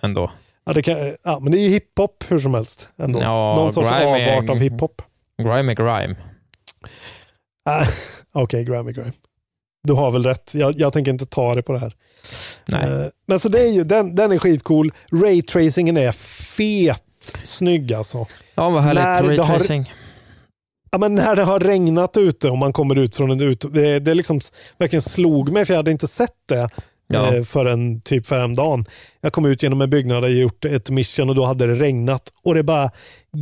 [0.01, 0.31] ändå.
[0.65, 2.89] Ja, det kan, ja, men det är ju hiphop hur som helst.
[2.99, 3.21] Ändå.
[3.23, 5.03] Ja, Någon sorts grime är- avart av hiphop.
[5.43, 6.17] Grime är grime.
[7.65, 7.87] Ah,
[8.33, 9.13] Okej, Grammy Grime.
[9.83, 10.51] Du har väl rätt.
[10.55, 11.95] Jag, jag tänker inte ta det på det här.
[12.67, 12.83] Nej.
[12.83, 14.93] Eh, men så det är ju, den, den är skitcool.
[15.13, 17.03] Raytracingen är fet
[17.45, 18.27] snygg alltså.
[18.55, 19.05] Ja, vad härligt.
[19.05, 19.93] När har- Raytracing.
[20.91, 23.99] Ja, men när det har regnat ute och man kommer ut från en ut, det,
[24.01, 24.41] det liksom
[24.79, 26.69] verkligen slog mig för jag hade inte sett det
[27.09, 27.35] Ja.
[27.35, 28.85] eh, förrän typ för dagen.
[29.21, 32.33] Jag kom ut genom en byggnad och gjort ett mission och då hade det regnat
[32.45, 32.91] och det bara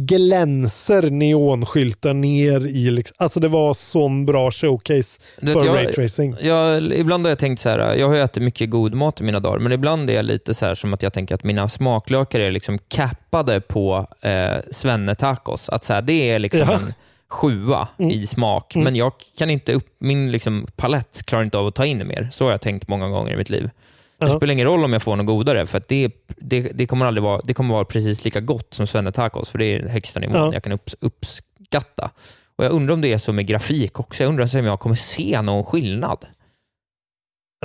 [0.08, 6.36] glänser neonskyltar ner i, liksom, alltså det var sån bra showcase Du för jag- raytracing.
[6.40, 9.24] Jag, ibland har jag tänkt så här, jag har ju ätit mycket god mat i
[9.24, 11.68] mina dagar, men ibland är jag lite så här som att jag tänker att mina
[11.68, 15.68] smaklökar är liksom cappade på eh, svennetacos.
[15.68, 16.72] Att så här, det är liksom Ja.
[16.74, 16.94] en
[17.34, 18.84] sjua i smak, Mm.
[18.84, 22.28] men jag kan inte upp, min liksom palett klarar inte av att ta in mer.
[22.32, 23.70] Så har jag tänkt många gånger i mitt liv.
[24.18, 24.36] Det Ja.
[24.36, 27.40] spelar ingen roll om jag får något godare, för det, det, det, kommer aldrig vara,
[27.44, 30.52] det kommer vara precis lika gott som svennetacos, för det är den högsta nivån Ja.
[30.52, 32.10] jag kan upps, uppskatta.
[32.56, 34.22] Och Jag undrar om det är så med grafik också.
[34.22, 36.26] Jag undrar om jag kommer se någon skillnad.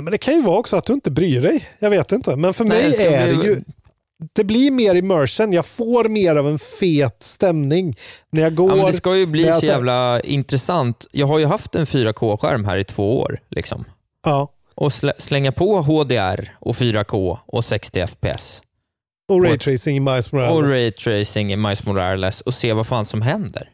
[0.02, 1.68] Men det kan ju vara också att du inte bryr dig.
[1.78, 2.36] Jag vet inte.
[2.36, 3.60] Men för Nej, mig är det ju...
[4.32, 5.52] Det blir mer immersion.
[5.52, 7.96] Jag får mer av en fet stämning.
[8.30, 8.70] När jag går...
[8.70, 11.06] Ja, men det ska ju bli så jävla intressant.
[11.12, 13.40] Jag har ju haft en 4K-skärm här i två år.
[13.48, 13.84] Liksom.
[14.24, 14.52] Ja.
[14.74, 18.62] Och slä, slänga på HDR och 4K och 60 FPS.
[19.28, 20.52] Och raytracing i Miles Morales.
[20.52, 23.70] Och raytracing i Miles Morales och se vad fan som händer.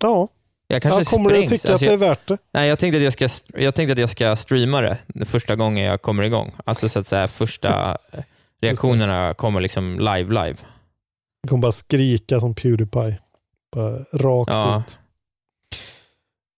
[0.00, 0.28] Ja.
[0.66, 1.50] Jag kanske ja, kommer sprängs.
[1.50, 2.38] du tycka Alltså, att det är värt det?
[2.52, 3.28] nej, jag, tänkte att jag, ska,
[3.60, 6.52] jag tänkte att jag ska streama det första gången jag kommer igång.
[6.64, 7.98] Alltså så att säga första
[8.62, 10.56] reaktionerna kommer liksom live, live.
[11.42, 13.18] Du kommer bara skrika som Pewdiepie.
[13.76, 14.78] Bara rakt Ja.
[14.86, 14.98] ut.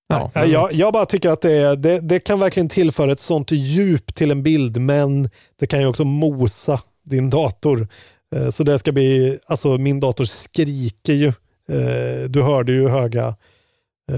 [0.08, 4.14] Ja, jag, jag bara tycker att det, det, det kan verkligen tillföra ett sånt djup
[4.14, 7.88] till en bild, men det kan ju också mosa din dator.
[8.36, 11.28] Eh, Så det ska bli, alltså min dator skriker ju.
[11.68, 13.34] Eh, Du hörde ju höga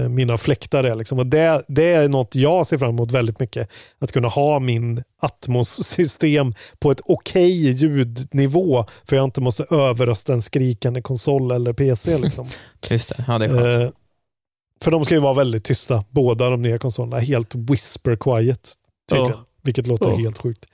[0.09, 0.95] mina fläktar är.
[0.95, 1.19] Liksom.
[1.19, 3.69] Och det, det är något jag ser fram emot väldigt mycket.
[3.99, 8.85] Att kunna ha min Atmos-system på ett okej ljudnivå.
[9.05, 12.17] För jag inte måste överrösta en skrikande konsol eller PC.
[12.17, 12.49] Liksom.
[12.89, 13.81] Just det, ja det är.
[13.81, 13.89] Eh,
[14.81, 17.19] för de ska ju vara väldigt tysta, båda de nya konsolerna.
[17.19, 18.69] Helt whisper quiet,
[19.09, 19.31] tydligen.
[19.31, 19.45] Ja.
[19.63, 20.15] Vilket låter Ja.
[20.15, 20.65] helt sjukt.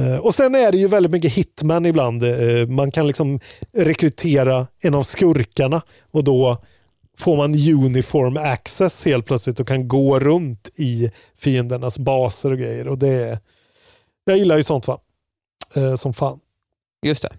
[0.00, 2.24] Eh, och sen är det ju väldigt mycket hitman ibland.
[2.24, 3.40] Eh, man kan liksom
[3.72, 6.64] rekrytera en av skurkarna och då
[7.18, 7.54] får man
[7.84, 12.88] uniform access helt plötsligt och kan gå runt i fiendernas baser och grejer.
[12.88, 13.38] Och det är,
[14.24, 15.00] jag gillar ju sånt va?
[15.74, 16.40] Eh, som fan.
[17.02, 17.32] Just det.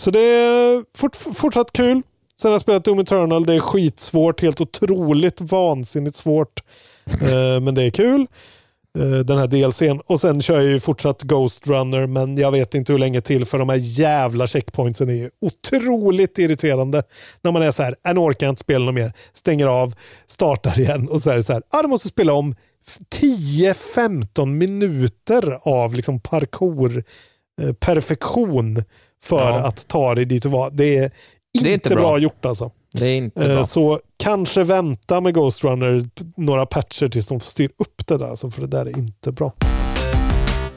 [0.00, 2.02] Så det är fort, fortsatt kul.
[2.36, 3.46] Sen har jag spelat Doom Eternal.
[3.46, 4.40] Det är skitsvårt.
[4.40, 6.62] Helt otroligt vansinnigt svårt.
[7.06, 8.26] Eh, men det är kul.
[8.98, 10.00] Eh, den här DLCn.
[10.06, 12.06] Och sen kör jag ju fortsatt Ghost Runner.
[12.06, 13.44] Men jag vet inte hur länge till.
[13.44, 17.02] För de här jävla checkpointsen är ju otroligt irriterande.
[17.42, 19.12] När man är så här, "Äh, nu orkar jag inte spela något mer.
[19.32, 19.94] Stänger av,
[20.26, 21.08] startar igen.
[21.08, 22.54] Och så är det så här, ah, du måste spela om
[23.10, 27.04] 10-15 minuter av liksom parkour
[27.62, 28.84] eh, perfektion
[29.24, 29.66] för Ja.
[29.66, 30.70] att ta dig dit du var.
[30.70, 31.10] Det är
[31.54, 31.98] inte, Det är inte bra.
[32.00, 32.18] bra.
[32.18, 32.70] gjort alltså.
[32.94, 33.64] Det är inte Eh, bra.
[33.64, 36.04] Så kanske vänta med Ghost Runner
[36.36, 39.52] några patcher tills de styr upp det där, alltså, för det där är inte bra.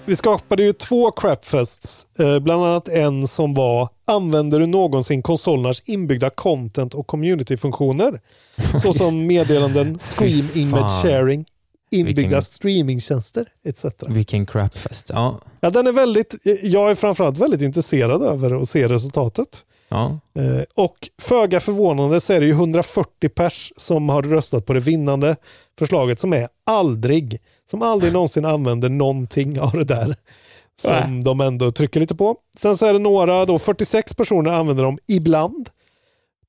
[0.07, 5.81] Vi skapade ju två crapfests, eh, bland annat en som var Använder du någonsin konsolernas
[5.85, 8.21] inbyggda content och community-funktioner?
[8.81, 11.01] Såsom meddelanden, Scream Fy Image.
[11.03, 11.45] Sharing,
[11.91, 13.85] inbyggda Vilken- streamingtjänster etc.
[14.07, 15.09] Vilken crapfest.
[15.09, 15.39] Ja.
[15.59, 19.63] Ja, den är väldigt, jag är framförallt väldigt intresserad över att se resultatet.
[19.95, 20.41] Ja.
[20.41, 24.79] Eh, och föga förvånande så är det ju 140 pers som har röstat på det
[24.79, 25.35] vinnande
[25.79, 27.39] förslaget som är aldrig,
[27.69, 30.15] som aldrig någonsin använder någonting av det där.
[30.81, 32.37] Som de ändå trycker lite på.
[32.57, 35.69] Sen så är det några, då 46 personer använder dem ibland.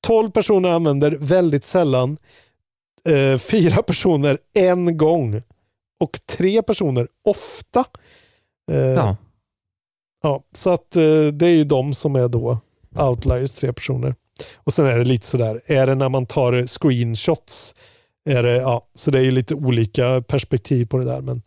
[0.01, 2.17] 12 personer använder väldigt sällan.
[3.09, 5.41] Eh, fyra personer en gång.
[5.99, 7.83] Och tre personer ofta.
[8.71, 9.15] Eh, Ja.
[10.23, 10.91] Ja, så att
[11.33, 12.57] det är ju de som är då
[12.97, 14.15] outliers, tre personer.
[14.55, 17.75] Och sen är det lite sådär, är det när man tar screenshots,
[18.29, 21.21] är det, ja, så det är ju lite olika perspektiv på det där.
[21.21, 21.41] Men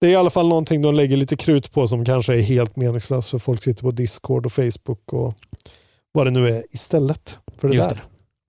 [0.00, 2.76] det är i alla fall någonting de lägger lite krut på som kanske är helt
[2.76, 5.34] meningslöst för folk sitter på Discord och Facebook och
[6.12, 8.04] vad det nu är istället för det Just där.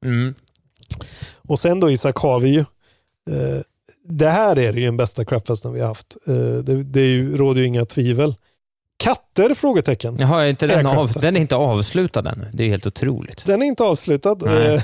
[0.06, 0.35] Mm.
[1.35, 2.60] Och sen då Isak har vi ju,
[3.30, 3.61] eh,
[4.03, 6.18] det här är det ju den bästa crapfesten vi har haft.
[6.27, 8.35] Eh, det det är ju, råder ju inga tvivel.
[8.98, 9.53] Katter?
[9.53, 10.18] Frågetecken.
[10.19, 12.49] Jaha, är inte den, Är av, den är inte avslutad ännu.
[12.53, 13.45] Det är helt otroligt.
[13.45, 14.38] Den är inte avslutad.
[14.74, 14.84] Eh,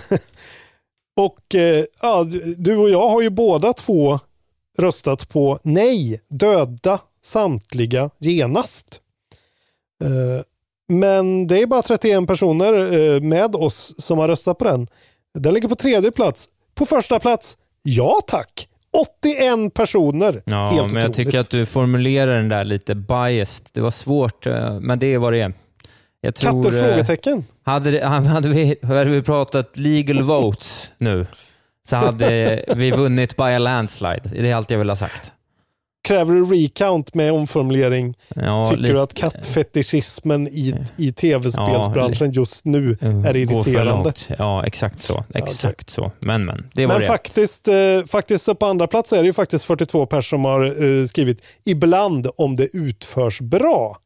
[1.15, 2.23] och eh, ja,
[2.57, 4.19] du- och jag har ju båda två
[4.77, 9.01] röstat på nej, döda samtliga genast.
[10.03, 10.43] Eh,
[10.87, 14.87] Men det är bara 31 personer med oss som har röstat på den.
[15.33, 16.49] Den ligger på tredje plats.
[16.75, 18.67] På första plats, ja tack.
[18.93, 20.41] 81 personer.
[20.45, 21.15] Ja, Helt men jag otroligt.
[21.15, 23.67] tycker att du formulerar den där lite biased.
[23.71, 25.53] Det var svårt, eh, men det är vad det är.
[26.21, 26.77] Jag tror, Katter?
[26.77, 27.45] eh, Frågetecken.
[27.65, 31.25] Hade, hade, vi, hade vi pratat legal votes nu,
[31.89, 34.21] så hade vi vunnit by a landslide.
[34.31, 35.31] Det är allt jag vill ha sagt.
[36.03, 38.15] Kräver du recount med omformulering?
[38.35, 44.13] Ja, Tycker lite- du att kattfetischismen i, i tv-spelsbranschen just nu är Går för irriterande?
[44.37, 45.23] Ja, exakt så.
[45.33, 46.11] Exakt så.
[46.19, 46.69] Men, men.
[46.73, 47.07] Det var Men det.
[47.07, 47.75] faktiskt, eh,
[48.07, 50.63] faktiskt på andra plats är det ju faktiskt 42 personer som har
[51.01, 53.97] eh, skrivit ibland om det utförs bra.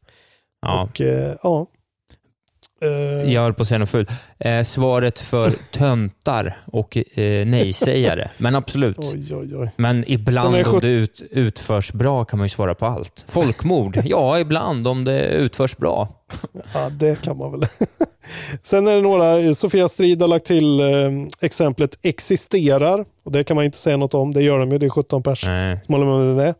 [0.61, 0.81] Ja.
[0.83, 1.67] Och eh, ja.
[2.81, 4.09] Eh, Jag höll på att säga något fult.
[4.39, 8.29] Eh, svaret för töntar och eh, nej-sägare.
[8.37, 8.97] Men absolut.
[8.99, 9.71] Oj, oj, oj.
[9.77, 13.25] Men ibland om sjut- det ut, utförs bra kan man ju svara på allt.
[13.27, 14.01] Folkmord?
[14.05, 16.07] ja, ibland om det utförs bra.
[16.73, 17.61] Ja, det kan man väl.
[18.63, 20.87] Sen är det några, eh, Sofia Strid har lagt till eh,
[21.41, 23.05] exemplet existerar.
[23.23, 25.23] Och det kan man inte säga något om, det gör de ju, det är 17
[25.23, 25.79] pers Nej.
[25.85, 26.05] som håller
[26.35, 26.53] med det.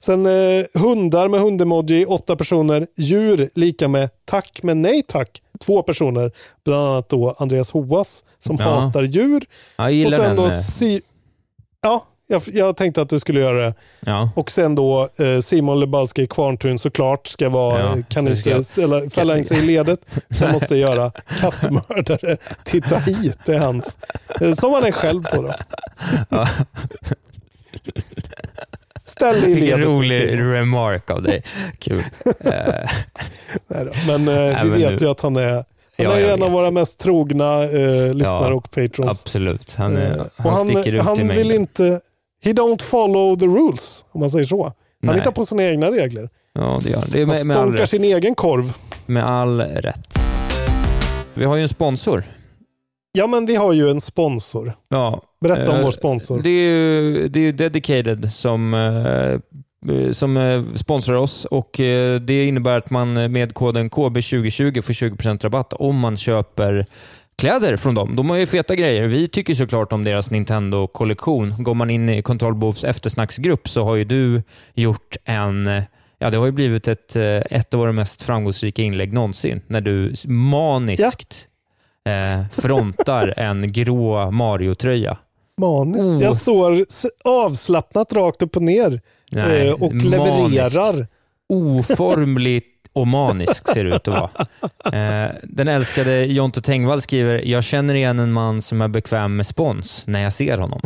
[0.00, 2.86] Sen eh, hundar med hundemoji, åtta personer.
[2.96, 6.32] Djur lika med tack men nej tack, två personer.
[6.64, 8.64] Bland annat då Andreas Hoas som Ja.
[8.80, 9.44] hatar djur.
[9.76, 10.44] Jag gillar och sen den.
[10.44, 11.02] då si-
[11.82, 13.74] Ja, Jag, jag tänkte att du skulle göra det.
[14.00, 14.30] Ja.
[14.36, 19.38] Och sen då eh, Simon Lebowski Kvarntun såklart ska vara, Ja, kan inte ställa, fälla
[19.38, 20.00] in sig i ledet.
[20.40, 21.10] Han måste göra
[21.40, 22.36] kattmördare.
[22.64, 23.96] Titta hit, det är hans.
[24.60, 25.54] Som han är själv på då.
[29.16, 29.86] Ställ dig i ledet.
[29.86, 31.42] rolig remark av dig.
[31.78, 32.02] Kul.
[33.68, 33.90] Nej då.
[34.18, 35.64] Men eh, vi vet ju att han är, han
[35.96, 36.52] Ja, är en av vet.
[36.58, 39.10] våra mest trogna eh, lyssnare Ja, och patrons.
[39.24, 39.74] absolut.
[39.78, 41.36] Han, är- Eh, han, han, sticker ut i han mängden.
[41.36, 42.00] vill inte,
[42.44, 44.64] he don't follow the rules, om man säger så.
[44.64, 45.14] Han Nej.
[45.16, 46.28] hittar på sina egna regler.
[46.52, 47.08] Ja, det gör han.
[47.12, 47.90] Det är Han med, med all stånkar rätt.
[47.90, 48.72] sin egen korv.
[49.06, 50.18] Med all rätt.
[51.34, 52.24] Vi har ju en sponsor.
[53.16, 54.72] Ja, men vi har ju en sponsor.
[54.88, 55.22] Ja.
[55.40, 56.42] Berätta om Eh, vår sponsor.
[56.42, 61.70] Det är ju, det är Dedicated som, eh, som eh, sponsrar oss och
[62.20, 66.86] det innebär att man med koden KB2020 får 20% rabatt om man köper
[67.36, 68.16] kläder från dem.
[68.16, 69.06] De har ju feta grejer.
[69.06, 71.54] Vi tycker såklart om deras Nintendo-kollektion.
[71.58, 74.42] Går man in i Kontrollbovs eftersnacksgrupp så har ju du
[74.74, 75.82] gjort en
[76.18, 80.14] Ja, det har ju blivit ett, ett av våra mest framgångsrika inlägg någonsin när du
[80.26, 81.48] maniskt
[82.04, 85.16] eh, frontar en grå Mario-tröja.
[85.60, 86.04] Maniskt.
[86.04, 86.22] Oh.
[86.22, 86.86] Jag står
[87.24, 89.00] avslappnat rakt upp och ner
[89.30, 90.10] Nej, eh, och manisk.
[90.10, 91.06] levererar.
[91.48, 94.46] Oformligt och manisk ser det ut att vara.
[95.24, 99.46] Eh, den älskade Jonte Tengvall skriver, jag känner igen en man som är bekväm med
[99.46, 100.80] spons när jag ser honom.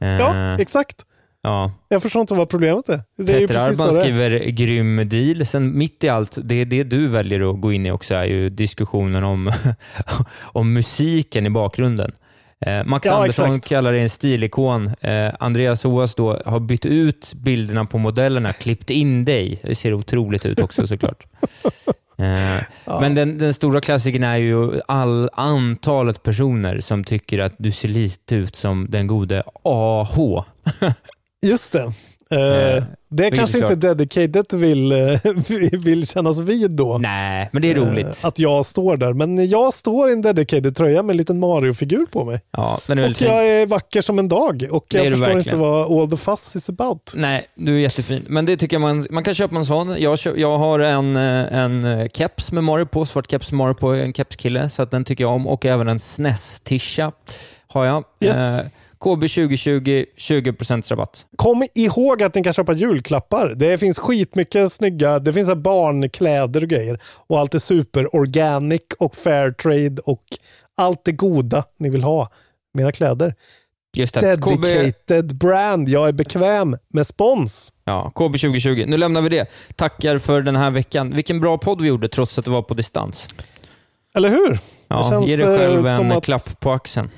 [0.00, 0.96] Eh, Ja, exakt.
[1.42, 1.72] Ja.
[1.88, 3.00] Jag förstår inte vad problemet är.
[3.16, 5.46] Det är precis Arban skriver grym deal.
[5.46, 8.50] Sen mitt i allt, det, det du väljer att gå in i också är ju
[8.50, 9.52] diskussionen om,
[10.42, 12.12] om musiken i bakgrunden.
[12.66, 13.68] Eh, Max Ja, Andersson exakt.
[13.68, 14.90] kallar det en stilikon.
[15.00, 19.60] Eh, Andreas Hoas då har bytt ut bilderna på modellerna, klippt in dig.
[19.62, 21.26] Det ser otroligt ut också såklart.
[22.18, 22.62] Eh,
[23.00, 27.88] Men den, den stora klassikern är ju all antalet personer som tycker att du ser
[27.88, 30.16] lite ut som den gode AH.
[31.42, 31.80] Just det.
[31.82, 31.92] Eh,
[32.34, 33.74] Eh, det är kanske inte.
[33.74, 35.18] Dedicated vill, eh,
[35.84, 36.98] vill kännas vid då.
[36.98, 38.06] Nej, men det är roligt.
[38.06, 39.12] Eh, att jag står där.
[39.12, 42.40] Men jag står i en Dedicated-tröja med en liten Mario-figur på mig.
[42.50, 43.28] Ja, den är Och fin.
[43.28, 44.66] jag är vacker som en dag.
[44.70, 45.38] Och Det jag förstår verkligen.
[45.38, 47.12] inte vad all the fuss is about.
[47.16, 48.24] Nej, du är jättefin.
[48.28, 50.00] Men det tycker jag man, man kan köpa en sån.
[50.02, 53.58] Jag, kö- jag har en, eh, en eh, keps med Mario på, svart keps med
[53.58, 55.46] Mario på, en kepskille, så att den tycker jag om.
[55.46, 57.12] Och även en SNES-tisha
[57.66, 58.04] har jag.
[58.20, 58.36] Yes.
[58.36, 58.66] Eh,
[59.02, 61.26] KB 2020, 20% rabatt.
[61.36, 63.54] Kom ihåg att ni kan köpa julklappar.
[63.56, 67.00] Det finns skitmycket snygga, det finns barnkläder och grejer.
[67.04, 70.22] Och allt är super organic och fair trade och
[70.76, 72.28] allt det goda ni vill ha
[72.74, 73.34] med era kläder.
[73.96, 74.36] Just det.
[74.40, 75.88] KB, Dedicated brand.
[75.88, 77.72] Jag är bekväm med spons.
[77.84, 78.84] ja, KB 2020.
[78.86, 79.46] Nu lämnar vi det.
[79.76, 81.14] Tackar för den här veckan.
[81.16, 83.28] Vilken bra podd vi gjorde trots att det var på distans.
[84.14, 84.58] Eller hur?
[84.88, 87.10] Ja, känns, ge dig själv eh, en att- klapp på axeln.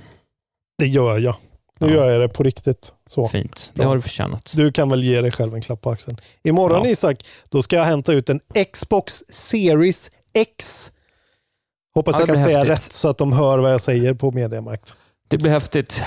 [0.79, 1.35] Det gör jag.
[1.81, 1.95] Nu Ja.
[1.95, 2.95] gör jag det på riktigt.
[3.07, 3.29] Så.
[3.29, 3.71] Fint.
[3.75, 3.89] Det Bra.
[3.89, 4.53] har du förtjänat.
[4.55, 6.17] Du kan väl ge dig själv en klapp på axeln.
[6.43, 6.91] Imorgon Ja.
[6.91, 8.41] Isak, då ska jag hämta ut en
[8.73, 10.91] Xbox Series X.
[11.95, 12.71] Hoppas Ja, jag kan säga häftigt.
[12.87, 14.95] rätt så att de hör vad jag säger på Mediamarkt.
[15.29, 16.03] Det blir häftigt.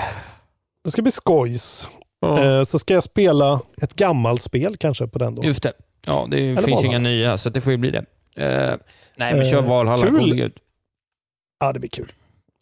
[0.84, 1.88] Det ska bli skojs.
[2.20, 2.44] Ja.
[2.44, 5.44] Eh, så ska jag spela ett gammalt spel kanske på den då.
[5.44, 5.72] Just det.
[6.06, 6.86] Ja, det Eller finns Valhalla.
[6.88, 8.04] inga nya, så det får ju bli det.
[8.36, 8.76] Eh,
[9.16, 10.06] nej, vi kör Eh, Valhalla.
[10.06, 10.52] kul.
[11.60, 12.12] Ja, det blir kul.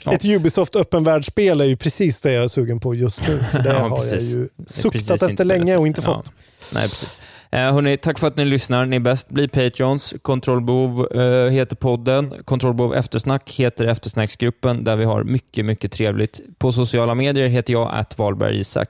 [0.05, 0.13] Ja.
[0.13, 3.39] Ett Ubisoft öppen världsspel är ju precis det jag är sugen på just nu.
[3.39, 6.15] För det Ja, har jag ju suktat efter länge och inte Ja.
[6.15, 6.33] fått.
[6.73, 7.19] Nej, precis.
[7.51, 8.87] Eh, hörni, tack för att ni lyssnar.
[8.87, 9.29] Ni är bäst.
[9.29, 10.15] Bli Patreons.
[10.23, 12.35] Kontrollbehov eh, heter podden.
[12.45, 16.41] Kontrollbehov eftersnack heter eftersnacksgruppen där vi har mycket, mycket trevligt.
[16.59, 18.89] På sociala medier heter jag att Wahlberg Isak.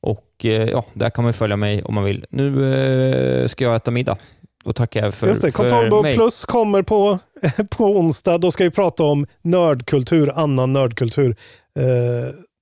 [0.00, 2.26] Och eh, ja, där kan man följa mig om man vill.
[2.30, 4.16] Nu eh, ska jag äta middag.
[4.64, 6.12] Och tackar för, Just det, Kontrollbehov.
[6.12, 7.18] Plus kommer på,
[7.70, 8.38] på onsdag.
[8.38, 11.36] Då ska vi prata om nördkultur, annan nördkultur.
[11.78, 11.84] Eh,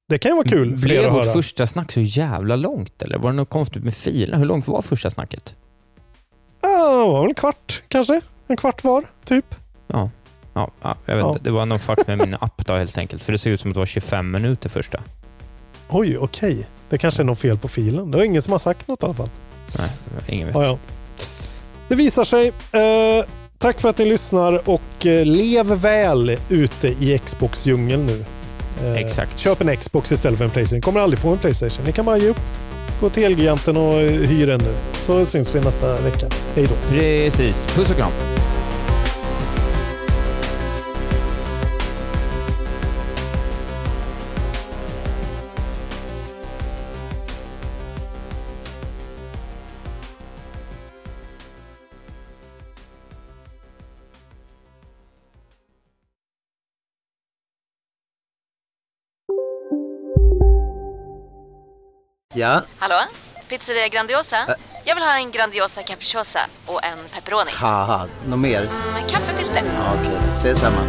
[0.08, 1.32] det kan ju vara kul för er Blev att vårt höra.
[1.32, 3.18] första snack så jävla långt eller?
[3.18, 4.38] Var det något konstigt med filen?
[4.38, 5.54] Hur långt var första snacket?
[6.60, 8.20] Ja, det var väl en kvart kanske?
[8.46, 9.54] En kvart var, typ.
[9.86, 10.10] Ja,
[10.54, 11.36] ja, ja jag vet Ja.
[11.42, 13.22] Det var någon fart med min app då helt enkelt.
[13.22, 15.00] För det ser ut som att det var 25 minuter första.
[15.88, 16.66] Oj, okej.
[16.88, 18.10] Det kanske är något fel på filen.
[18.10, 19.30] Det var ingen som har sagt något i alla fall.
[19.78, 19.88] Nej,
[20.28, 20.56] ingen vet.
[20.56, 20.78] Ja, ja.
[21.90, 22.48] Det visar sig.
[22.48, 23.24] Eh,
[23.58, 28.24] tack för att ni lyssnar och eh, lev väl ute i Xbox-djungeln nu.
[28.86, 29.38] Eh, Exakt.
[29.38, 30.76] Köp en Xbox istället för en Playstation.
[30.76, 31.84] Ni kommer aldrig få en Playstation.
[31.86, 32.40] Ni kan bara ge upp.
[33.00, 34.74] Gå till Elgiganten och eh, hyr en nu.
[35.00, 36.26] Så syns vi nästa vecka.
[36.54, 36.74] Hej då.
[36.96, 37.66] Precis.
[37.74, 38.12] Puss och kram.
[62.40, 62.62] Ja?
[62.78, 63.00] Hallå?
[63.48, 64.36] Pizzeria Grandiosa?
[64.36, 64.54] Ä
[64.84, 67.50] Jag vill ha en Grandiosa capriciosa och en pepperoni.
[67.50, 68.60] Haha, något mer?
[68.94, 69.62] Med kaffefilter.
[69.64, 70.34] Ja, Okej, okay.
[70.34, 70.80] ses samma.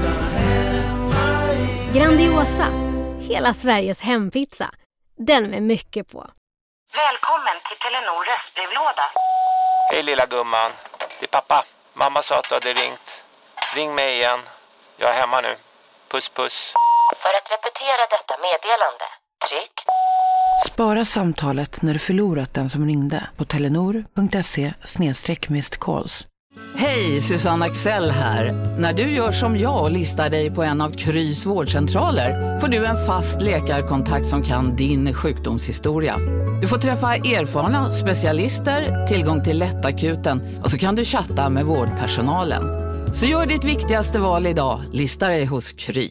[1.94, 2.68] Grandiosa,
[3.20, 4.70] hela Sveriges hempizza.
[5.18, 6.20] Den med mycket på.
[7.04, 9.06] Välkommen till Telenor röstbrevlåda.
[9.92, 10.72] Hej lilla gumman.
[11.20, 11.66] Det är pappa.
[11.94, 13.08] Mamma sa att du hade ringt.
[13.76, 14.40] Ring mig igen.
[14.98, 15.58] Jag är hemma nu.
[16.12, 16.74] Puss puss.
[17.24, 19.06] För att repetera detta meddelande,
[19.48, 19.76] tryck.
[20.68, 24.74] Spara samtalet när du förlorat den som ringde på telenor.se
[25.80, 26.28] calls.
[26.76, 28.52] Hej, Susanne Axel här.
[28.80, 32.86] När du gör som jag och listar dig på en av Krys vårdcentraler får du
[32.86, 36.18] en fast läkarkontakt som kan din sjukdomshistoria.
[36.62, 42.64] Du får träffa erfarna specialister, tillgång till lättakuten och så kan du chatta med vårdpersonalen.
[43.14, 46.10] Så gör ditt viktigaste val idag, lista dig hos Kry.